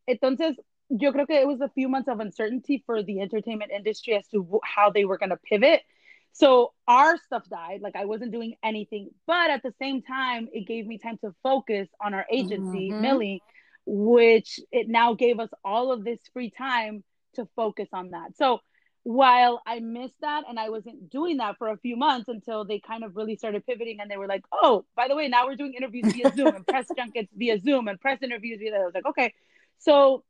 Entonces, 0.09 0.57
yo 0.89 1.13
creo 1.13 1.27
que 1.27 1.37
it 1.37 1.47
was 1.47 1.61
a 1.61 1.69
few 1.69 1.89
months 1.89 2.09
of 2.09 2.21
uncertainty 2.21 2.83
for 2.85 3.03
the 3.03 3.21
entertainment 3.21 3.71
industry 3.71 4.15
as 4.15 4.27
to 4.29 4.61
how 4.65 4.91
they 4.91 5.05
were 5.05 5.19
going 5.19 5.31
to 5.31 5.37
pivot. 5.37 5.83
So 6.33 6.73
our 6.87 7.17
stuff 7.17 7.49
died. 7.49 7.81
Like 7.83 7.97
I 7.97 8.05
wasn't 8.05 8.33
doing 8.33 8.55
anything, 8.63 9.11
but 9.27 9.51
at 9.51 9.63
the 9.63 9.75
same 9.81 10.03
time, 10.03 10.49
it 10.53 10.67
gave 10.67 10.87
me 10.87 10.99
time 10.99 11.19
to 11.25 11.35
focus 11.43 11.89
on 12.01 12.15
our 12.15 12.27
agency, 12.31 12.91
mm-hmm. 12.91 13.01
Millie, 13.01 13.43
which 13.91 14.61
it 14.71 14.87
now 14.87 15.15
gave 15.15 15.41
us 15.41 15.49
all 15.65 15.93
of 15.93 16.05
this 16.05 16.21
free 16.35 16.51
time 16.51 17.03
to 17.35 17.49
focus 17.57 17.89
on 17.93 18.11
that. 18.11 18.37
So 18.37 18.61
while 19.03 19.63
I 19.67 19.81
missed 19.81 20.21
that 20.21 20.45
and 20.47 20.61
I 20.61 20.69
wasn't 20.69 21.09
doing 21.09 21.39
that 21.39 21.57
for 21.57 21.69
a 21.69 21.79
few 21.79 21.97
months 21.97 22.29
until 22.29 22.67
they 22.67 22.81
kind 22.81 23.03
of 23.03 23.17
really 23.17 23.37
started 23.37 23.65
pivoting 23.65 24.01
and 24.01 24.11
they 24.11 24.19
were 24.19 24.27
like, 24.27 24.45
oh, 24.53 24.85
by 24.95 25.09
the 25.09 25.17
way, 25.17 25.29
now 25.29 25.47
we're 25.47 25.57
doing 25.57 25.73
interviews 25.73 26.13
via 26.13 26.31
Zoom 26.37 26.55
and 26.55 26.67
press 26.67 26.87
junkets 26.97 27.33
via 27.35 27.59
Zoom 27.59 27.89
and 27.89 27.99
press 27.99 28.19
interviews 28.23 28.59
via. 28.59 28.75
I 28.75 28.85
was 28.85 28.95
like, 28.95 29.07
okay. 29.07 29.33
So 29.79 30.25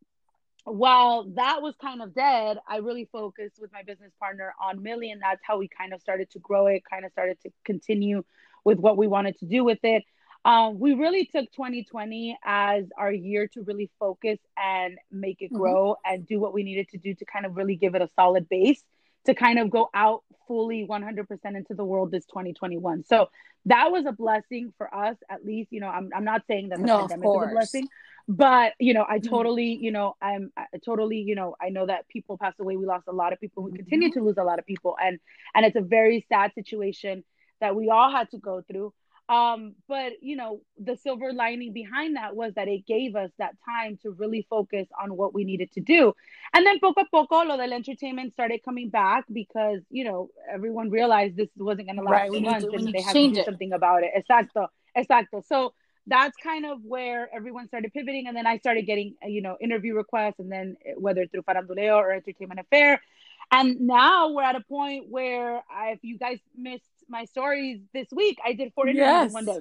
while 0.65 1.25
that 1.35 1.61
was 1.61 1.75
kind 1.81 2.01
of 2.03 2.15
dead, 2.15 2.59
I 2.69 2.77
really 2.77 3.09
focused 3.11 3.59
with 3.61 3.73
my 3.73 3.83
business 3.83 4.13
partner 4.21 4.55
on 4.63 4.83
Millie, 4.83 5.11
and 5.11 5.21
that's 5.21 5.41
how 5.43 5.59
we 5.59 5.67
kind 5.67 5.93
of 5.93 6.01
started 6.01 6.31
to 6.31 6.39
grow 6.39 6.69
it, 6.69 6.83
kind 6.89 7.05
of 7.05 7.11
started 7.11 7.41
to 7.43 7.51
continue 7.65 8.23
with 8.65 8.79
what 8.79 8.97
we 8.97 9.09
wanted 9.09 9.39
to 9.39 9.47
do 9.47 9.65
with 9.65 9.79
it. 9.83 10.05
Um, 10.45 10.79
we 10.79 10.95
really 10.95 11.25
took 11.27 11.51
2020 11.53 12.39
as 12.45 12.85
our 12.97 13.13
year 13.13 13.49
to 13.49 13.63
really 13.63 13.91
focus 13.99 14.39
and 14.57 14.97
make 15.11 15.43
it 15.43 15.47
mm-hmm. 15.47 15.59
grow 15.59 15.91
mm-hmm. 15.91 16.15
and 16.15 16.27
do 16.27 16.41
what 16.41 16.55
we 16.55 16.63
needed 16.63 16.89
to 16.91 16.99
do 16.99 17.15
to 17.15 17.25
kind 17.25 17.45
of 17.45 17.57
really 17.57 17.77
give 17.77 17.95
it 17.95 18.03
a 18.03 18.09
solid 18.17 18.49
base 18.49 18.83
to 19.27 19.35
kind 19.35 19.59
of 19.59 19.69
go 19.69 19.91
out 19.93 20.23
fully 20.47 20.87
100% 20.89 21.29
into 21.45 21.75
the 21.75 21.85
world 21.85 22.11
this 22.11 22.25
2021. 22.27 23.05
So 23.05 23.29
that 23.67 23.93
was 23.93 24.07
a 24.07 24.13
blessing 24.13 24.73
for 24.79 24.93
us, 24.95 25.17
at 25.29 25.45
least. 25.45 25.71
You 25.71 25.81
know, 25.81 25.89
I'm, 25.89 26.09
I'm 26.17 26.25
not 26.25 26.43
saying 26.49 26.71
that 26.71 26.79
the 26.79 26.87
no, 26.87 27.01
pandemic 27.01 27.29
is 27.29 27.43
a 27.43 27.53
blessing, 27.53 27.89
but 28.27 28.73
you 28.79 28.95
know, 28.95 29.05
I 29.07 29.19
mm-hmm. 29.19 29.29
totally, 29.29 29.77
you 29.77 29.91
know, 29.91 30.17
I'm 30.23 30.51
I 30.57 30.65
totally, 30.83 31.19
you 31.19 31.35
know, 31.35 31.57
I 31.61 31.69
know 31.69 31.87
that 31.87 32.09
people 32.09 32.39
passed 32.39 32.59
away. 32.61 32.77
We 32.77 32.87
lost 32.87 33.05
a 33.09 33.13
lot 33.13 33.33
of 33.33 33.41
people. 33.41 33.63
We 33.63 33.73
continue 33.73 34.09
mm-hmm. 34.09 34.21
to 34.21 34.25
lose 34.25 34.39
a 34.39 34.45
lot 34.45 34.59
of 34.59 34.67
people, 34.67 34.97
and 35.03 35.19
and 35.55 35.67
it's 35.67 35.77
a 35.77 35.83
very 35.83 36.25
sad 36.29 36.53
situation 36.55 37.25
that 37.61 37.77
we 37.77 37.91
all 37.91 38.11
had 38.11 38.31
to 38.31 38.39
go 38.39 38.63
through. 38.63 38.95
Um, 39.29 39.75
but 39.89 40.13
you 40.23 40.37
know, 40.37 40.63
the 40.79 40.97
silver 40.97 41.33
lining 41.33 41.73
behind 41.73 42.17
that 42.17 42.35
was 42.35 42.55
that 42.55 42.67
it 42.67 42.87
gave 42.87 43.15
us 43.15 43.31
that 43.39 43.57
time 43.65 43.99
to 44.03 44.11
really 44.13 44.47
focus 44.49 44.89
on 45.03 45.17
what 45.17 45.35
we 45.35 45.45
needed 45.45 45.71
to 45.73 45.81
do. 45.81 46.15
And 46.55 46.65
then 46.65 46.81
poco 46.81 47.03
a 47.03 47.05
poco, 47.11 47.45
lo 47.45 47.57
del 47.57 47.73
entertainment 47.73 48.33
started 48.33 48.61
coming 48.65 48.89
back 48.89 49.25
because, 49.31 49.81
you 49.91 50.05
know, 50.05 50.31
everyone 50.51 50.89
realized 50.91 51.37
this 51.37 51.51
wasn't 51.57 51.89
going 51.89 51.97
to 51.97 52.03
last 52.03 52.13
right, 52.13 52.33
two 52.33 52.41
months 52.41 52.67
and 52.73 52.93
they 52.93 53.03
had 53.03 53.13
to 53.13 53.31
do 53.33 53.41
it. 53.41 53.45
something 53.45 53.73
about 53.73 54.03
it. 54.03 54.13
Exacto, 54.17 54.69
exacto. 54.97 55.45
So 55.47 55.75
that's 56.07 56.37
kind 56.39 56.65
of 56.65 56.79
where 56.83 57.29
everyone 57.35 57.69
started 57.69 57.93
pivoting. 57.93 58.29
And 58.29 58.37
then 58.37 58.47
I 58.47 58.57
started 58.57 58.87
getting, 58.87 59.15
you 59.25 59.43
know, 59.43 59.59
interview 59.61 59.95
requests 59.95 60.39
and 60.39 60.51
then 60.51 60.77
whether 60.97 61.27
through 61.27 61.43
Faranduleo 61.43 61.97
or 61.97 62.13
Entertainment 62.13 62.61
Affair. 62.61 63.03
And 63.51 63.81
now 63.81 64.31
we're 64.31 64.43
at 64.43 64.57
a 64.57 64.63
point 64.63 65.07
where 65.09 65.63
I, 65.71 65.91
if 65.91 65.99
you 66.03 66.19
guys 66.19 66.39
missed 66.57 66.85
my 67.09 67.25
stories 67.25 67.81
this 67.93 68.09
week, 68.13 68.39
I 68.45 68.53
did 68.53 68.73
four 68.75 68.87
interviews 68.87 69.07
yes. 69.07 69.29
in 69.29 69.33
one 69.33 69.45
day. 69.45 69.61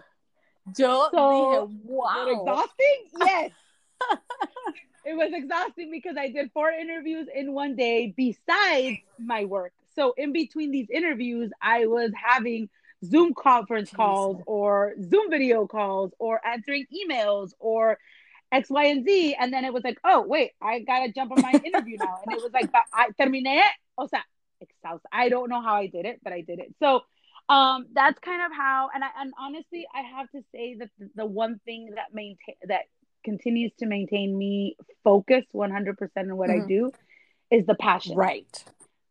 Yo 0.77 1.07
so, 1.11 1.17
dije, 1.17 1.79
wow. 1.85 2.27
exhausting? 2.29 3.03
Yes. 3.25 3.51
it 5.05 5.15
was 5.15 5.31
exhausting 5.33 5.89
because 5.89 6.17
I 6.17 6.29
did 6.29 6.51
four 6.53 6.69
interviews 6.69 7.27
in 7.33 7.53
one 7.53 7.75
day 7.75 8.13
besides 8.15 8.97
my 9.17 9.45
work. 9.45 9.73
So 9.95 10.13
in 10.17 10.33
between 10.33 10.71
these 10.71 10.89
interviews, 10.89 11.51
I 11.61 11.87
was 11.87 12.11
having 12.15 12.69
Zoom 13.03 13.33
conference 13.33 13.91
calls 13.91 14.41
or 14.45 14.93
Zoom 15.01 15.29
video 15.29 15.65
calls 15.65 16.11
or 16.19 16.45
answering 16.45 16.85
emails 16.93 17.51
or 17.59 17.97
X, 18.51 18.69
Y, 18.69 18.85
and 18.85 19.05
Z. 19.05 19.35
And 19.39 19.51
then 19.51 19.65
it 19.65 19.73
was 19.73 19.83
like, 19.83 19.97
oh, 20.03 20.21
wait, 20.21 20.51
I 20.61 20.79
got 20.79 21.05
to 21.05 21.11
jump 21.11 21.31
on 21.31 21.41
my 21.41 21.51
interview 21.65 21.97
now. 21.97 22.19
And 22.25 22.35
it 22.35 22.41
was 22.41 22.51
like, 22.53 22.69
I 22.93 23.09
terminé, 23.19 23.63
o 23.97 24.07
sea, 24.07 24.19
exhausted. 24.61 25.07
I 25.11 25.29
don't 25.29 25.49
know 25.49 25.61
how 25.61 25.75
I 25.75 25.87
did 25.87 26.05
it, 26.05 26.19
but 26.23 26.33
I 26.33 26.41
did 26.41 26.59
it. 26.59 26.73
So 26.79 27.01
um 27.49 27.85
that's 27.93 28.19
kind 28.19 28.41
of 28.41 28.51
how 28.55 28.89
and 28.93 29.03
I, 29.03 29.09
and 29.19 29.33
honestly 29.39 29.87
i 29.93 30.01
have 30.01 30.29
to 30.31 30.43
say 30.53 30.75
that 30.79 30.89
the, 30.99 31.09
the 31.15 31.25
one 31.25 31.59
thing 31.65 31.91
that 31.95 32.13
maintain 32.13 32.55
that 32.67 32.81
continues 33.23 33.71
to 33.79 33.85
maintain 33.85 34.37
me 34.37 34.77
focused 35.03 35.47
100% 35.53 36.09
in 36.17 36.37
what 36.37 36.49
mm-hmm. 36.49 36.63
i 36.63 36.67
do 36.67 36.91
is 37.51 37.65
the 37.65 37.75
passion 37.75 38.15
right 38.15 38.63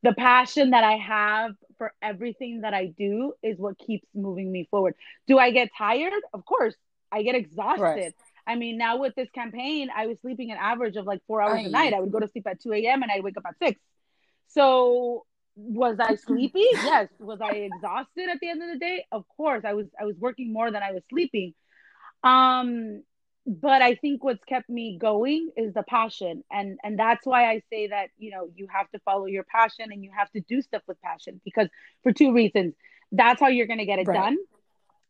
the 0.07 0.15
passion 0.15 0.71
that 0.71 0.85
I 0.85 0.97
have 0.99 1.53
for 1.79 1.93
everything 2.01 2.61
that 2.61 2.73
I 2.73 2.87
do 2.87 3.33
is 3.43 3.59
what 3.59 3.77
keeps 3.77 4.07
moving 4.15 4.51
me 4.51 4.69
forward. 4.71 4.95
Do 5.27 5.39
I 5.39 5.51
get 5.51 5.71
tired? 5.77 6.13
Of 6.33 6.45
course. 6.45 6.75
I 7.11 7.23
get 7.23 7.35
exhausted. 7.35 7.83
Right. 7.83 8.15
I 8.47 8.55
mean, 8.55 8.79
now 8.79 8.99
with 8.99 9.15
this 9.17 9.29
campaign, 9.35 9.89
I 9.95 10.07
was 10.07 10.21
sleeping 10.21 10.53
an 10.53 10.59
average 10.61 10.97
of 10.97 11.07
like 11.07 11.21
four 11.27 11.43
hours 11.43 11.67
a 11.67 11.69
night. 11.69 11.93
I 11.93 12.01
would 12.01 12.13
go 12.13 12.21
to 12.21 12.29
sleep 12.29 12.47
at 12.47 12.63
2 12.63 12.73
a.m. 12.73 13.03
and 13.03 13.11
I'd 13.11 13.25
wake 13.25 13.37
up 13.37 13.45
at 13.47 13.57
6. 13.59 13.81
So 14.49 15.27
was 15.57 15.97
I 15.99 16.15
sleepy? 16.17 16.67
yes. 16.73 17.09
Was 17.19 17.41
I 17.41 17.53
exhausted 17.53 18.29
at 18.31 18.39
the 18.41 18.49
end 18.49 18.63
of 18.63 18.69
the 18.69 18.79
day? 18.79 19.07
Of 19.11 19.25
course. 19.37 19.65
I 19.65 19.73
was 19.73 19.87
I 19.99 20.05
was 20.05 20.17
working 20.19 20.53
more 20.53 20.71
than 20.71 20.83
I 20.83 20.93
was 20.93 21.03
sleeping. 21.09 21.55
Um 22.23 23.03
but 23.47 23.81
I 23.81 23.95
think 23.95 24.25
what's 24.25 24.45
kept 24.45 24.69
me 24.69 24.99
going 25.01 25.51
is 25.57 25.73
the 25.73 25.83
passion. 25.83 26.45
And 26.51 26.79
and 26.85 26.99
that's 26.99 27.25
why 27.25 27.49
I 27.51 27.63
say 27.73 27.89
that, 27.89 28.09
you 28.19 28.31
know, 28.31 28.49
you 28.55 28.67
have 28.71 28.91
to 28.91 28.99
follow 29.01 29.27
your 29.27 29.45
passion 29.45 29.87
and 29.91 30.05
you 30.05 30.11
have 30.17 30.31
to 30.33 30.41
do 30.41 30.61
stuff 30.61 30.83
with 30.87 31.01
passion 31.01 31.41
because 31.45 31.69
for 32.03 32.13
two 32.13 32.33
reasons. 32.33 32.75
That's 33.13 33.41
how 33.41 33.47
you're 33.47 33.69
going 33.69 33.79
to 33.79 33.87
get 33.87 34.01
it 34.01 34.09
right. 34.09 34.17
done 34.17 34.37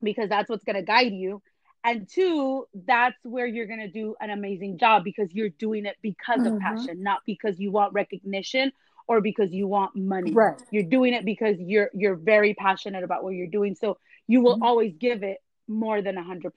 because 0.02 0.28
that's 0.28 0.50
what's 0.50 0.64
going 0.64 0.76
to 0.76 0.82
guide 0.82 1.12
you. 1.12 1.42
And 1.82 2.06
two, 2.06 2.66
that's 2.74 3.16
where 3.22 3.46
you're 3.46 3.66
going 3.66 3.80
to 3.80 3.90
do 3.90 4.16
an 4.20 4.28
amazing 4.28 4.76
job 4.76 5.02
because 5.02 5.32
you're 5.32 5.48
doing 5.48 5.86
it 5.86 5.96
because 6.02 6.40
mm-hmm. 6.40 6.56
of 6.56 6.60
passion, 6.60 7.02
not 7.02 7.20
because 7.24 7.58
you 7.58 7.70
want 7.70 7.94
recognition 7.94 8.70
or 9.08 9.20
because 9.20 9.52
you 9.52 9.66
want 9.66 9.94
money. 9.96 10.32
Right. 10.32 10.60
You're 10.70 10.84
doing 10.84 11.14
it 11.14 11.24
because 11.24 11.56
you're 11.58 11.90
you're 11.94 12.16
very 12.16 12.54
passionate 12.54 13.04
about 13.04 13.22
what 13.24 13.30
you're 13.30 13.46
doing. 13.46 13.74
So 13.74 13.98
you 14.26 14.40
will 14.40 14.54
mm-hmm. 14.54 14.64
always 14.64 14.94
give 14.98 15.22
it 15.22 15.38
more 15.68 16.02
than 16.02 16.16
100%. 16.16 16.52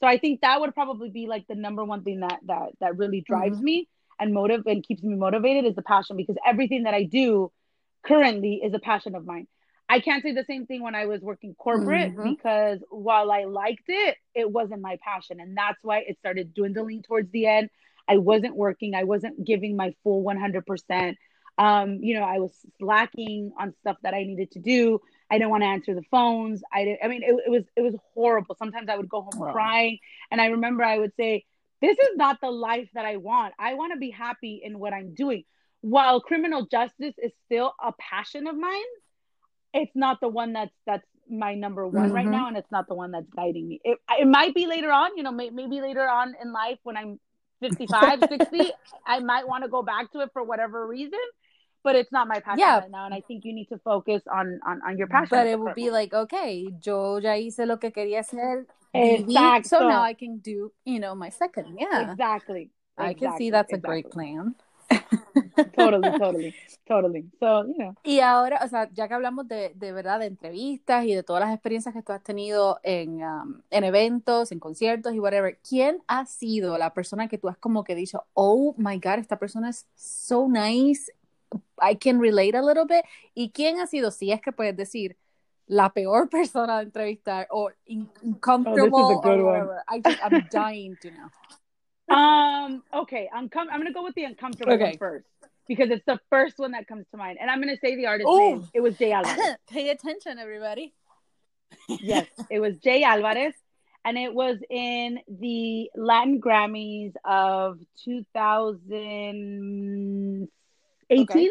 So 0.00 0.06
I 0.06 0.18
think 0.18 0.40
that 0.40 0.60
would 0.60 0.74
probably 0.74 1.10
be 1.10 1.26
like 1.26 1.46
the 1.46 1.54
number 1.54 1.84
one 1.84 2.02
thing 2.02 2.20
that 2.20 2.40
that 2.46 2.70
that 2.80 2.96
really 2.96 3.20
drives 3.20 3.56
mm-hmm. 3.56 3.64
me 3.64 3.88
and 4.18 4.32
motive 4.32 4.66
and 4.66 4.86
keeps 4.86 5.02
me 5.02 5.14
motivated 5.14 5.64
is 5.64 5.74
the 5.74 5.82
passion 5.82 6.16
because 6.16 6.36
everything 6.46 6.84
that 6.84 6.94
I 6.94 7.04
do 7.04 7.52
currently 8.04 8.60
is 8.62 8.74
a 8.74 8.78
passion 8.78 9.14
of 9.14 9.24
mine. 9.24 9.46
I 9.88 10.00
can't 10.00 10.22
say 10.22 10.32
the 10.32 10.44
same 10.44 10.66
thing 10.66 10.82
when 10.82 10.94
I 10.94 11.06
was 11.06 11.20
working 11.20 11.54
corporate 11.54 12.12
mm-hmm. 12.12 12.30
because 12.30 12.78
while 12.88 13.30
I 13.30 13.44
liked 13.44 13.84
it, 13.88 14.16
it 14.34 14.50
wasn't 14.50 14.80
my 14.80 14.96
passion. 15.04 15.38
And 15.38 15.56
that's 15.56 15.78
why 15.82 15.98
it 15.98 16.18
started 16.18 16.54
dwindling 16.54 17.02
towards 17.02 17.30
the 17.30 17.46
end. 17.46 17.68
I 18.08 18.16
wasn't 18.16 18.56
working, 18.56 18.94
I 18.94 19.04
wasn't 19.04 19.44
giving 19.44 19.76
my 19.76 19.94
full 20.02 20.24
100%. 20.24 21.14
Um, 21.58 21.98
you 22.02 22.18
know, 22.18 22.24
I 22.24 22.38
was 22.38 22.52
slacking 22.78 23.52
on 23.58 23.74
stuff 23.80 23.96
that 24.02 24.14
I 24.14 24.24
needed 24.24 24.52
to 24.52 24.58
do. 24.58 25.00
I 25.30 25.38
didn't 25.38 25.50
want 25.50 25.62
to 25.62 25.68
answer 25.68 25.94
the 25.94 26.02
phones. 26.10 26.62
I 26.72 26.84
didn't, 26.84 27.00
I 27.02 27.08
mean, 27.08 27.22
it, 27.22 27.34
it 27.46 27.50
was, 27.50 27.64
it 27.76 27.82
was 27.82 27.94
horrible. 28.14 28.54
Sometimes 28.58 28.88
I 28.88 28.96
would 28.96 29.08
go 29.08 29.22
home 29.22 29.40
wow. 29.40 29.52
crying. 29.52 29.98
And 30.30 30.40
I 30.40 30.46
remember 30.46 30.84
I 30.84 30.98
would 30.98 31.12
say, 31.16 31.44
this 31.80 31.98
is 31.98 32.16
not 32.16 32.40
the 32.40 32.50
life 32.50 32.88
that 32.94 33.04
I 33.04 33.16
want. 33.16 33.54
I 33.58 33.74
want 33.74 33.92
to 33.92 33.98
be 33.98 34.10
happy 34.10 34.60
in 34.62 34.78
what 34.78 34.92
I'm 34.92 35.14
doing. 35.14 35.44
While 35.80 36.20
criminal 36.20 36.66
justice 36.66 37.14
is 37.18 37.32
still 37.46 37.74
a 37.82 37.92
passion 37.98 38.46
of 38.46 38.56
mine, 38.56 38.82
it's 39.74 39.92
not 39.94 40.20
the 40.20 40.28
one 40.28 40.52
that's, 40.52 40.74
that's 40.86 41.06
my 41.28 41.54
number 41.54 41.86
one 41.86 42.06
mm-hmm. 42.06 42.14
right 42.14 42.26
now. 42.26 42.48
And 42.48 42.56
it's 42.56 42.70
not 42.70 42.86
the 42.86 42.94
one 42.94 43.10
that's 43.10 43.28
guiding 43.34 43.68
me. 43.68 43.80
It, 43.84 43.98
it 44.20 44.28
might 44.28 44.54
be 44.54 44.66
later 44.66 44.92
on, 44.92 45.16
you 45.16 45.22
know, 45.22 45.32
may, 45.32 45.50
maybe 45.50 45.80
later 45.80 46.06
on 46.06 46.34
in 46.40 46.52
life 46.52 46.78
when 46.82 46.96
I'm 46.96 47.18
55, 47.60 48.20
60, 48.28 48.70
I 49.06 49.20
might 49.20 49.48
want 49.48 49.64
to 49.64 49.70
go 49.70 49.82
back 49.82 50.12
to 50.12 50.20
it 50.20 50.30
for 50.32 50.42
whatever 50.44 50.86
reason 50.86 51.20
but 51.82 51.96
it's 51.96 52.12
not 52.12 52.28
my 52.28 52.40
passion 52.40 52.60
yeah. 52.60 52.78
right 52.80 52.90
now 52.90 53.04
and 53.04 53.14
i 53.14 53.20
think 53.20 53.44
you 53.44 53.52
need 53.52 53.66
to 53.66 53.78
focus 53.78 54.22
on 54.32 54.60
on, 54.66 54.80
on 54.86 54.98
your 54.98 55.06
passion 55.06 55.28
but 55.30 55.46
it 55.46 55.58
will 55.58 55.74
be 55.74 55.90
like 55.90 56.12
okay 56.12 56.66
yo 56.84 57.18
ya 57.18 57.34
hice 57.34 57.66
lo 57.66 57.78
que 57.78 57.90
quería 57.90 58.20
hacer 58.20 58.66
Exacto. 58.94 59.68
so 59.68 59.88
now 59.88 60.02
i 60.02 60.14
can 60.14 60.38
do 60.38 60.72
you 60.84 60.98
know 60.98 61.14
my 61.14 61.30
second 61.30 61.78
yeah 61.78 62.10
exactly 62.10 62.70
i 62.98 63.14
can 63.14 63.36
see 63.38 63.50
that's 63.50 63.72
exactly. 63.72 63.76
a 63.76 64.02
great 64.02 64.10
plan 64.10 64.54
totally, 65.76 66.10
totally, 66.18 66.54
totally. 66.86 67.24
So, 67.40 67.64
you 67.66 67.78
know. 67.78 67.94
Y 68.04 68.20
ahora, 68.20 68.60
o 68.64 68.68
sea, 68.68 68.90
ya 68.92 69.08
que 69.08 69.14
hablamos 69.14 69.48
de, 69.48 69.72
de 69.74 69.92
verdad 69.92 70.20
de 70.20 70.26
entrevistas 70.26 71.04
y 71.04 71.14
de 71.14 71.22
todas 71.22 71.42
las 71.42 71.54
experiencias 71.54 71.94
que 71.94 72.02
tú 72.02 72.12
has 72.12 72.22
tenido 72.22 72.78
en, 72.82 73.22
um, 73.22 73.62
en 73.70 73.84
eventos, 73.84 74.52
en 74.52 74.60
conciertos 74.60 75.14
y 75.14 75.20
whatever, 75.20 75.58
¿quién 75.66 76.02
ha 76.06 76.26
sido 76.26 76.78
la 76.78 76.92
persona 76.92 77.28
que 77.28 77.38
tú 77.38 77.48
has 77.48 77.56
como 77.56 77.84
que 77.84 77.94
dicho, 77.94 78.24
oh 78.34 78.74
my 78.76 78.98
God, 78.98 79.18
esta 79.18 79.38
persona 79.38 79.70
es 79.70 79.86
so 79.94 80.48
nice 80.48 81.12
I 81.80 81.94
can 81.94 82.18
relate 82.18 82.54
a 82.54 82.62
little 82.62 82.86
bit. 82.86 83.04
¿Y 83.34 83.50
quién 83.50 83.80
ha 83.80 83.86
sido, 83.86 84.10
si 84.10 84.32
es 84.32 84.40
que 84.40 84.52
puedes 84.52 84.76
decir, 84.76 85.16
la 85.66 85.90
peor 85.90 86.30
persona 86.30 86.78
de 86.78 86.84
entrevistar 86.84 87.46
o 87.50 87.70
uncomfortable 88.22 89.20
oh, 89.24 89.24
or? 89.24 89.82
I 89.88 90.00
just, 90.00 90.18
I'm 90.24 90.46
dying 90.50 90.96
to 91.02 91.10
know. 91.10 91.28
Um, 92.08 92.82
okay, 92.92 93.28
uncom- 93.34 93.68
I'm 93.70 93.80
gonna 93.80 93.92
go 93.92 94.04
with 94.04 94.14
the 94.14 94.24
uncomfortable 94.24 94.74
okay. 94.74 94.84
one 94.84 94.98
first 94.98 95.26
because 95.66 95.90
it's 95.90 96.04
the 96.04 96.20
first 96.28 96.58
one 96.58 96.72
that 96.72 96.86
comes 96.86 97.06
to 97.10 97.16
mind, 97.16 97.38
and 97.40 97.50
I'm 97.50 97.58
gonna 97.60 97.78
say 97.80 97.96
the 97.96 98.04
artist's 98.06 98.30
Ooh. 98.30 98.38
name. 98.38 98.68
It 98.74 98.80
was 98.80 98.98
J 98.98 99.12
Alvarez. 99.12 99.56
Pay 99.70 99.88
attention, 99.88 100.38
everybody. 100.38 100.92
yes, 101.88 102.26
it 102.50 102.60
was 102.60 102.76
J 102.78 103.02
Alvarez, 103.04 103.54
and 104.04 104.18
it 104.18 104.34
was 104.34 104.58
in 104.68 105.20
the 105.26 105.90
Latin 105.96 106.38
Grammys 106.40 107.14
of 107.24 107.78
2000. 108.04 110.48
18. 111.12 111.26
Okay. 111.26 111.50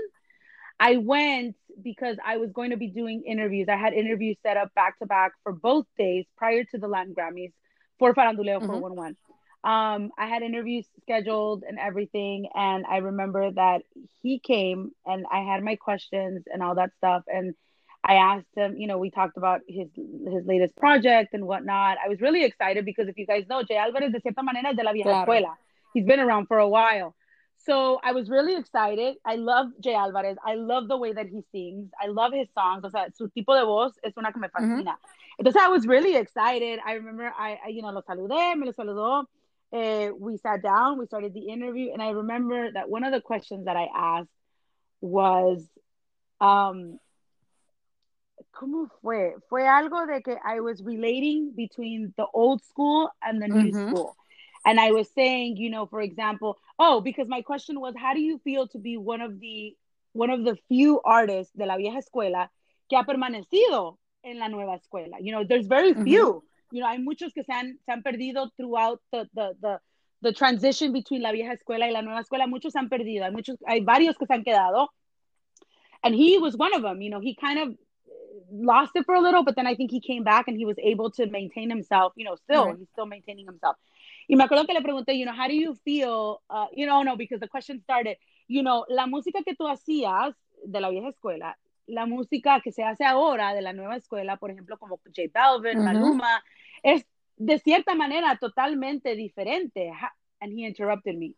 I 0.79 0.97
went 0.97 1.55
because 1.81 2.17
I 2.25 2.37
was 2.37 2.51
going 2.51 2.71
to 2.71 2.77
be 2.77 2.87
doing 2.87 3.23
interviews. 3.25 3.67
I 3.69 3.77
had 3.77 3.93
interviews 3.93 4.37
set 4.43 4.57
up 4.57 4.73
back 4.73 4.97
to 4.99 5.05
back 5.05 5.33
for 5.43 5.53
both 5.53 5.85
days 5.97 6.25
prior 6.37 6.63
to 6.63 6.77
the 6.77 6.87
Latin 6.87 7.13
Grammys 7.13 7.53
for 7.99 8.13
Faranduleo 8.13 8.59
mm-hmm. 8.59 8.67
411. 8.67 9.15
Um, 9.63 10.11
I 10.17 10.25
had 10.25 10.41
interviews 10.41 10.87
scheduled 11.03 11.63
and 11.67 11.77
everything. 11.77 12.49
And 12.55 12.85
I 12.89 12.97
remember 12.97 13.51
that 13.51 13.83
he 14.21 14.39
came 14.39 14.91
and 15.05 15.25
I 15.31 15.41
had 15.41 15.63
my 15.63 15.75
questions 15.75 16.45
and 16.51 16.63
all 16.63 16.75
that 16.75 16.91
stuff. 16.97 17.23
And 17.27 17.53
I 18.03 18.15
asked 18.15 18.47
him, 18.55 18.75
you 18.77 18.87
know, 18.87 18.97
we 18.97 19.11
talked 19.11 19.37
about 19.37 19.61
his 19.67 19.87
his 19.95 20.45
latest 20.45 20.75
project 20.75 21.35
and 21.35 21.45
whatnot. 21.45 21.97
I 22.03 22.09
was 22.09 22.19
really 22.19 22.43
excited 22.43 22.83
because 22.83 23.07
if 23.07 23.17
you 23.17 23.27
guys 23.27 23.45
know, 23.47 23.61
J 23.61 23.77
Alvarez 23.77 24.11
de 24.11 24.19
cierta 24.19 24.41
manera 24.41 24.73
de 24.73 24.83
la 24.83 24.91
vieja 24.91 25.09
escuela. 25.09 25.53
He's 25.93 26.05
been 26.05 26.19
around 26.19 26.47
for 26.47 26.57
a 26.57 26.67
while. 26.67 27.13
So 27.65 27.99
I 28.03 28.11
was 28.11 28.29
really 28.29 28.55
excited. 28.55 29.17
I 29.23 29.35
love 29.35 29.67
J 29.79 29.93
Alvarez. 29.93 30.37
I 30.45 30.55
love 30.55 30.87
the 30.87 30.97
way 30.97 31.13
that 31.13 31.27
he 31.27 31.43
sings. 31.51 31.91
I 32.01 32.07
love 32.07 32.33
his 32.33 32.47
songs. 32.57 32.83
O 32.83 32.89
sea, 32.89 33.07
su 33.15 33.27
tipo 33.29 33.55
de 33.55 33.65
voz 33.65 33.93
es 34.03 34.13
una 34.17 34.31
que 34.31 34.39
me 34.39 34.47
fascina. 34.47 34.83
Mm-hmm. 34.83 35.39
Entonces 35.39 35.61
I 35.61 35.67
was 35.69 35.85
really 35.85 36.15
excited. 36.15 36.79
I 36.85 36.93
remember 36.93 37.31
I, 37.37 37.59
I 37.65 37.69
you 37.69 37.81
know, 37.81 37.91
lo 37.91 38.01
saludé, 38.01 38.57
me 38.57 38.65
lo 38.65 38.73
saludó. 38.73 39.25
Uh, 39.71 40.13
we 40.17 40.37
sat 40.37 40.61
down, 40.61 40.97
we 40.97 41.05
started 41.05 41.33
the 41.33 41.47
interview, 41.47 41.93
and 41.93 42.01
I 42.01 42.09
remember 42.09 42.71
that 42.73 42.89
one 42.89 43.05
of 43.05 43.13
the 43.13 43.21
questions 43.21 43.65
that 43.65 43.77
I 43.77 43.87
asked 43.95 44.29
was, 44.99 45.65
um, 46.41 46.99
¿cómo 48.53 48.89
fue? 49.01 49.35
Fue 49.49 49.61
algo 49.61 50.05
de 50.07 50.21
que 50.21 50.35
I 50.43 50.59
was 50.59 50.83
relating 50.83 51.53
between 51.55 52.13
the 52.17 52.25
old 52.33 52.61
school 52.65 53.09
and 53.23 53.41
the 53.41 53.47
new 53.47 53.71
mm-hmm. 53.71 53.91
school. 53.91 54.15
And 54.65 54.79
I 54.79 54.91
was 54.91 55.09
saying, 55.13 55.57
you 55.57 55.69
know, 55.69 55.85
for 55.87 56.01
example, 56.01 56.57
oh, 56.77 57.01
because 57.01 57.27
my 57.27 57.41
question 57.41 57.79
was, 57.79 57.95
how 57.97 58.13
do 58.13 58.21
you 58.21 58.39
feel 58.43 58.67
to 58.69 58.77
be 58.77 58.97
one 58.97 59.21
of 59.21 59.39
the 59.39 59.75
one 60.13 60.29
of 60.29 60.43
the 60.43 60.57
few 60.67 61.01
artists 61.03 61.53
de 61.55 61.65
la 61.65 61.77
vieja 61.77 61.99
escuela 61.99 62.49
que 62.89 62.97
ha 62.97 63.03
permanecido 63.03 63.97
en 64.23 64.39
la 64.39 64.47
nueva 64.47 64.77
escuela? 64.77 65.17
You 65.19 65.31
know, 65.31 65.43
there's 65.43 65.67
very 65.67 65.93
mm-hmm. 65.93 66.03
few. 66.03 66.43
You 66.71 66.81
know, 66.81 66.87
hay 66.87 66.99
muchos 66.99 67.33
que 67.33 67.43
se 67.43 67.51
han, 67.51 67.79
se 67.85 67.91
han 67.91 68.03
perdido 68.03 68.49
throughout 68.55 69.01
the, 69.11 69.27
the, 69.33 69.55
the, 69.61 69.79
the 70.21 70.31
transition 70.31 70.93
between 70.93 71.21
la 71.21 71.31
vieja 71.31 71.53
escuela 71.53 71.87
y 71.87 71.91
la 71.91 72.01
nueva 72.01 72.21
escuela. 72.21 72.47
Muchos 72.47 72.73
se 72.73 72.79
han 72.79 72.89
perdido. 72.89 73.25
Hay 73.25 73.31
muchos, 73.31 73.57
hay 73.67 73.81
varios 73.81 74.17
que 74.17 74.25
se 74.25 74.33
han 74.33 74.43
quedado. 74.43 74.87
And 76.03 76.15
he 76.15 76.37
was 76.37 76.55
one 76.55 76.73
of 76.73 76.81
them. 76.81 77.01
You 77.01 77.09
know, 77.09 77.19
he 77.19 77.35
kind 77.35 77.59
of 77.59 77.75
lost 78.51 78.91
it 78.95 79.05
for 79.05 79.15
a 79.15 79.21
little, 79.21 79.43
but 79.43 79.55
then 79.55 79.67
I 79.67 79.75
think 79.75 79.91
he 79.91 80.01
came 80.01 80.23
back 80.23 80.47
and 80.47 80.57
he 80.57 80.65
was 80.65 80.77
able 80.81 81.11
to 81.11 81.27
maintain 81.27 81.69
himself. 81.69 82.13
You 82.15 82.25
know, 82.25 82.35
still, 82.35 82.67
mm-hmm. 82.67 82.79
he's 82.79 82.89
still 82.93 83.05
maintaining 83.05 83.45
himself. 83.45 83.75
Y 84.31 84.37
me 84.37 84.45
acuerdo 84.45 84.65
que 84.65 84.73
le 84.73 84.81
pregunté, 84.81 85.17
you 85.19 85.25
know, 85.25 85.33
how 85.33 85.45
do 85.45 85.53
you 85.53 85.75
feel, 85.83 86.39
uh, 86.49 86.67
you 86.73 86.85
know, 86.85 87.03
no, 87.03 87.17
because 87.17 87.41
the 87.41 87.49
question 87.49 87.81
started, 87.81 88.15
you 88.47 88.63
know, 88.63 88.85
la 88.87 89.05
música 89.05 89.43
que 89.43 89.53
tú 89.55 89.67
hacías 89.67 90.33
de 90.63 90.79
la 90.79 90.89
vieja 90.89 91.09
escuela, 91.09 91.57
la 91.85 92.05
música 92.05 92.61
que 92.61 92.71
se 92.71 92.81
hace 92.81 93.03
ahora 93.03 93.53
de 93.53 93.61
la 93.61 93.73
nueva 93.73 93.97
escuela, 93.97 94.37
por 94.37 94.49
ejemplo, 94.49 94.77
como 94.77 95.01
J 95.03 95.29
Balvin, 95.33 95.83
Maluma, 95.83 96.41
es 96.81 97.05
de 97.35 97.59
cierta 97.59 97.93
manera 97.93 98.37
totalmente 98.37 99.17
diferente. 99.17 99.91
And 100.39 100.53
he 100.57 100.65
interrupted 100.65 101.17
me. 101.17 101.35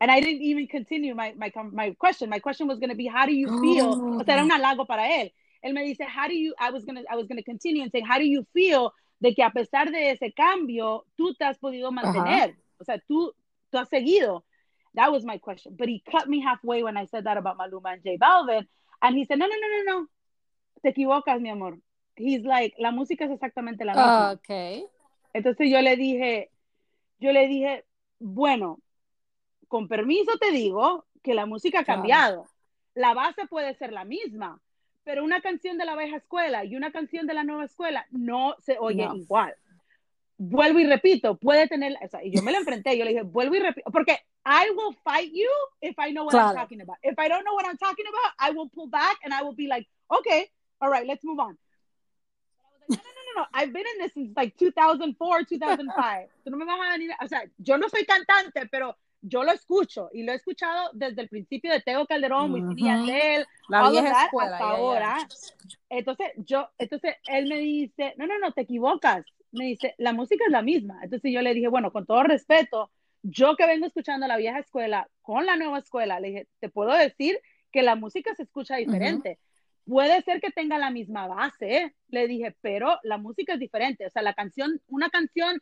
And 0.00 0.10
I 0.10 0.22
didn't 0.22 0.40
even 0.40 0.68
continue 0.68 1.14
my, 1.14 1.34
my, 1.36 1.52
my 1.70 1.94
question. 1.98 2.30
My 2.30 2.40
question 2.40 2.66
was 2.66 2.78
going 2.78 2.88
to 2.88 2.96
be, 2.96 3.08
how 3.08 3.26
do 3.26 3.34
you 3.34 3.48
feel? 3.60 3.92
Oh. 3.92 4.20
O 4.20 4.24
sea, 4.24 4.36
era 4.36 4.42
un 4.42 4.50
halago 4.50 4.86
para 4.86 5.06
él. 5.20 5.34
Él 5.62 5.74
me 5.74 5.84
dice, 5.84 6.06
how 6.06 6.28
do 6.28 6.34
you, 6.34 6.54
I 6.58 6.70
was 6.70 6.86
going 6.86 6.96
to, 6.96 7.04
I 7.12 7.16
was 7.16 7.26
going 7.26 7.36
to 7.36 7.44
continue 7.44 7.82
and 7.82 7.92
say, 7.92 8.00
how 8.00 8.16
do 8.16 8.24
you 8.24 8.46
feel 8.54 8.94
de 9.18 9.34
que 9.34 9.42
a 9.42 9.50
pesar 9.50 9.90
de 9.90 10.10
ese 10.10 10.32
cambio, 10.32 11.06
tú 11.16 11.34
te 11.34 11.44
has 11.44 11.58
podido 11.58 11.90
mantener. 11.92 12.50
Uh-huh. 12.50 12.76
O 12.80 12.84
sea, 12.84 12.98
tú, 12.98 13.34
tú 13.70 13.78
has 13.78 13.88
seguido. 13.88 14.44
That 14.94 15.10
was 15.10 15.24
my 15.24 15.38
question. 15.38 15.76
But 15.76 15.88
he 15.88 16.02
cut 16.10 16.28
me 16.28 16.40
halfway 16.40 16.82
when 16.82 16.96
I 16.96 17.06
said 17.06 17.24
that 17.24 17.36
about 17.36 17.58
Maluma 17.58 17.92
and 17.92 18.02
J 18.02 18.18
Balvin. 18.18 18.66
And 19.00 19.16
he 19.16 19.24
said, 19.24 19.38
no, 19.38 19.46
no, 19.46 19.54
no, 19.54 19.68
no, 19.68 20.00
no. 20.00 20.08
Te 20.82 20.90
equivocas, 20.90 21.40
mi 21.40 21.50
amor. 21.50 21.78
He's 22.16 22.44
like, 22.44 22.74
la 22.78 22.92
música 22.92 23.24
es 23.24 23.30
exactamente 23.30 23.84
la 23.84 23.92
misma. 23.92 24.30
Uh, 24.30 24.34
okay. 24.34 24.86
Entonces 25.34 25.70
yo 25.70 25.82
le 25.82 25.96
dije, 25.96 26.50
yo 27.18 27.32
le 27.32 27.46
dije, 27.46 27.84
bueno, 28.18 28.80
con 29.68 29.86
permiso 29.86 30.38
te 30.38 30.50
digo 30.50 31.04
que 31.22 31.34
la 31.34 31.44
música 31.44 31.80
ha 31.80 31.84
cambiado. 31.84 32.46
la 32.96 33.12
base 33.14 33.46
puede 33.46 33.74
ser 33.74 33.92
la 33.92 34.04
misma, 34.04 34.60
pero 35.06 35.22
una 35.22 35.40
canción 35.40 35.78
de 35.78 35.84
la 35.84 35.94
vieja 35.94 36.16
escuela 36.16 36.64
y 36.64 36.74
una 36.74 36.90
canción 36.90 37.28
de 37.28 37.34
la 37.34 37.44
nueva 37.44 37.64
escuela 37.64 38.04
no 38.10 38.56
se 38.58 38.76
oye 38.80 39.06
No. 39.06 39.14
igual. 39.14 39.54
Vuelvo 40.36 40.80
y 40.80 40.84
repito, 40.84 41.38
puede 41.38 41.68
tener, 41.68 41.96
o 42.02 42.08
sea, 42.08 42.24
y 42.24 42.32
yo 42.32 42.42
me 42.42 42.50
la 42.50 42.58
enfrenté, 42.58 42.98
yo 42.98 43.04
le 43.04 43.12
dije, 43.12 43.22
vuelvo 43.22 43.54
y 43.54 43.60
repito, 43.60 43.88
porque 43.92 44.18
I 44.44 44.68
will 44.70 44.96
fight 45.04 45.32
you 45.32 45.48
if 45.80 45.96
I 45.96 46.10
know 46.10 46.24
what 46.26 46.34
I'm 46.34 46.56
talking 46.56 46.80
about. 46.80 46.98
If 47.02 47.16
I 47.20 47.28
don't 47.28 47.44
know 47.44 47.54
what 47.54 47.64
I'm 47.66 47.78
talking 47.78 48.04
about, 48.08 48.34
I 48.40 48.50
will 48.50 48.68
pull 48.68 48.88
back 48.88 49.16
and 49.22 49.32
I 49.32 49.44
will 49.44 49.54
be 49.54 49.68
like, 49.68 49.88
okay, 50.10 50.50
all 50.80 50.90
right, 50.90 51.06
let's 51.06 51.22
move 51.22 51.38
on. 51.38 51.56
No, 52.88 52.96
no, 52.96 52.98
no, 52.98 53.42
no, 53.42 53.46
I've 53.54 53.72
been 53.72 53.86
in 53.94 54.02
this 54.02 54.12
since 54.12 54.32
like 54.36 54.56
2004, 54.58 55.44
2005. 55.44 56.28
Tú 56.44 56.50
no 56.50 56.56
me 56.56 56.64
vas 56.64 56.80
a 56.80 56.98
venir, 56.98 57.12
o 57.22 57.28
sea, 57.28 57.44
yo 57.58 57.78
no 57.78 57.88
soy 57.88 58.04
cantante, 58.04 58.66
pero 58.72 58.96
yo 59.28 59.42
lo 59.44 59.52
escucho 59.52 60.08
y 60.12 60.22
lo 60.22 60.32
he 60.32 60.36
escuchado 60.36 60.90
desde 60.92 61.22
el 61.22 61.28
principio 61.28 61.72
de 61.72 61.80
Tego 61.80 62.06
Calderón, 62.06 62.52
Wisin 62.52 62.70
y 62.78 62.82
Ujú. 62.82 62.86
Yandel, 62.86 63.46
La 63.68 63.80
all 63.80 63.86
of 63.86 63.92
vieja 64.02 64.24
escuela. 64.24 64.52
hasta 64.56 64.64
ya. 64.64 64.76
ahora. 64.76 65.28
Entonces, 65.88 66.32
yo, 66.36 66.68
entonces 66.78 67.14
él 67.28 67.48
me 67.48 67.58
dice, 67.58 68.14
no, 68.18 68.26
no, 68.26 68.38
no, 68.38 68.52
te 68.52 68.62
equivocas. 68.62 69.24
Me 69.52 69.64
dice, 69.66 69.94
la 69.98 70.12
música 70.12 70.44
es 70.44 70.50
la 70.52 70.62
misma. 70.62 71.00
Entonces 71.02 71.32
yo 71.32 71.42
le 71.42 71.54
dije, 71.54 71.68
bueno, 71.68 71.90
con 71.92 72.06
todo 72.06 72.22
respeto, 72.22 72.90
yo 73.22 73.56
que 73.56 73.66
vengo 73.66 73.86
escuchando 73.86 74.26
la 74.26 74.36
vieja 74.36 74.58
escuela 74.60 75.08
con 75.22 75.46
la 75.46 75.56
nueva 75.56 75.78
escuela, 75.78 76.20
le 76.20 76.28
dije, 76.28 76.48
te 76.60 76.68
puedo 76.68 76.92
decir 76.92 77.40
que 77.72 77.82
la 77.82 77.96
música 77.96 78.34
se 78.34 78.44
escucha 78.44 78.76
diferente. 78.76 79.38
Puede 79.86 80.20
ser 80.22 80.40
que 80.40 80.50
tenga 80.50 80.78
la 80.78 80.90
misma 80.90 81.26
base, 81.26 81.76
¿eh? 81.76 81.94
le 82.08 82.26
dije, 82.26 82.56
pero 82.60 82.98
la 83.02 83.18
música 83.18 83.54
es 83.54 83.60
diferente. 83.60 84.06
O 84.06 84.10
sea, 84.10 84.22
la 84.22 84.34
canción, 84.34 84.80
una 84.88 85.10
canción 85.10 85.60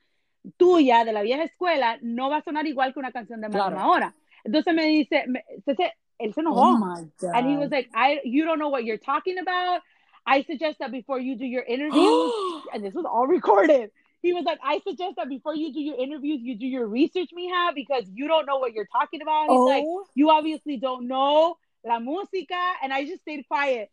tuya 0.57 1.05
de 1.05 1.13
la 1.13 1.23
vieja 1.23 1.45
escuela 1.45 1.99
no 2.03 2.31
va 2.31 2.37
a 2.39 2.43
sonar 2.43 2.67
igual 2.67 2.93
que 2.93 3.01
una 3.01 3.13
canción 3.13 3.41
de 3.41 3.49
Claro. 3.49 3.79
Ahora. 3.79 4.15
Entonces 4.45 4.75
me 4.75 4.85
dice, 4.87 5.25
me- 5.27 5.45
entonces 5.49 5.91
él 6.19 6.35
se 6.35 6.41
enojó. 6.41 6.61
Oh 6.61 6.79
my 6.79 7.03
God. 7.19 7.35
And 7.35 7.49
he 7.51 7.57
was 7.57 7.71
like, 7.71 7.89
I 7.95 8.21
you 8.25 8.45
don't 8.45 8.59
know 8.59 8.69
what 8.69 8.85
you're 8.85 8.99
talking 8.99 9.39
about. 9.39 9.83
I 10.27 10.43
suggest 10.43 10.79
that 10.79 10.91
before 10.91 11.19
you 11.21 11.37
do 11.37 11.45
your 11.45 11.65
interviews, 11.65 12.33
and 12.73 12.83
this 12.85 12.95
was 12.95 13.05
all 13.05 13.27
recorded. 13.27 13.91
He 14.23 14.33
was 14.33 14.45
like, 14.45 14.59
I 14.63 14.81
suggest 14.81 15.17
that 15.17 15.29
before 15.29 15.55
you 15.55 15.71
do 15.73 15.81
your 15.81 15.97
interviews, 15.97 16.41
you 16.43 16.57
do 16.57 16.67
your 16.67 16.87
research, 16.87 17.29
mija, 17.37 17.75
because 17.75 18.05
you 18.15 18.27
don't 18.27 18.47
know 18.47 18.57
what 18.57 18.73
you're 18.73 18.87
talking 18.87 19.21
about. 19.21 19.51
He's 19.51 19.61
like, 19.69 19.85
oh, 19.87 20.07
you 20.15 20.31
obviously 20.31 20.79
don't 20.79 21.09
know 21.09 21.59
la 21.85 21.99
música, 22.01 22.57
and 22.83 22.91
I 22.93 23.05
just 23.05 23.21
stayed 23.21 23.47
quiet. 23.47 23.91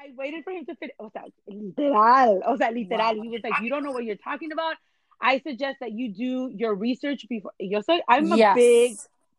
I 0.00 0.08
I 0.08 0.12
waited 0.16 0.44
for 0.44 0.50
him 0.50 0.64
to 0.66 0.74
finish. 0.76 0.94
O 0.98 1.10
sea, 1.10 1.24
literal. 1.46 2.42
O 2.46 2.56
sea, 2.56 2.70
literal. 2.70 3.16
Wow. 3.16 3.22
He 3.22 3.28
was 3.28 3.40
like, 3.42 3.60
you 3.62 3.68
don't 3.68 3.82
know 3.84 3.92
what 3.92 4.04
you're 4.04 4.16
talking 4.16 4.52
about. 4.52 4.76
I 5.20 5.40
suggest 5.40 5.78
that 5.80 5.92
you 5.92 6.12
do 6.12 6.50
your 6.54 6.74
research 6.74 7.26
before. 7.28 7.52
Yo 7.58 7.80
soy, 7.80 8.00
I'm 8.08 8.32
a 8.32 8.36
yes. 8.36 8.56
big 8.56 8.96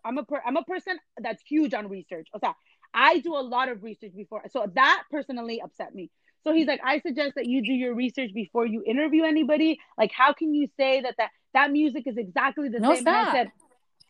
I'm 0.07 0.17
a 0.17 0.23
per- 0.23 0.41
I'm 0.45 0.57
a 0.57 0.63
person 0.63 0.97
that's 1.21 1.41
huge 1.43 1.73
on 1.73 1.89
research. 1.89 2.27
O 2.33 2.39
sea, 2.39 2.53
I 2.93 3.19
do 3.19 3.35
a 3.35 3.43
lot 3.43 3.69
of 3.69 3.83
research 3.83 4.13
before. 4.15 4.43
So 4.51 4.65
that 4.75 5.03
personally 5.11 5.61
upset 5.61 5.93
me. 5.93 6.09
So 6.43 6.53
he's 6.53 6.67
like, 6.67 6.79
I 6.83 7.01
suggest 7.01 7.33
that 7.35 7.45
you 7.45 7.61
do 7.61 7.73
your 7.73 7.93
research 7.93 8.31
before 8.33 8.65
you 8.65 8.81
interview 8.85 9.25
anybody. 9.25 9.79
Like, 9.97 10.11
how 10.15 10.31
can 10.31 10.53
you 10.53 10.69
say 10.77 11.01
that 11.01 11.15
that, 11.17 11.29
that 11.53 11.71
music 11.71 12.03
is 12.07 12.15
exactly 12.15 12.69
the 12.69 12.79
No, 12.79 12.95
same? 12.95 13.07
I 13.07 13.31
said, 13.33 13.51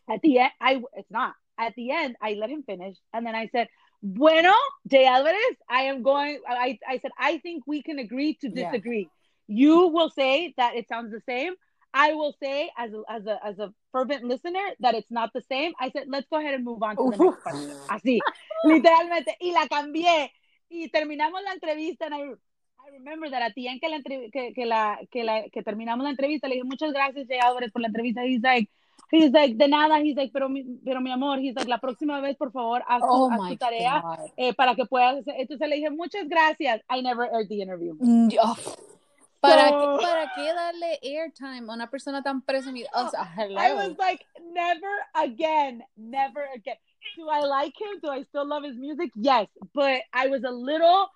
at 0.08 0.20
the 0.22 0.38
end, 0.38 0.52
I 0.60 0.80
it's 0.94 1.10
not. 1.10 1.34
At 1.58 1.74
the 1.74 1.90
end, 1.90 2.14
I 2.22 2.34
let 2.34 2.50
him 2.50 2.62
finish, 2.62 2.96
and 3.12 3.26
then 3.26 3.34
I 3.34 3.48
said, 3.48 3.66
Bueno, 4.00 4.54
J 4.86 5.06
Alvarez, 5.06 5.56
I 5.68 5.82
am 5.84 6.04
going. 6.04 6.38
I 6.48 6.78
I 6.88 6.98
said 6.98 7.10
I 7.18 7.38
think 7.38 7.64
we 7.66 7.82
can 7.82 7.98
agree 7.98 8.38
to 8.42 8.48
disagree. 8.48 9.10
You 9.48 9.88
will 9.88 10.10
say 10.10 10.54
that 10.58 10.76
it 10.76 10.86
sounds 10.88 11.10
the 11.10 11.22
same. 11.26 11.54
I 11.94 12.12
will 12.12 12.36
say 12.40 12.70
as 12.76 12.92
a, 12.92 13.02
as 13.08 13.26
a 13.26 13.44
as 13.44 13.58
a 13.58 13.72
fervent 13.92 14.22
listener 14.22 14.60
that 14.80 14.94
it's 14.94 15.10
not 15.10 15.32
the 15.32 15.42
same. 15.50 15.72
I 15.80 15.90
said 15.90 16.04
let's 16.06 16.28
go 16.30 16.38
ahead 16.38 16.54
and 16.54 16.64
move 16.64 16.82
on 16.82 16.96
to 16.96 17.10
the 17.10 17.16
Uf. 17.16 17.34
next 17.34 17.42
question. 17.42 17.76
Así, 17.88 18.20
literalmente, 18.64 19.36
y 19.40 19.52
la 19.52 19.66
cambié 19.66 20.30
y 20.68 20.90
terminamos 20.90 21.42
la 21.42 21.52
entrevista. 21.52 22.06
And 22.06 22.14
I, 22.14 22.20
I 22.20 22.90
remember 22.92 23.30
that 23.30 23.42
at 23.42 23.54
the 23.54 23.68
end 23.68 23.80
que 23.80 23.88
la, 23.88 24.02
que, 24.02 24.52
que 24.52 24.66
la 24.66 24.98
que 25.10 25.24
la 25.24 25.48
que 25.48 25.62
terminamos 25.62 26.04
la 26.04 26.10
entrevista 26.10 26.46
le 26.46 26.56
dije 26.56 26.64
muchas 26.64 26.92
gracias 26.92 27.26
Jay 27.26 27.38
Álvarez 27.38 27.72
por 27.72 27.80
la 27.80 27.88
entrevista. 27.88 28.22
He's 28.22 28.42
like 28.42 28.70
he's 29.10 29.32
like 29.32 29.56
de 29.56 29.68
nada. 29.68 29.98
He's 29.98 30.14
like 30.14 30.30
pero 30.30 30.50
mi, 30.50 30.64
pero 30.84 31.00
mi 31.00 31.10
amor. 31.10 31.38
He's 31.38 31.54
like 31.54 31.70
la 31.70 31.78
próxima 31.78 32.20
vez 32.20 32.36
por 32.36 32.52
favor 32.52 32.84
haz, 32.86 33.00
tu, 33.00 33.06
Oh 33.08 33.30
haz 33.30 33.40
my 33.40 33.50
tu 33.52 33.56
tarea 33.56 34.04
eh, 34.36 34.52
para 34.52 34.74
que 34.74 34.84
puedas. 34.84 35.24
Entonces 35.26 35.66
le 35.66 35.76
dije 35.76 35.90
muchas 35.90 36.28
gracias. 36.28 36.82
I 36.90 37.00
never 37.00 37.24
aired 37.32 37.48
the 37.48 37.62
interview. 37.62 37.96
Oh. 38.42 38.56
¿Para, 39.40 39.68
So- 39.68 39.98
qué, 39.98 40.04
¿Para 40.04 40.32
qué 40.34 40.52
darle 40.52 40.98
airtime 41.02 41.70
a 41.70 41.74
una 41.74 41.86
persona 41.88 42.22
tan 42.22 42.42
presumida? 42.42 42.88
O 42.94 43.08
sea, 43.08 43.24
hello. 43.36 43.58
I 43.58 43.72
was 43.74 43.96
like, 43.98 44.24
never 44.52 44.88
again, 45.14 45.82
never 45.96 46.46
again. 46.54 46.76
Do 47.16 47.28
I 47.30 47.40
like 47.40 47.74
him? 47.80 48.00
Do 48.02 48.10
I 48.10 48.22
still 48.24 48.46
love 48.46 48.64
his 48.64 48.76
music? 48.76 49.10
Yes, 49.14 49.46
but 49.74 50.02
I 50.12 50.26
was 50.28 50.42
a 50.44 50.50
little 50.50 51.08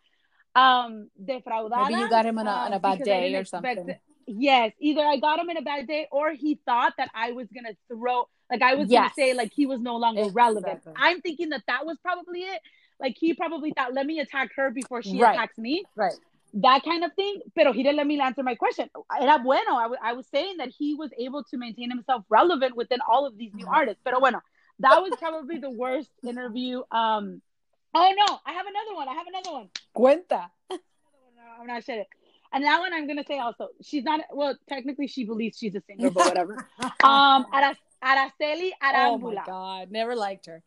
um 0.55 1.09
defraudada. 1.23 1.89
Maybe 1.89 2.01
you 2.01 2.09
got 2.11 2.27
him 2.27 2.39
on 2.39 2.47
a, 2.47 2.51
um, 2.51 2.59
on 2.67 2.73
a 2.75 2.79
bad 2.81 3.03
day 3.03 3.35
or 3.35 3.45
something. 3.45 3.89
it. 3.89 4.01
Yes, 4.27 4.73
either 4.79 5.03
I 5.05 5.17
got 5.17 5.39
him 5.41 5.51
in 5.51 5.57
a 5.57 5.63
bad 5.63 5.87
day 5.89 6.07
or 6.13 6.31
he 6.33 6.61
thought 6.65 6.93
that 6.99 7.11
I 7.15 7.33
was 7.33 7.49
gonna 7.55 7.75
throw, 7.89 8.29
like 8.51 8.63
I 8.63 8.75
was 8.75 8.89
Yes. 8.89 9.13
gonna 9.17 9.29
say, 9.29 9.35
like 9.35 9.53
he 9.53 9.67
was 9.67 9.81
no 9.81 9.97
longer 9.97 10.27
relevant. 10.33 10.83
I'm 10.97 11.21
thinking 11.21 11.49
that 11.51 11.65
that 11.67 11.85
was 11.87 11.99
probably 12.03 12.41
it. 12.43 12.61
Like 13.01 13.17
he 13.19 13.35
probably 13.35 13.73
thought, 13.77 13.93
let 13.95 14.07
me 14.07 14.21
attack 14.21 14.51
her 14.57 14.71
before 14.71 15.03
she 15.03 15.21
Right. 15.21 15.35
attacks 15.35 15.59
me 15.59 15.83
Right. 15.97 16.15
That 16.55 16.83
kind 16.85 17.05
of 17.05 17.13
thing. 17.15 17.41
Pero 17.55 17.73
he 17.73 17.83
didn't 17.83 17.97
let 17.97 18.07
me 18.07 18.21
answer 18.21 18.43
my 18.43 18.55
question. 18.55 18.91
Era 19.21 19.39
bueno. 19.39 19.77
I, 19.77 19.83
w- 19.85 20.01
I 20.03 20.13
was 20.13 20.27
saying 20.29 20.59
that 20.59 20.69
he 20.69 20.95
was 20.95 21.11
able 21.19 21.45
to 21.45 21.57
maintain 21.57 21.91
himself 21.91 22.25
relevant 22.29 22.77
within 22.77 23.01
all 23.09 23.27
of 23.27 23.37
these 23.39 23.55
new 23.55 23.67
artists. 23.67 24.01
Pero 24.05 24.21
bueno, 24.21 24.41
that 24.81 25.01
was 25.03 25.13
probably 25.19 25.59
the 25.59 25.71
worst 25.71 26.11
interview. 26.23 26.83
Um, 26.91 27.41
oh 27.95 28.13
no, 28.17 28.41
I 28.45 28.53
have 28.53 28.67
another 28.67 28.95
one. 28.95 29.09
I 29.09 29.15
have 29.15 29.27
another 29.27 29.53
one. 29.53 29.69
Cuenta. 29.97 30.51
I'm 31.61 31.67
not 31.67 31.85
sure. 31.85 32.05
And 32.53 32.65
that 32.65 32.81
one 32.81 32.93
I'm 32.93 33.07
gonna 33.07 33.25
say 33.27 33.39
also. 33.39 33.69
She's 33.83 34.05
not. 34.05 34.21
Well, 34.31 34.57
technically 34.69 35.07
she 35.07 35.25
believes 35.25 35.57
she's 35.59 35.75
a 35.75 35.83
singer, 35.87 36.11
but 36.11 36.27
whatever. 36.27 36.69
um, 37.03 37.47
Ara- 37.53 37.79
Aracely 38.05 38.71
oh 38.83 39.19
my 39.19 39.43
God. 39.47 39.91
Never 39.91 40.15
liked 40.15 40.47
her. 40.47 40.63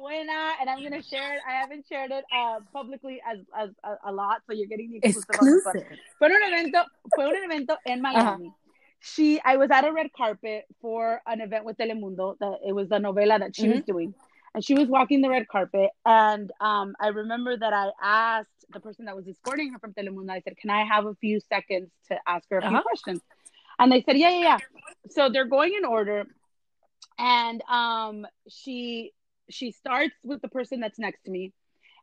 Fue 0.00 0.18
una 0.18 0.24
buena, 0.24 0.52
and 0.60 0.70
I'm 0.70 0.82
gonna 0.82 1.02
share 1.02 1.34
it. 1.34 1.40
I 1.46 1.52
haven't 1.60 1.84
shared 1.86 2.10
it 2.10 2.24
uh, 2.34 2.60
publicly 2.72 3.20
as, 3.30 3.38
as 3.56 3.70
a, 3.84 4.10
a 4.10 4.12
lot, 4.12 4.40
so 4.46 4.54
you're 4.54 4.66
getting 4.66 4.92
the 4.92 5.00
exclusive. 5.06 5.64
one. 5.64 5.84
Fue 6.18 6.28
un 6.28 6.42
evento, 6.42 6.84
fue 7.14 7.24
un 7.26 7.34
evento 7.50 7.76
en 7.86 8.00
Miami. 8.00 8.52
She, 9.00 9.40
I 9.44 9.56
was 9.56 9.70
at 9.70 9.84
a 9.84 9.92
red 9.92 10.12
carpet 10.12 10.64
for 10.80 11.20
an 11.26 11.40
event 11.40 11.64
with 11.64 11.76
Telemundo. 11.76 12.38
That 12.38 12.60
it 12.66 12.72
was 12.72 12.88
the 12.88 12.96
novela 12.96 13.38
that 13.38 13.54
she 13.56 13.68
was 13.68 13.82
doing, 13.84 14.14
and 14.54 14.64
she 14.64 14.74
was 14.74 14.88
walking 14.88 15.20
the 15.20 15.28
red 15.30 15.48
carpet. 15.48 15.90
And 16.04 16.50
um, 16.60 16.94
I 17.00 17.08
remember 17.08 17.56
that 17.56 17.72
I 17.72 17.90
asked 18.02 18.48
the 18.72 18.80
person 18.80 19.04
that 19.06 19.16
was 19.16 19.26
escorting 19.28 19.72
her 19.72 19.78
from 19.78 19.92
Telemundo. 19.92 20.30
I 20.30 20.40
said, 20.40 20.56
"Can 20.56 20.70
I 20.70 20.84
have 20.84 21.04
a 21.06 21.14
few 21.16 21.40
seconds 21.40 21.90
to 22.08 22.18
ask 22.26 22.48
her 22.50 22.58
a 22.58 22.62
few 22.62 22.70
Uh-huh. 22.70 22.82
questions?" 22.82 23.20
And 23.78 23.92
they 23.92 24.02
said, 24.02 24.16
"Yeah, 24.16 24.30
yeah, 24.30 24.40
yeah." 24.40 24.58
So 25.10 25.28
they're 25.30 25.46
going 25.46 25.74
in 25.74 25.84
order, 25.84 26.26
and 27.18 27.62
um, 27.68 28.26
she 28.48 29.12
she 29.50 29.72
starts 29.72 30.14
with 30.22 30.40
the 30.42 30.48
person 30.48 30.80
that's 30.80 30.98
next 30.98 31.22
to 31.24 31.30
me 31.30 31.52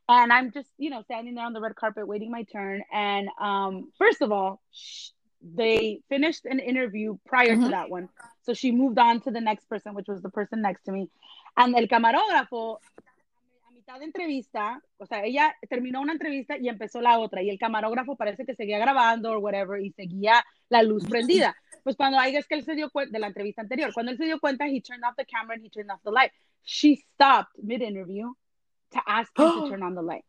and 0.08 0.32
I'm 0.32 0.50
just, 0.52 0.70
you 0.78 0.88
know, 0.90 1.02
standing 1.02 1.34
there 1.34 1.44
on 1.44 1.52
the 1.52 1.60
red 1.60 1.74
carpet 1.76 2.06
waiting 2.08 2.30
my 2.30 2.44
turn. 2.44 2.82
And 2.92 3.28
um, 3.38 3.92
first 3.98 4.22
of 4.22 4.32
all, 4.32 4.62
sh- 4.72 5.10
they 5.42 6.00
finished 6.08 6.46
an 6.46 6.60
interview 6.60 7.18
prior 7.26 7.54
to 7.56 7.62
Mhm. 7.62 7.70
that 7.70 7.90
one, 7.90 8.08
so 8.42 8.54
she 8.54 8.72
moved 8.72 8.98
on 8.98 9.20
to 9.20 9.30
the 9.30 9.40
next 9.40 9.68
person, 9.68 9.94
which 9.94 10.08
was 10.08 10.22
the 10.22 10.30
person 10.30 10.62
next 10.62 10.84
to 10.84 10.92
me. 10.92 11.10
And 11.56 11.76
el 11.76 11.86
camarógrafo, 11.88 12.80
a 13.68 13.70
mitad 13.72 13.98
de 14.00 14.06
entrevista, 14.06 14.80
o 14.98 15.06
sea, 15.06 15.24
ella 15.24 15.54
terminó 15.68 16.00
una 16.00 16.12
entrevista 16.14 16.56
y 16.56 16.68
empezó 16.68 17.00
la 17.02 17.18
otra, 17.18 17.42
y 17.42 17.50
el 17.50 17.58
camarógrafo 17.58 18.16
parece 18.16 18.46
que 18.46 18.54
seguía 18.54 18.78
grabando 18.78 19.32
o 19.32 19.38
whatever 19.38 19.80
y 19.80 19.92
seguía 19.92 20.42
la 20.70 20.82
luz 20.82 21.04
prendida. 21.06 21.54
Pues 21.84 21.96
cuando 21.96 22.18
hay 22.18 22.34
es 22.34 22.46
que 22.48 22.54
él 22.56 22.64
se 22.64 22.74
dio 22.74 22.90
cuenta 22.90 23.12
de 23.12 23.20
la 23.20 23.28
entrevista 23.28 23.62
anterior, 23.62 23.92
cuando 23.92 24.10
él 24.12 24.18
se 24.18 24.24
dio 24.24 24.40
cuenta, 24.40 24.66
he 24.66 24.80
turned 24.80 25.04
off 25.04 25.16
the 25.16 25.24
camera 25.26 25.54
and 25.54 25.64
he 25.64 25.70
turned 25.70 25.90
off 25.90 26.02
the 26.02 26.10
light. 26.10 26.32
She 26.64 27.02
stopped 27.14 27.52
mid 27.62 27.82
interview 27.82 28.32
to 28.92 29.00
ask 29.06 29.30
him 29.38 29.62
to 29.62 29.68
turn 29.70 29.82
on 29.82 29.94
the 29.94 30.02
light. 30.02 30.24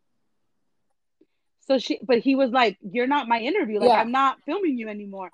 So 1.68 1.78
she, 1.78 2.00
but 2.02 2.20
he 2.20 2.36
was 2.36 2.52
like, 2.52 2.78
"You're 2.82 3.08
not 3.08 3.28
my 3.28 3.40
interview. 3.40 3.80
Like 3.80 3.90
Yeah. 3.90 4.02
I'm 4.02 4.12
not 4.12 4.38
filming 4.46 4.78
you 4.78 4.90
anymore." 4.90 5.30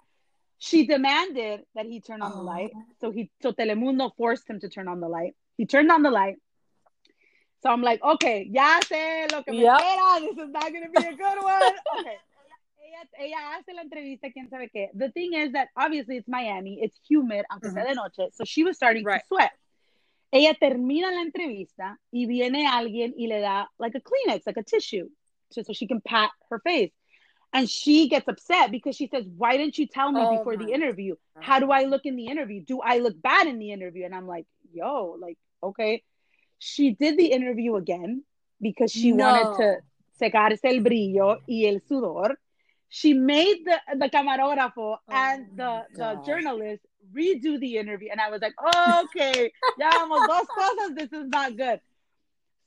She 0.57 0.85
demanded 0.87 1.61
that 1.75 1.85
he 1.85 2.01
turn 2.01 2.21
on 2.21 2.31
the 2.31 2.37
Oh. 2.39 2.43
light. 2.43 2.71
So 2.99 3.11
he, 3.11 3.29
so 3.41 3.51
Telemundo 3.51 4.11
forced 4.15 4.49
him 4.49 4.59
to 4.61 4.69
turn 4.69 4.87
on 4.87 4.99
the 4.99 5.07
light. 5.07 5.33
He 5.57 5.65
turned 5.65 5.91
on 5.91 6.01
the 6.01 6.11
light. 6.11 6.37
So 7.61 7.69
I'm 7.69 7.81
like, 7.81 8.01
okay, 8.03 8.47
ya 8.49 8.79
sé 8.81 9.31
lo 9.31 9.43
que 9.43 9.51
me 9.53 9.63
Yep. 9.63 9.77
espera. 9.79 10.19
This 10.21 10.37
is 10.45 10.51
not 10.51 10.71
gonna 10.73 10.89
be 10.89 11.05
a 11.05 11.15
good 11.15 11.43
one. 11.43 11.73
Okay. 11.99 12.17
Ella, 12.87 13.07
ella 13.19 13.57
hace 13.57 13.73
la 13.73 13.81
entrevista, 13.83 14.31
quién 14.31 14.49
sabe 14.49 14.69
qué. 14.73 14.89
The 14.93 15.09
thing 15.11 15.33
is 15.33 15.51
that 15.53 15.69
obviously 15.75 16.17
it's 16.17 16.27
Miami, 16.27 16.79
it's 16.81 16.97
humid, 17.09 17.43
aunque 17.51 17.69
sea 17.69 17.75
mm-hmm. 17.75 17.87
de 17.89 17.95
noche, 17.95 18.31
so 18.33 18.45
she 18.45 18.63
was 18.63 18.75
starting 18.77 19.03
Right. 19.03 19.21
to 19.21 19.27
sweat. 19.27 19.51
Ella 20.35 20.53
termina 20.53 21.11
la 21.11 21.21
entrevista 21.21 21.97
y 22.11 22.25
viene 22.25 22.67
alguien 22.67 23.13
y 23.17 23.27
le 23.27 23.39
da 23.39 23.71
like 23.79 23.95
a 23.95 24.01
Kleenex, 24.01 24.45
like 24.45 24.59
a 24.59 24.63
tissue, 24.63 25.07
so, 25.49 25.61
so 25.61 25.71
she 25.71 25.87
can 25.87 26.01
pat 26.01 26.29
her 26.49 26.59
face. 26.59 26.91
And 27.53 27.69
she 27.69 28.09
gets 28.09 28.27
upset 28.27 28.69
because 28.69 28.97
she 28.97 29.07
says, 29.07 29.23
Why 29.37 29.55
didn't 29.55 29.77
you 29.77 29.87
tell 29.87 30.11
me 30.11 30.19
Oh 30.21 30.37
before 30.37 30.57
the 30.57 30.73
interview? 30.73 31.15
How 31.39 31.59
do 31.59 31.71
I 31.71 31.83
look 31.83 32.05
in 32.05 32.17
the 32.17 32.25
interview? 32.25 32.61
Do 32.65 32.81
I 32.81 32.97
look 32.97 33.21
bad 33.21 33.47
in 33.47 33.59
the 33.59 33.71
interview? 33.71 34.03
And 34.03 34.13
I'm 34.13 34.27
like, 34.27 34.45
Yo, 34.73 35.15
like, 35.21 35.37
okay. 35.63 36.03
she 36.59 36.91
did 36.91 37.17
the 37.17 37.27
interview 37.27 37.77
again 37.77 38.23
because 38.61 38.91
she 38.91 39.13
no. 39.13 39.31
wanted 39.31 39.57
to 39.57 39.77
secarse 40.19 40.65
el 40.65 40.81
brillo 40.81 41.37
y 41.47 41.65
el 41.65 41.79
sudor. 41.79 42.35
She 42.89 43.13
made 43.13 43.63
the, 43.63 43.79
the 43.97 44.09
camarógrafo 44.09 44.73
oh 44.77 44.99
and 45.09 45.47
the, 45.55 45.83
the 45.95 46.21
journalist 46.25 46.85
redo 47.13 47.59
the 47.59 47.77
interview. 47.77 48.09
And 48.11 48.21
I 48.21 48.29
was 48.29 48.41
like, 48.41 48.53
oh, 48.61 49.03
okay, 49.05 49.51
ya 49.77 49.89
vamos 49.91 50.27
dos 50.27 50.47
cosas. 50.47 50.95
This 50.95 51.13
is 51.13 51.27
not 51.27 51.57
good. 51.57 51.79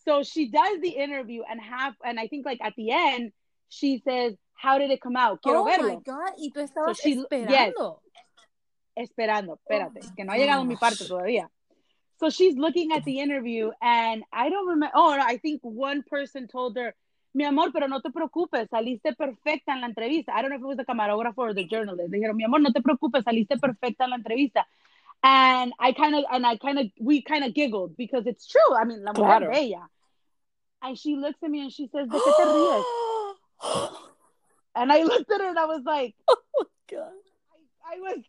So 0.04 0.22
she 0.22 0.48
does 0.50 0.80
the 0.80 0.90
interview 0.90 1.42
and 1.48 1.60
half, 1.60 1.94
and 2.04 2.18
I 2.18 2.28
think 2.28 2.46
like 2.46 2.60
at 2.62 2.74
the 2.76 2.90
end, 2.90 3.32
she 3.68 4.02
says, 4.06 4.34
how 4.54 4.78
did 4.78 4.90
it 4.90 5.00
come 5.00 5.16
out? 5.16 5.42
Quiero 5.42 5.60
oh 5.60 5.64
verlo. 5.66 5.88
my 5.88 6.00
God, 6.04 6.32
y 6.38 6.50
tú 6.54 6.62
estabas 6.62 6.96
so 6.96 7.02
she, 7.02 7.16
esperando. 7.16 8.00
Yes, 8.96 9.08
esperando, 9.10 9.50
oh 9.50 9.58
espérate, 9.70 10.00
oh 10.02 10.14
que 10.16 10.24
no 10.24 10.32
ha 10.32 10.36
llegado 10.36 10.66
mi 10.66 10.76
parte 10.76 11.04
todavía. 11.04 11.48
So 12.18 12.30
she's 12.30 12.56
looking 12.56 12.92
at 12.92 13.04
the 13.04 13.20
interview, 13.20 13.70
and 13.80 14.24
I 14.32 14.48
don't 14.50 14.66
remember. 14.66 14.92
Oh, 14.94 15.10
I 15.10 15.36
think 15.36 15.60
one 15.62 16.02
person 16.02 16.48
told 16.48 16.76
her, 16.76 16.94
mi 17.32 17.44
amor, 17.44 17.72
pero 17.72 17.88
no 17.88 18.00
te 18.00 18.10
preocupes, 18.10 18.68
saliste 18.70 19.14
perfecta 19.14 19.72
en 19.72 19.80
la 19.80 19.86
entrevista. 19.86 20.32
I 20.36 20.42
don't 20.42 20.50
know 20.50 20.56
if 20.56 20.62
it 20.62 20.66
was 20.66 20.76
the 20.76 20.84
camarógrafo 20.84 21.38
or 21.38 21.54
the 21.54 21.66
journalist. 21.66 22.10
Dijeron, 22.10 22.36
mi 22.36 22.44
amor, 22.44 22.60
no 22.60 22.72
te 22.72 22.80
preocupes, 22.80 23.24
saliste 23.24 23.58
perfecta 23.58 24.04
en 24.04 24.10
la 24.10 24.16
entrevista. 24.16 24.66
And 25.22 25.72
I 25.80 25.92
kind 25.92 26.14
of, 26.14 26.24
and 26.30 26.46
I 26.46 26.56
kind 26.56 26.78
of, 26.78 26.86
we 27.00 27.22
kind 27.22 27.44
of 27.44 27.54
giggled 27.54 27.96
because 27.96 28.26
it's 28.26 28.46
true. 28.46 28.74
I 28.74 28.84
mean, 28.84 29.04
la 29.04 29.12
mujer 29.12 29.40
claro. 29.40 29.50
bella. 29.50 29.88
And 30.80 30.96
she 30.96 31.16
looks 31.16 31.42
at 31.42 31.50
me 31.50 31.62
and 31.62 31.72
she 31.72 31.88
says, 31.88 32.08
¿de 32.08 32.18
qué 32.18 32.36
te 32.36 32.42
ríes? 32.44 32.84
and 34.76 34.92
I 34.92 35.02
looked 35.02 35.30
at 35.30 35.40
her 35.40 35.48
and 35.48 35.58
I 35.58 35.64
was 35.64 35.82
like, 35.84 36.14
oh 36.28 36.36
my 36.56 36.66
God. 36.90 37.12
I, 37.84 37.96
I 37.96 38.00
was 38.00 38.22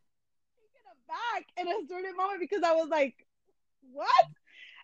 taken 0.58 0.84
aback 1.08 1.46
in 1.58 1.68
a 1.68 1.88
certain 1.88 2.18
moment 2.18 2.40
because 2.40 2.64
I 2.64 2.74
was 2.74 2.90
like, 2.90 3.16
what? 3.94 4.26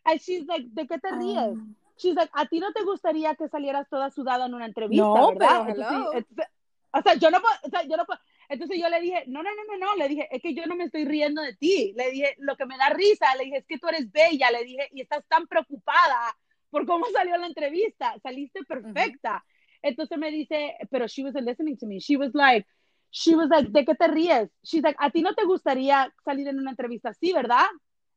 And 0.05 0.21
she's 0.21 0.45
like, 0.45 0.63
¿de 0.73 0.85
qué 0.85 1.01
te 1.01 1.09
ríes? 1.09 1.53
Um, 1.53 1.75
she's 1.97 2.15
like, 2.15 2.31
a 2.33 2.45
ti 2.45 2.59
no 2.59 2.71
te 2.73 2.83
gustaría 2.83 3.35
que 3.35 3.47
salieras 3.47 3.87
toda 3.89 4.09
sudada 4.11 4.45
en 4.45 4.53
una 4.53 4.65
entrevista, 4.65 5.05
no, 5.05 5.29
¿verdad? 5.29 5.65
Pero, 5.65 5.85
entonces, 5.85 6.25
entonces, 6.29 6.53
o 6.91 7.01
sea, 7.01 7.15
yo 7.15 7.29
no 7.29 7.41
puedo, 7.41 7.55
o 7.63 7.69
sea, 7.69 7.83
yo 7.83 7.97
no 7.97 8.05
puedo. 8.05 8.19
Entonces 8.47 8.79
yo 8.79 8.89
le 8.89 9.01
dije, 9.01 9.23
no, 9.27 9.41
no, 9.43 9.49
no, 9.49 9.63
no, 9.77 9.85
no, 9.85 9.95
le 9.95 10.07
dije, 10.07 10.27
es 10.31 10.41
que 10.41 10.53
yo 10.53 10.65
no 10.65 10.75
me 10.75 10.85
estoy 10.85 11.03
riendo 11.05 11.41
de 11.41 11.55
ti. 11.55 11.93
Le 11.97 12.11
dije, 12.11 12.35
lo 12.39 12.55
que 12.55 12.65
me 12.65 12.77
da 12.77 12.89
risa, 12.89 13.35
le 13.35 13.45
dije, 13.45 13.57
es 13.57 13.65
que 13.65 13.79
tú 13.79 13.87
eres 13.87 14.11
bella, 14.11 14.51
le 14.51 14.63
dije, 14.63 14.89
y 14.93 15.01
estás 15.01 15.25
tan 15.27 15.47
preocupada 15.47 16.35
por 16.69 16.85
cómo 16.85 17.05
salió 17.13 17.37
la 17.37 17.47
entrevista, 17.47 18.15
saliste 18.21 18.63
perfecta. 18.63 19.33
Uh 19.33 19.37
-huh. 19.37 19.55
Entonces 19.81 20.17
me 20.17 20.31
dice, 20.31 20.77
pero 20.89 21.07
she 21.07 21.23
wasn't 21.23 21.45
listening 21.45 21.77
to 21.77 21.85
me. 21.85 21.99
She 21.99 22.17
was 22.17 22.33
like, 22.33 22.65
she 23.11 23.35
was 23.35 23.49
like, 23.49 23.69
¿de 23.71 23.85
qué 23.85 23.95
te 23.95 24.07
ríes? 24.07 24.49
She's 24.63 24.83
like, 24.83 24.97
a 24.99 25.09
ti 25.09 25.21
no 25.21 25.33
te 25.33 25.45
gustaría 25.45 26.13
salir 26.23 26.47
en 26.47 26.59
una 26.59 26.71
entrevista 26.71 27.09
así, 27.09 27.33
¿verdad? 27.33 27.65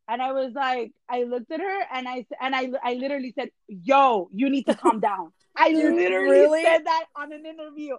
And 0.09 0.23
I 0.23 0.33
was 0.33 0.53
like, 0.55 0.93
I 1.09 1.25
looked 1.25 1.53
at 1.53 1.61
her 1.61 1.81
and 1.93 2.09
I 2.09 2.25
and 2.41 2.57
I 2.57 2.71
I 2.83 2.95
literally 2.95 3.35
said, 3.39 3.51
"Yo, 3.69 4.31
you 4.33 4.49
need 4.49 4.65
to 4.65 4.75
calm 4.75 5.01
down." 5.01 5.33
I 5.57 5.69
literally 5.69 6.31
really? 6.31 6.63
said 6.65 6.87
that 6.87 7.05
on 7.15 7.31
an 7.33 7.45
interview. 7.45 7.97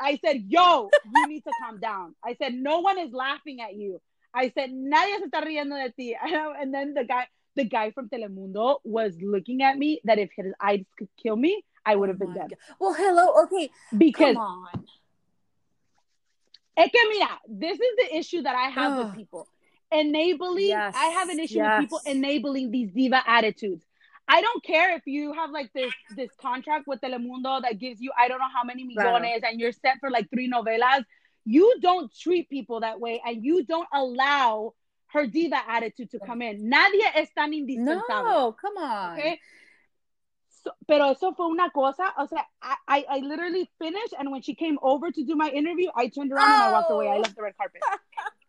I 0.00 0.20
said, 0.22 0.44
"Yo, 0.46 0.90
you 1.14 1.26
need 1.26 1.44
to 1.44 1.52
calm 1.62 1.80
down." 1.80 2.14
I 2.22 2.36
said, 2.40 2.52
"No 2.52 2.80
one 2.80 2.98
is 2.98 3.10
laughing 3.10 3.62
at 3.62 3.74
you." 3.74 4.02
I 4.34 4.52
said, 4.54 4.70
"Nadie 4.70 5.18
se 5.18 5.30
está 5.32 5.42
riendo 5.42 5.82
de 5.82 5.90
ti." 5.92 6.14
And 6.60 6.74
then 6.74 6.92
the 6.92 7.04
guy, 7.04 7.26
the 7.54 7.64
guy 7.64 7.90
from 7.90 8.10
Telemundo, 8.10 8.80
was 8.84 9.16
looking 9.22 9.62
at 9.62 9.78
me 9.78 10.02
that 10.04 10.18
if 10.18 10.28
his 10.36 10.52
eyes 10.60 10.84
could 10.98 11.08
kill 11.16 11.36
me, 11.36 11.64
I 11.86 11.96
would 11.96 12.10
have 12.10 12.20
oh 12.20 12.26
been 12.26 12.34
dead. 12.34 12.50
God. 12.50 12.76
Well, 12.78 12.92
hello, 12.92 13.44
okay, 13.44 13.70
because 13.96 14.34
come 14.34 14.42
on. 14.42 14.84
Es 16.76 16.90
que 16.90 17.00
mira, 17.08 17.40
this 17.48 17.80
is 17.80 17.96
the 17.96 18.16
issue 18.18 18.42
that 18.42 18.54
I 18.54 18.68
have 18.68 18.98
with 18.98 19.14
people 19.16 19.48
enabling 19.92 20.68
yes. 20.68 20.94
i 20.96 21.06
have 21.06 21.28
an 21.28 21.38
issue 21.38 21.56
yes. 21.56 21.80
with 21.80 21.88
people 21.88 22.00
enabling 22.06 22.70
these 22.70 22.90
diva 22.92 23.22
attitudes 23.26 23.84
i 24.28 24.40
don't 24.40 24.62
care 24.64 24.96
if 24.96 25.02
you 25.06 25.32
have 25.32 25.50
like 25.50 25.72
this 25.72 25.92
this 26.16 26.30
contract 26.40 26.86
with 26.86 27.00
telemundo 27.00 27.62
that 27.62 27.78
gives 27.78 28.00
you 28.00 28.10
i 28.18 28.28
don't 28.28 28.38
know 28.38 28.52
how 28.52 28.64
many 28.64 28.84
millones 28.84 29.42
and 29.44 29.60
you're 29.60 29.72
set 29.72 29.98
for 30.00 30.10
like 30.10 30.28
three 30.30 30.50
novelas 30.50 31.04
you 31.44 31.74
don't 31.80 32.12
treat 32.16 32.48
people 32.50 32.80
that 32.80 32.98
way 32.98 33.22
and 33.24 33.44
you 33.44 33.64
don't 33.64 33.88
allow 33.92 34.72
her 35.08 35.26
diva 35.26 35.60
attitude 35.68 36.10
to 36.10 36.18
come 36.18 36.42
in 36.42 36.68
nadie 36.68 37.06
es 37.14 37.28
tan 37.36 37.52
indispensable 37.52 38.24
no 38.24 38.52
come 38.52 38.76
on 38.78 39.18
okay 39.18 39.38
so, 40.66 40.72
pero 40.88 41.12
eso 41.12 41.32
fue 41.32 41.46
una 41.46 41.70
cosa, 41.70 42.12
o 42.18 42.26
sea, 42.26 42.44
I, 42.60 42.74
I, 42.88 43.04
I, 43.08 43.18
literally 43.20 43.70
finished, 43.78 44.14
and 44.18 44.32
when 44.32 44.42
she 44.42 44.56
came 44.56 44.78
over 44.82 45.12
to 45.12 45.24
do 45.24 45.36
my 45.36 45.48
interview, 45.48 45.90
I 45.94 46.08
turned 46.08 46.32
around 46.32 46.50
oh. 46.50 46.54
and 46.54 46.64
I 46.64 46.72
walked 46.72 46.90
away. 46.90 47.08
I 47.08 47.18
left 47.18 47.36
the 47.36 47.42
red 47.42 47.56
carpet. 47.56 47.82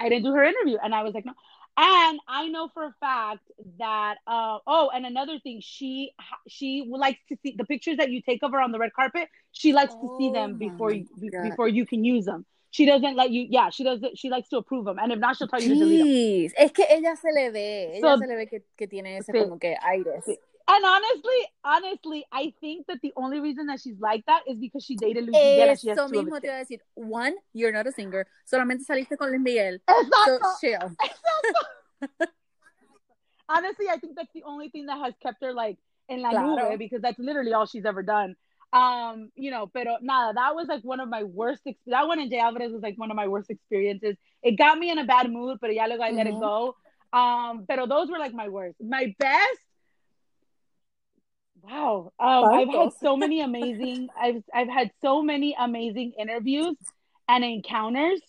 I 0.00 0.08
didn't 0.08 0.24
do 0.24 0.32
her 0.32 0.42
interview. 0.42 0.78
And 0.82 0.94
I 0.94 1.02
was 1.02 1.14
like, 1.14 1.26
no. 1.26 1.34
And 1.76 2.20
I 2.28 2.48
know 2.48 2.68
for 2.74 2.84
a 2.84 2.94
fact 3.00 3.48
that 3.78 4.16
uh, 4.26 4.58
oh, 4.66 4.90
and 4.92 5.06
another 5.06 5.38
thing, 5.38 5.60
she 5.62 6.12
she 6.48 6.86
likes 6.90 7.20
to 7.28 7.36
see 7.42 7.54
the 7.56 7.64
pictures 7.64 7.98
that 7.98 8.10
you 8.10 8.20
take 8.22 8.42
of 8.42 8.50
her 8.52 8.60
on 8.60 8.72
the 8.72 8.78
red 8.78 8.92
carpet. 8.92 9.28
She 9.52 9.72
likes 9.72 9.94
oh 9.96 10.00
to 10.02 10.16
see 10.18 10.32
them 10.32 10.54
oh 10.54 10.58
before 10.58 10.92
you 10.92 11.06
God. 11.30 11.48
before 11.48 11.68
you 11.68 11.86
can 11.86 12.04
use 12.04 12.24
them. 12.24 12.44
She 12.70 12.86
doesn't 12.86 13.16
let 13.16 13.30
you. 13.30 13.46
Yeah, 13.48 13.70
she 13.70 13.84
does. 13.84 14.00
She 14.14 14.30
likes 14.30 14.48
to 14.50 14.58
approve 14.58 14.84
them, 14.84 14.98
and 14.98 15.12
if 15.12 15.18
not, 15.18 15.36
she'll 15.36 15.48
tell 15.48 15.60
you 15.60 15.74
Jeez. 15.74 15.78
to 15.78 15.84
delete 15.84 16.52
them. 16.56 16.64
Es 16.66 16.72
que 16.72 16.84
ella 16.88 17.16
se 17.16 17.28
le 17.32 17.50
ve, 17.50 17.92
ella 17.96 18.00
so, 18.00 18.18
se 18.18 18.26
le 18.26 18.36
ve 18.36 18.46
que, 18.46 18.62
que 18.76 18.86
tiene 18.86 19.18
ese 19.18 19.32
sí. 19.32 19.42
como 19.42 19.58
que 19.58 19.76
aire. 19.82 20.20
Sí. 20.24 20.38
And 20.72 20.84
honestly, 20.84 21.40
honestly, 21.64 22.24
I 22.30 22.54
think 22.60 22.86
that 22.86 22.98
the 23.02 23.12
only 23.16 23.40
reason 23.40 23.66
that 23.66 23.80
she's 23.80 23.98
like 23.98 24.24
that 24.26 24.42
is 24.46 24.56
because 24.58 24.84
she 24.84 24.94
dated 24.94 25.24
Luis 25.24 25.32
Miguel. 25.32 25.70
Eso 25.70 26.08
she 26.08 26.14
mismo 26.14 26.40
te 26.40 26.46
iba 26.46 26.60
a 26.60 26.64
decir. 26.64 26.78
One, 26.94 27.34
you're 27.52 27.72
not 27.72 27.88
a 27.88 27.92
singer. 27.92 28.24
Solamente 28.46 28.84
saliste 28.84 29.16
con 29.18 29.30
Luis 29.30 29.40
Miguel. 29.40 29.78
Exacto. 29.88 30.38
So 30.38 30.52
chill. 30.60 30.96
Exacto. 32.02 32.26
honestly, 33.50 33.86
I 33.90 33.98
think 33.98 34.16
that's 34.16 34.32
the 34.32 34.44
only 34.44 34.70
thing 34.70 34.86
that 34.86 34.98
has 34.98 35.14
kept 35.20 35.42
her 35.42 35.52
like 35.52 35.78
in 36.08 36.22
la 36.22 36.30
claro. 36.30 36.70
nube 36.70 36.78
because 36.78 37.02
that's 37.02 37.18
literally 37.18 37.52
all 37.52 37.66
she's 37.66 37.84
ever 37.84 38.02
done. 38.02 38.36
Um, 38.72 39.30
you 39.34 39.50
know, 39.50 39.66
pero 39.66 39.98
nada, 40.00 40.34
that 40.34 40.54
was 40.54 40.68
like 40.68 40.82
one 40.84 41.00
of 41.00 41.08
my 41.08 41.24
worst. 41.24 41.62
Ex- 41.66 41.80
that 41.86 42.06
one 42.06 42.20
in 42.20 42.30
J 42.30 42.38
Alvarez 42.38 42.72
was 42.72 42.82
like 42.82 42.96
one 42.96 43.10
of 43.10 43.16
my 43.16 43.26
worst 43.26 43.50
experiences. 43.50 44.16
It 44.42 44.56
got 44.56 44.78
me 44.78 44.90
in 44.90 44.98
a 44.98 45.04
bad 45.04 45.30
mood, 45.30 45.58
but 45.60 45.74
ya 45.74 45.86
luego 45.86 46.02
I 46.02 46.08
mm-hmm. 46.08 46.16
let 46.18 46.26
it 46.28 46.38
go. 46.38 46.76
Um, 47.12 47.64
pero 47.66 47.86
those 47.86 48.08
were 48.08 48.18
like 48.18 48.32
my 48.32 48.48
worst. 48.48 48.76
My 48.80 49.12
best 49.18 49.58
Wow. 51.62 52.12
Um, 52.18 52.44
I've 52.44 52.68
had 52.68 52.92
so 53.00 53.16
many 53.16 53.40
amazing 53.50 54.08
I've 54.20 54.42
I've 54.52 54.68
had 54.68 54.90
so 55.02 55.22
many 55.22 55.56
amazing 55.58 56.12
interviews 56.18 56.76
and 57.28 57.44
encounters. 57.44 58.20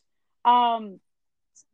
Um 0.46 1.00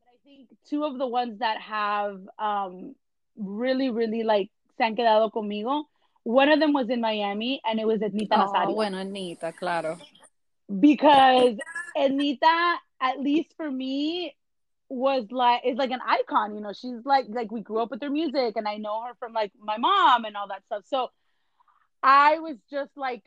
I 0.03 0.16
think 0.24 0.49
two 0.70 0.84
of 0.84 0.97
the 0.97 1.08
ones 1.08 1.39
that 1.39 1.60
have 1.62 2.22
um 2.38 2.95
really, 3.38 3.89
really 3.89 4.24
like 4.24 4.49
se 4.78 4.84
han 4.84 4.95
quedado 4.95 5.32
conmigo. 5.32 5.84
One 6.24 6.49
of 6.49 6.60
them 6.60 6.74
was 6.74 6.89
in 6.89 6.99
Miami 6.99 7.62
and 7.66 7.80
it 7.80 7.88
was 7.88 8.01
Ednita 8.01 8.34
oh, 8.34 8.51
Nazario. 8.51 8.76
Bueno, 8.76 8.97
Ednita, 8.97 9.55
claro. 9.55 9.97
Because 10.80 11.55
Ednita, 11.97 12.76
at 12.99 13.20
least 13.20 13.53
for 13.55 13.72
me, 13.72 14.36
was 14.89 15.26
like 15.32 15.62
is 15.66 15.78
like 15.78 15.91
an 15.91 15.99
icon, 16.05 16.55
you 16.55 16.62
know. 16.62 16.74
She's 16.74 17.05
like 17.05 17.26
like 17.30 17.51
we 17.51 17.62
grew 17.62 17.82
up 17.82 17.91
with 17.91 18.01
her 18.01 18.10
music 18.10 18.53
and 18.55 18.68
I 18.68 18.78
know 18.78 19.03
her 19.03 19.14
from 19.20 19.34
like 19.34 19.51
my 19.60 19.78
mom 19.78 20.26
and 20.26 20.36
all 20.36 20.47
that 20.47 20.64
stuff. 20.66 20.84
So 20.88 21.10
I 22.04 22.39
was 22.39 22.58
just 22.70 22.91
like 22.95 23.24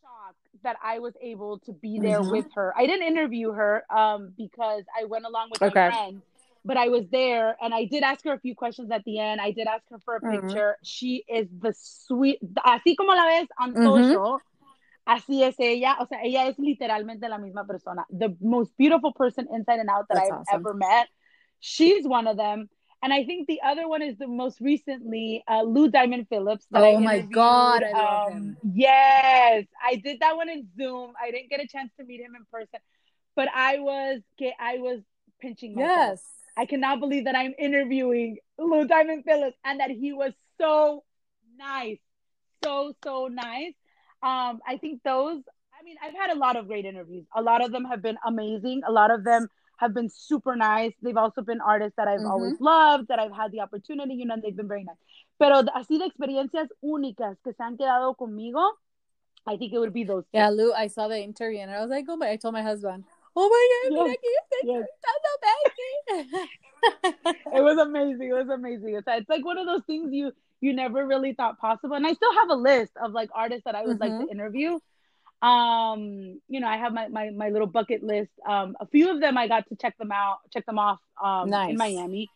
shocked 0.00 0.62
that 0.62 0.76
I 0.82 0.98
was 0.98 1.14
able 1.20 1.58
to 1.60 1.72
be 1.72 2.00
there 2.00 2.20
mm-hmm. 2.20 2.30
with 2.30 2.46
her. 2.54 2.72
I 2.76 2.86
didn't 2.86 3.06
interview 3.06 3.52
her 3.52 3.84
um, 3.94 4.32
because 4.36 4.84
I 4.98 5.04
went 5.04 5.24
along 5.24 5.50
with 5.50 5.62
okay. 5.62 5.88
my 5.88 5.90
friend, 5.90 6.22
but 6.64 6.76
I 6.76 6.88
was 6.88 7.04
there 7.10 7.56
and 7.60 7.74
I 7.74 7.84
did 7.84 8.02
ask 8.02 8.24
her 8.24 8.32
a 8.32 8.38
few 8.40 8.54
questions 8.54 8.90
at 8.90 9.04
the 9.04 9.18
end. 9.18 9.40
I 9.40 9.52
did 9.52 9.66
ask 9.66 9.84
her 9.90 9.98
for 10.04 10.16
a 10.16 10.20
mm-hmm. 10.20 10.48
picture. 10.48 10.76
She 10.82 11.24
is 11.28 11.48
the 11.60 11.74
sweet, 11.76 12.38
así 12.64 12.96
como 12.96 13.12
la 13.14 13.26
ves 13.26 13.48
on 13.60 13.74
mm-hmm. 13.74 13.84
social. 13.84 14.38
Así 15.04 15.42
es 15.42 15.56
ella, 15.58 15.96
o 15.98 16.06
sea, 16.06 16.20
ella 16.22 16.46
es 16.46 16.56
literalmente 16.60 17.28
la 17.28 17.36
misma 17.36 17.66
persona. 17.66 18.06
The 18.08 18.36
most 18.40 18.70
beautiful 18.78 19.12
person 19.12 19.48
inside 19.52 19.80
and 19.80 19.90
out 19.90 20.06
that 20.08 20.14
That's 20.14 20.30
I've 20.30 20.38
awesome. 20.38 20.60
ever 20.60 20.74
met. 20.74 21.08
She's 21.58 22.06
one 22.06 22.28
of 22.28 22.36
them. 22.36 22.68
And 23.02 23.12
I 23.12 23.24
think 23.24 23.48
the 23.48 23.60
other 23.64 23.88
one 23.88 24.00
is 24.00 24.16
the 24.16 24.28
most 24.28 24.60
recently 24.60 25.42
uh, 25.48 25.62
Lou 25.62 25.90
Diamond 25.90 26.28
Phillips. 26.28 26.66
oh 26.72 27.00
my 27.00 27.18
god, 27.18 27.82
I 27.82 27.92
love 27.92 28.26
um, 28.28 28.32
him. 28.32 28.56
Yes, 28.74 29.64
I 29.84 29.96
did 29.96 30.20
that 30.20 30.36
one 30.36 30.48
in 30.48 30.68
Zoom. 30.76 31.12
I 31.20 31.32
didn't 31.32 31.50
get 31.50 31.60
a 31.60 31.66
chance 31.66 31.90
to 31.98 32.04
meet 32.04 32.20
him 32.20 32.36
in 32.36 32.44
person, 32.52 32.78
but 33.34 33.48
I 33.52 33.80
was 33.80 34.20
I 34.60 34.78
was 34.78 35.00
pinching 35.40 35.74
myself. 35.74 35.96
Yes, 35.96 36.22
I 36.56 36.66
cannot 36.66 37.00
believe 37.00 37.24
that 37.24 37.34
I'm 37.34 37.54
interviewing 37.58 38.38
Lou 38.56 38.86
Diamond 38.86 39.24
Phillips 39.24 39.56
and 39.64 39.80
that 39.80 39.90
he 39.90 40.12
was 40.12 40.32
so 40.60 41.02
nice, 41.58 41.98
so 42.62 42.94
so 43.02 43.26
nice. 43.26 43.74
Um, 44.22 44.60
I 44.64 44.78
think 44.80 45.02
those. 45.02 45.42
I 45.78 45.84
mean, 45.84 45.96
I've 46.00 46.14
had 46.14 46.30
a 46.30 46.38
lot 46.38 46.54
of 46.54 46.68
great 46.68 46.84
interviews. 46.84 47.26
A 47.34 47.42
lot 47.42 47.64
of 47.64 47.72
them 47.72 47.84
have 47.86 48.00
been 48.00 48.16
amazing. 48.24 48.82
A 48.86 48.92
lot 48.92 49.10
of 49.10 49.24
them 49.24 49.48
have 49.82 49.92
been 49.92 50.08
super 50.08 50.54
nice. 50.54 50.92
They've 51.02 51.16
also 51.16 51.42
been 51.42 51.60
artists 51.60 51.96
that 51.96 52.06
I've 52.06 52.20
mm-hmm. 52.20 52.30
always 52.30 52.60
loved, 52.60 53.08
that 53.08 53.18
I've 53.18 53.32
had 53.32 53.50
the 53.50 53.60
opportunity, 53.60 54.14
you 54.14 54.24
know, 54.24 54.34
and 54.34 54.42
they've 54.42 54.56
been 54.56 54.68
very 54.68 54.84
nice. 54.84 54.96
Pero 55.38 55.62
así 55.74 55.98
de 55.98 56.06
experiencias 56.06 56.68
únicas 56.82 57.36
que 57.42 57.52
se 57.52 57.62
han 57.62 57.76
quedado 57.76 58.16
conmigo, 58.16 58.62
I 59.44 59.56
think 59.56 59.72
it 59.72 59.78
would 59.78 59.92
be 59.92 60.04
those. 60.04 60.22
Two. 60.24 60.38
Yeah, 60.38 60.50
Lou, 60.50 60.72
I 60.72 60.86
saw 60.86 61.08
the 61.08 61.20
interview 61.20 61.58
and 61.58 61.70
I 61.70 61.80
was 61.80 61.90
like, 61.90 62.06
oh 62.08 62.16
my, 62.16 62.30
I 62.30 62.36
told 62.36 62.54
my 62.54 62.62
husband, 62.62 63.04
oh 63.34 63.48
my 63.48 63.96
God, 63.96 64.06
yes. 64.06 64.46
yes. 64.62 64.86
that's 65.02 66.32
amazing. 67.02 67.56
it 67.56 67.62
was 67.62 67.78
amazing. 67.78 68.28
It 68.28 68.34
was 68.34 68.48
amazing. 68.48 68.94
It's, 68.94 69.08
it's 69.08 69.28
like 69.28 69.44
one 69.44 69.58
of 69.58 69.66
those 69.66 69.82
things 69.84 70.12
you, 70.12 70.30
you 70.60 70.72
never 70.72 71.04
really 71.04 71.34
thought 71.34 71.58
possible. 71.58 71.96
And 71.96 72.06
I 72.06 72.12
still 72.12 72.32
have 72.34 72.50
a 72.50 72.54
list 72.54 72.92
of 73.02 73.10
like 73.10 73.30
artists 73.34 73.64
that 73.64 73.74
I 73.74 73.82
would 73.82 73.98
mm-hmm. 73.98 74.18
like 74.18 74.26
to 74.26 74.30
interview. 74.30 74.78
Um, 75.42 76.40
you 76.48 76.60
know, 76.60 76.68
I 76.68 76.76
have 76.76 76.92
my, 76.92 77.08
my, 77.08 77.30
my 77.30 77.48
little 77.48 77.66
bucket 77.66 78.02
list. 78.02 78.30
Um, 78.48 78.76
a 78.78 78.86
few 78.86 79.10
of 79.10 79.20
them 79.20 79.36
I 79.36 79.48
got 79.48 79.68
to 79.68 79.76
check 79.76 79.98
them 79.98 80.12
out, 80.12 80.38
check 80.52 80.64
them 80.66 80.78
off 80.78 81.00
um, 81.22 81.50
nice. 81.50 81.70
in 81.70 81.76
Miami. 81.76 82.30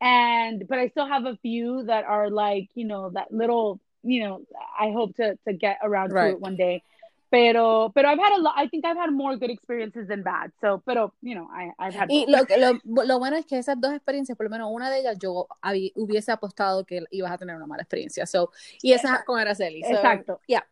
And, 0.00 0.66
but 0.68 0.78
I 0.78 0.88
still 0.88 1.06
have 1.06 1.24
a 1.24 1.36
few 1.36 1.84
that 1.84 2.04
are 2.04 2.30
like, 2.30 2.68
you 2.74 2.84
know, 2.84 3.10
that 3.10 3.32
little, 3.32 3.80
you 4.02 4.24
know, 4.24 4.42
I 4.78 4.90
hope 4.90 5.16
to, 5.16 5.38
to 5.46 5.52
get 5.52 5.78
around 5.82 6.12
right. 6.12 6.30
to 6.30 6.36
it 6.36 6.40
one 6.40 6.56
day. 6.56 6.82
Pero, 7.30 7.90
pero 7.94 8.08
I've 8.08 8.18
had 8.18 8.38
a 8.38 8.40
lot, 8.40 8.54
I 8.56 8.68
think 8.68 8.86
I've 8.86 8.96
had 8.96 9.12
more 9.12 9.36
good 9.36 9.50
experiences 9.50 10.08
than 10.08 10.22
bad. 10.22 10.50
So, 10.62 10.82
pero, 10.86 11.12
you 11.20 11.34
know, 11.34 11.46
I, 11.52 11.70
I've 11.78 11.94
had. 11.94 12.08
Y 12.08 12.24
lo, 12.26 12.38
lo, 12.56 13.04
lo, 13.04 13.18
bueno 13.18 13.36
es 13.36 13.44
que 13.44 13.58
esas 13.58 13.78
dos 13.78 13.92
experiencias, 13.92 14.36
por 14.36 14.44
lo 14.44 14.50
menos 14.50 14.70
una 14.72 14.88
de 14.88 15.00
ellas, 15.00 15.18
yo 15.18 15.46
hubiese 15.94 16.32
apostado 16.32 16.84
que 16.84 17.04
ibas 17.10 17.32
a 17.32 17.38
tener 17.38 17.54
una 17.54 17.66
mala 17.66 17.82
experiencia. 17.82 18.24
So, 18.24 18.50
y 18.82 18.92
esa 18.92 19.24
con 19.24 19.38
Aracely. 19.38 19.82
So, 19.82 19.90
Exacto. 19.90 20.40
Yeah. 20.46 20.64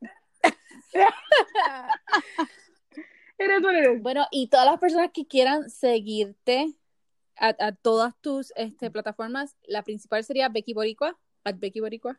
it 3.39 3.51
is. 3.51 4.03
Bueno, 4.03 4.27
y 4.31 4.49
todas 4.49 4.67
las 4.67 4.79
personas 4.79 5.11
que 5.13 5.27
quieran 5.27 5.71
seguirte 5.71 6.75
a, 7.37 7.55
a 7.59 7.73
todas 7.73 8.15
tus 8.21 8.53
este, 8.57 8.91
plataformas, 8.91 9.57
la 9.67 9.83
principal 9.83 10.25
sería 10.25 10.49
Becky 10.49 10.75
Boricua, 10.75 11.17
at 11.45 11.57
Becky 11.59 11.81
Boricua. 11.81 12.19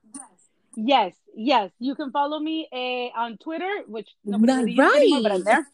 Yes, 0.75 1.15
yes. 1.35 1.71
You 1.79 1.95
can 1.95 2.11
follow 2.11 2.39
me 2.39 2.67
uh, 2.71 3.19
on 3.19 3.37
Twitter, 3.37 3.83
which 3.87 4.09
nobody 4.23 4.77
right. 4.77 4.95
anymore, 4.95 5.23
but 5.23 5.31
I'm 5.31 5.43
there. 5.43 5.67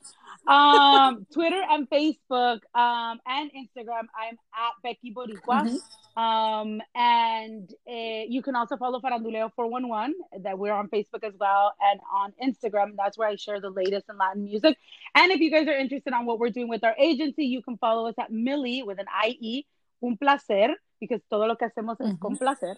Um, 0.47 1.25
Twitter 1.33 1.61
and 1.69 1.89
Facebook 1.89 2.59
um, 2.75 3.19
and 3.25 3.49
Instagram. 3.51 4.07
I'm 4.17 4.37
at 4.53 4.73
Becky 4.83 5.13
Boricua. 5.13 5.67
Mm-hmm. 5.67 6.19
Um, 6.21 6.81
and 6.93 7.73
uh, 7.89 8.25
you 8.27 8.41
can 8.41 8.55
also 8.55 8.77
follow 8.77 8.99
Faranduleo 8.99 9.51
411 9.55 10.15
that 10.43 10.59
we're 10.59 10.73
on 10.73 10.89
Facebook 10.89 11.23
as 11.23 11.33
well 11.39 11.73
and 11.81 11.99
on 12.13 12.33
Instagram. 12.43 12.95
That's 12.97 13.17
where 13.17 13.29
I 13.29 13.35
share 13.35 13.59
the 13.59 13.69
latest 13.69 14.05
in 14.09 14.17
Latin 14.17 14.43
music. 14.43 14.77
And 15.15 15.31
if 15.31 15.39
you 15.39 15.49
guys 15.49 15.67
are 15.67 15.77
interested 15.77 16.13
on 16.13 16.25
what 16.25 16.39
we're 16.39 16.49
doing 16.49 16.67
with 16.67 16.83
our 16.83 16.95
agency, 16.97 17.45
you 17.45 17.61
can 17.61 17.77
follow 17.77 18.07
us 18.07 18.15
at 18.19 18.31
Millie 18.31 18.83
with 18.83 18.99
an 18.99 19.07
IE, 19.25 19.65
un 20.03 20.17
placer 20.17 20.75
because 20.99 21.21
todo 21.29 21.47
lo 21.47 21.57
que 21.57 21.65
hacemos 21.67 21.99
es 21.99 22.17
con 22.17 22.37
placer. 22.37 22.77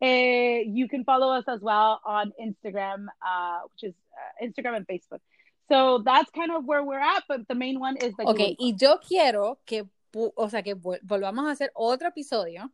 Eh, 0.00 0.64
you 0.66 0.88
can 0.88 1.04
follow 1.04 1.30
us 1.30 1.44
as 1.46 1.60
well 1.60 2.00
on 2.06 2.32
Instagram, 2.40 3.06
uh, 3.20 3.60
which 3.70 3.90
is 3.90 3.94
uh, 4.16 4.44
Instagram 4.46 4.76
and 4.76 4.86
Facebook. 4.86 5.20
So 5.68 5.98
that's 6.04 6.30
kind 6.30 6.52
of 6.52 6.64
where 6.64 6.82
we're 6.82 7.00
at, 7.00 7.24
but 7.28 7.48
the 7.48 7.54
main 7.54 7.80
one 7.80 7.96
is 7.96 8.14
the 8.16 8.24
Ok, 8.24 8.56
y 8.58 8.74
yo 8.76 9.00
quiero 9.00 9.58
que, 9.66 9.84
o 10.14 10.48
sea, 10.48 10.62
que 10.62 10.74
volvamos 10.74 11.46
a 11.46 11.50
hacer 11.50 11.70
otro 11.74 12.08
episodio 12.08 12.70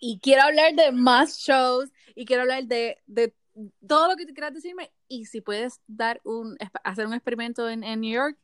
y 0.00 0.18
quiero 0.20 0.42
hablar 0.42 0.74
de 0.74 0.90
más 0.92 1.38
shows 1.38 1.90
y 2.16 2.24
quiero 2.24 2.42
hablar 2.42 2.64
de, 2.64 2.98
de 3.06 3.32
todo 3.86 4.08
lo 4.08 4.16
que 4.16 4.26
tú 4.26 4.34
quieras 4.34 4.52
decirme 4.52 4.90
y 5.08 5.26
si 5.26 5.40
puedes 5.40 5.80
dar 5.86 6.20
un, 6.24 6.56
hacer 6.82 7.06
un 7.06 7.14
experimento 7.14 7.68
en, 7.68 7.84
en 7.84 8.00
New 8.00 8.12
York, 8.12 8.36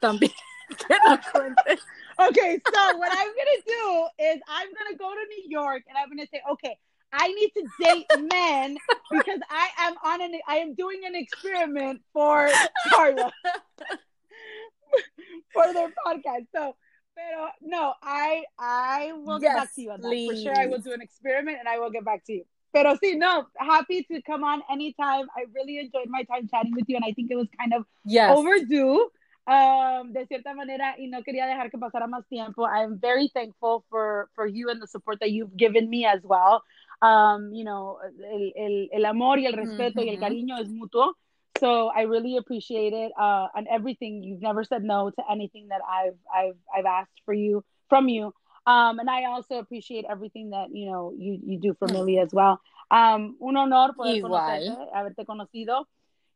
también. 0.00 0.32
okay, 2.18 2.60
so 2.74 2.96
what 2.98 3.12
I'm 3.12 3.28
gonna 3.28 3.62
do 3.64 4.08
is 4.18 4.40
I'm 4.48 4.68
gonna 4.74 4.96
go 4.98 5.14
to 5.14 5.26
New 5.28 5.44
York 5.48 5.84
and 5.88 5.96
I'm 5.96 6.08
gonna 6.08 6.26
say, 6.26 6.42
okay, 6.50 6.76
I 7.16 7.28
need 7.28 7.50
to 7.56 7.66
date 7.80 8.06
men 8.30 8.76
because 9.10 9.40
I 9.50 9.68
am 9.78 9.94
on 10.04 10.20
an 10.22 10.38
I 10.46 10.56
am 10.56 10.74
doing 10.74 11.00
an 11.06 11.14
experiment 11.14 12.02
for 12.12 12.50
Carla 12.90 13.32
for 15.52 15.72
their 15.72 15.92
podcast. 16.06 16.46
So 16.54 16.76
pero 17.16 17.48
no, 17.62 17.94
I 18.02 18.44
I 18.58 19.12
will 19.14 19.40
yes, 19.40 19.52
get 19.52 19.56
back 19.56 19.74
to 19.74 19.82
you 19.82 19.90
on 19.92 20.00
that. 20.02 20.08
Please. 20.08 20.30
For 20.30 20.36
sure 20.36 20.58
I 20.58 20.66
will 20.66 20.80
do 20.80 20.92
an 20.92 21.00
experiment 21.00 21.58
and 21.58 21.68
I 21.68 21.78
will 21.78 21.90
get 21.90 22.04
back 22.04 22.24
to 22.26 22.32
you. 22.32 22.44
Pero 22.72 22.96
sí, 23.02 23.16
no, 23.16 23.46
happy 23.56 24.02
to 24.02 24.20
come 24.22 24.44
on 24.44 24.62
anytime. 24.70 25.26
I 25.34 25.46
really 25.54 25.78
enjoyed 25.78 26.08
my 26.08 26.24
time 26.24 26.46
chatting 26.48 26.74
with 26.74 26.84
you 26.88 26.96
and 26.96 27.04
I 27.06 27.12
think 27.12 27.30
it 27.30 27.36
was 27.36 27.48
kind 27.58 27.72
of 27.72 27.86
yes. 28.04 28.36
overdue. 28.36 29.08
um, 29.46 30.12
de 30.12 30.26
cierta 30.26 30.54
manera 30.54 30.96
y 30.98 31.06
no 31.06 31.22
quería 31.22 31.46
dejar 31.46 31.70
que 31.70 31.78
pasara 31.78 32.06
más 32.06 32.26
tiempo. 32.28 32.66
I'm 32.66 32.98
very 32.98 33.28
thankful 33.28 33.84
for, 33.88 34.28
for 34.34 34.46
you 34.46 34.70
and 34.70 34.82
the 34.82 34.86
support 34.86 35.20
that 35.20 35.30
you've 35.30 35.56
given 35.56 35.88
me 35.88 36.04
as 36.04 36.20
well. 36.24 36.62
Um, 37.02 37.52
you 37.52 37.64
know, 37.64 37.98
el, 38.02 38.52
el, 38.56 38.88
el 38.92 39.04
amor 39.04 39.38
y 39.38 39.46
el 39.46 39.52
respeto 39.52 40.00
mm-hmm. 40.00 40.06
y 40.06 40.08
el 40.08 40.18
cariño 40.18 40.58
es 40.58 40.68
mutuo. 40.68 41.14
So 41.58 41.90
I 41.94 42.02
really 42.02 42.36
appreciate 42.36 42.92
it 42.92 43.12
uh, 43.18 43.48
and 43.54 43.66
everything. 43.68 44.22
You've 44.22 44.42
never 44.42 44.64
said 44.64 44.82
no 44.82 45.10
to 45.10 45.22
anything 45.30 45.68
that 45.68 45.80
I've 45.88 46.18
I've 46.32 46.56
I've 46.74 46.86
asked 46.86 47.20
for 47.24 47.34
you 47.34 47.64
from 47.88 48.08
you. 48.08 48.32
Um, 48.66 48.98
and 48.98 49.08
I 49.08 49.24
also 49.24 49.58
appreciate 49.58 50.04
everything 50.08 50.50
that 50.50 50.68
you 50.72 50.90
know 50.90 51.12
you 51.16 51.38
you 51.44 51.58
do 51.58 51.74
for 51.78 51.88
Millie 51.88 52.18
as 52.18 52.32
well. 52.32 52.60
Um, 52.90 53.36
un 53.40 53.56
honor 53.56 53.94
poder 53.94 54.20
conocerte, 54.20 54.76
haberte 54.92 55.24
conocido. 55.24 55.86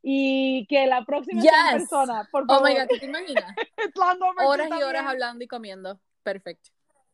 y 0.02 0.66
que 0.68 0.86
la 0.86 1.04
próxima 1.04 1.42
yes. 1.42 1.72
persona, 1.72 2.26
por 2.30 2.46
favor. 2.46 2.62
Oh 2.62 2.64
my 2.64 2.74
God, 2.74 2.86
¿te 2.88 3.04
imaginas? 3.04 3.54
horas 4.46 4.68
y 4.70 4.82
horas 4.82 5.06
hablando 5.06 5.44
y 5.44 5.48
comiendo. 5.48 6.00
Perfecto. 6.22 6.70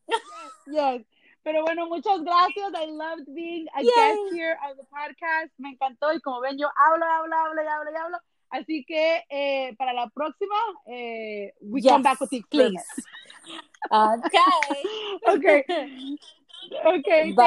Yes, 0.67 1.01
yes. 1.01 1.05
Pero 1.47 1.61
bueno, 1.61 1.87
muchas 1.87 2.21
gracias. 2.23 2.73
I 2.73 2.91
loved 2.91 3.33
being 3.33 3.67
a 3.73 3.81
Yay. 3.81 3.89
guest 3.95 4.33
here 4.33 4.57
on 4.69 4.75
the 4.75 4.83
podcast. 4.83 5.49
Me 5.57 5.69
encantó 5.69 6.11
y 6.11 6.19
como 6.19 6.41
ven, 6.41 6.57
yo 6.57 6.67
hablo, 6.75 7.05
hablo, 7.05 7.33
hablo 7.37 7.63
y 7.63 7.67
hablo 7.67 7.89
y 7.89 7.95
hablo. 7.95 8.17
Así 8.49 8.83
que 8.85 9.23
eh, 9.29 9.73
para 9.77 9.93
la 9.93 10.09
próxima, 10.09 10.57
eh, 10.87 11.53
we 11.61 11.79
yes, 11.79 11.93
come 11.93 12.03
back 12.03 12.19
with 12.19 12.31
the 12.31 12.43
please. 12.51 12.83
okay. 13.89 14.83
okay. 15.37 15.63
Okay. 16.85 17.31
Bye. 17.31 17.45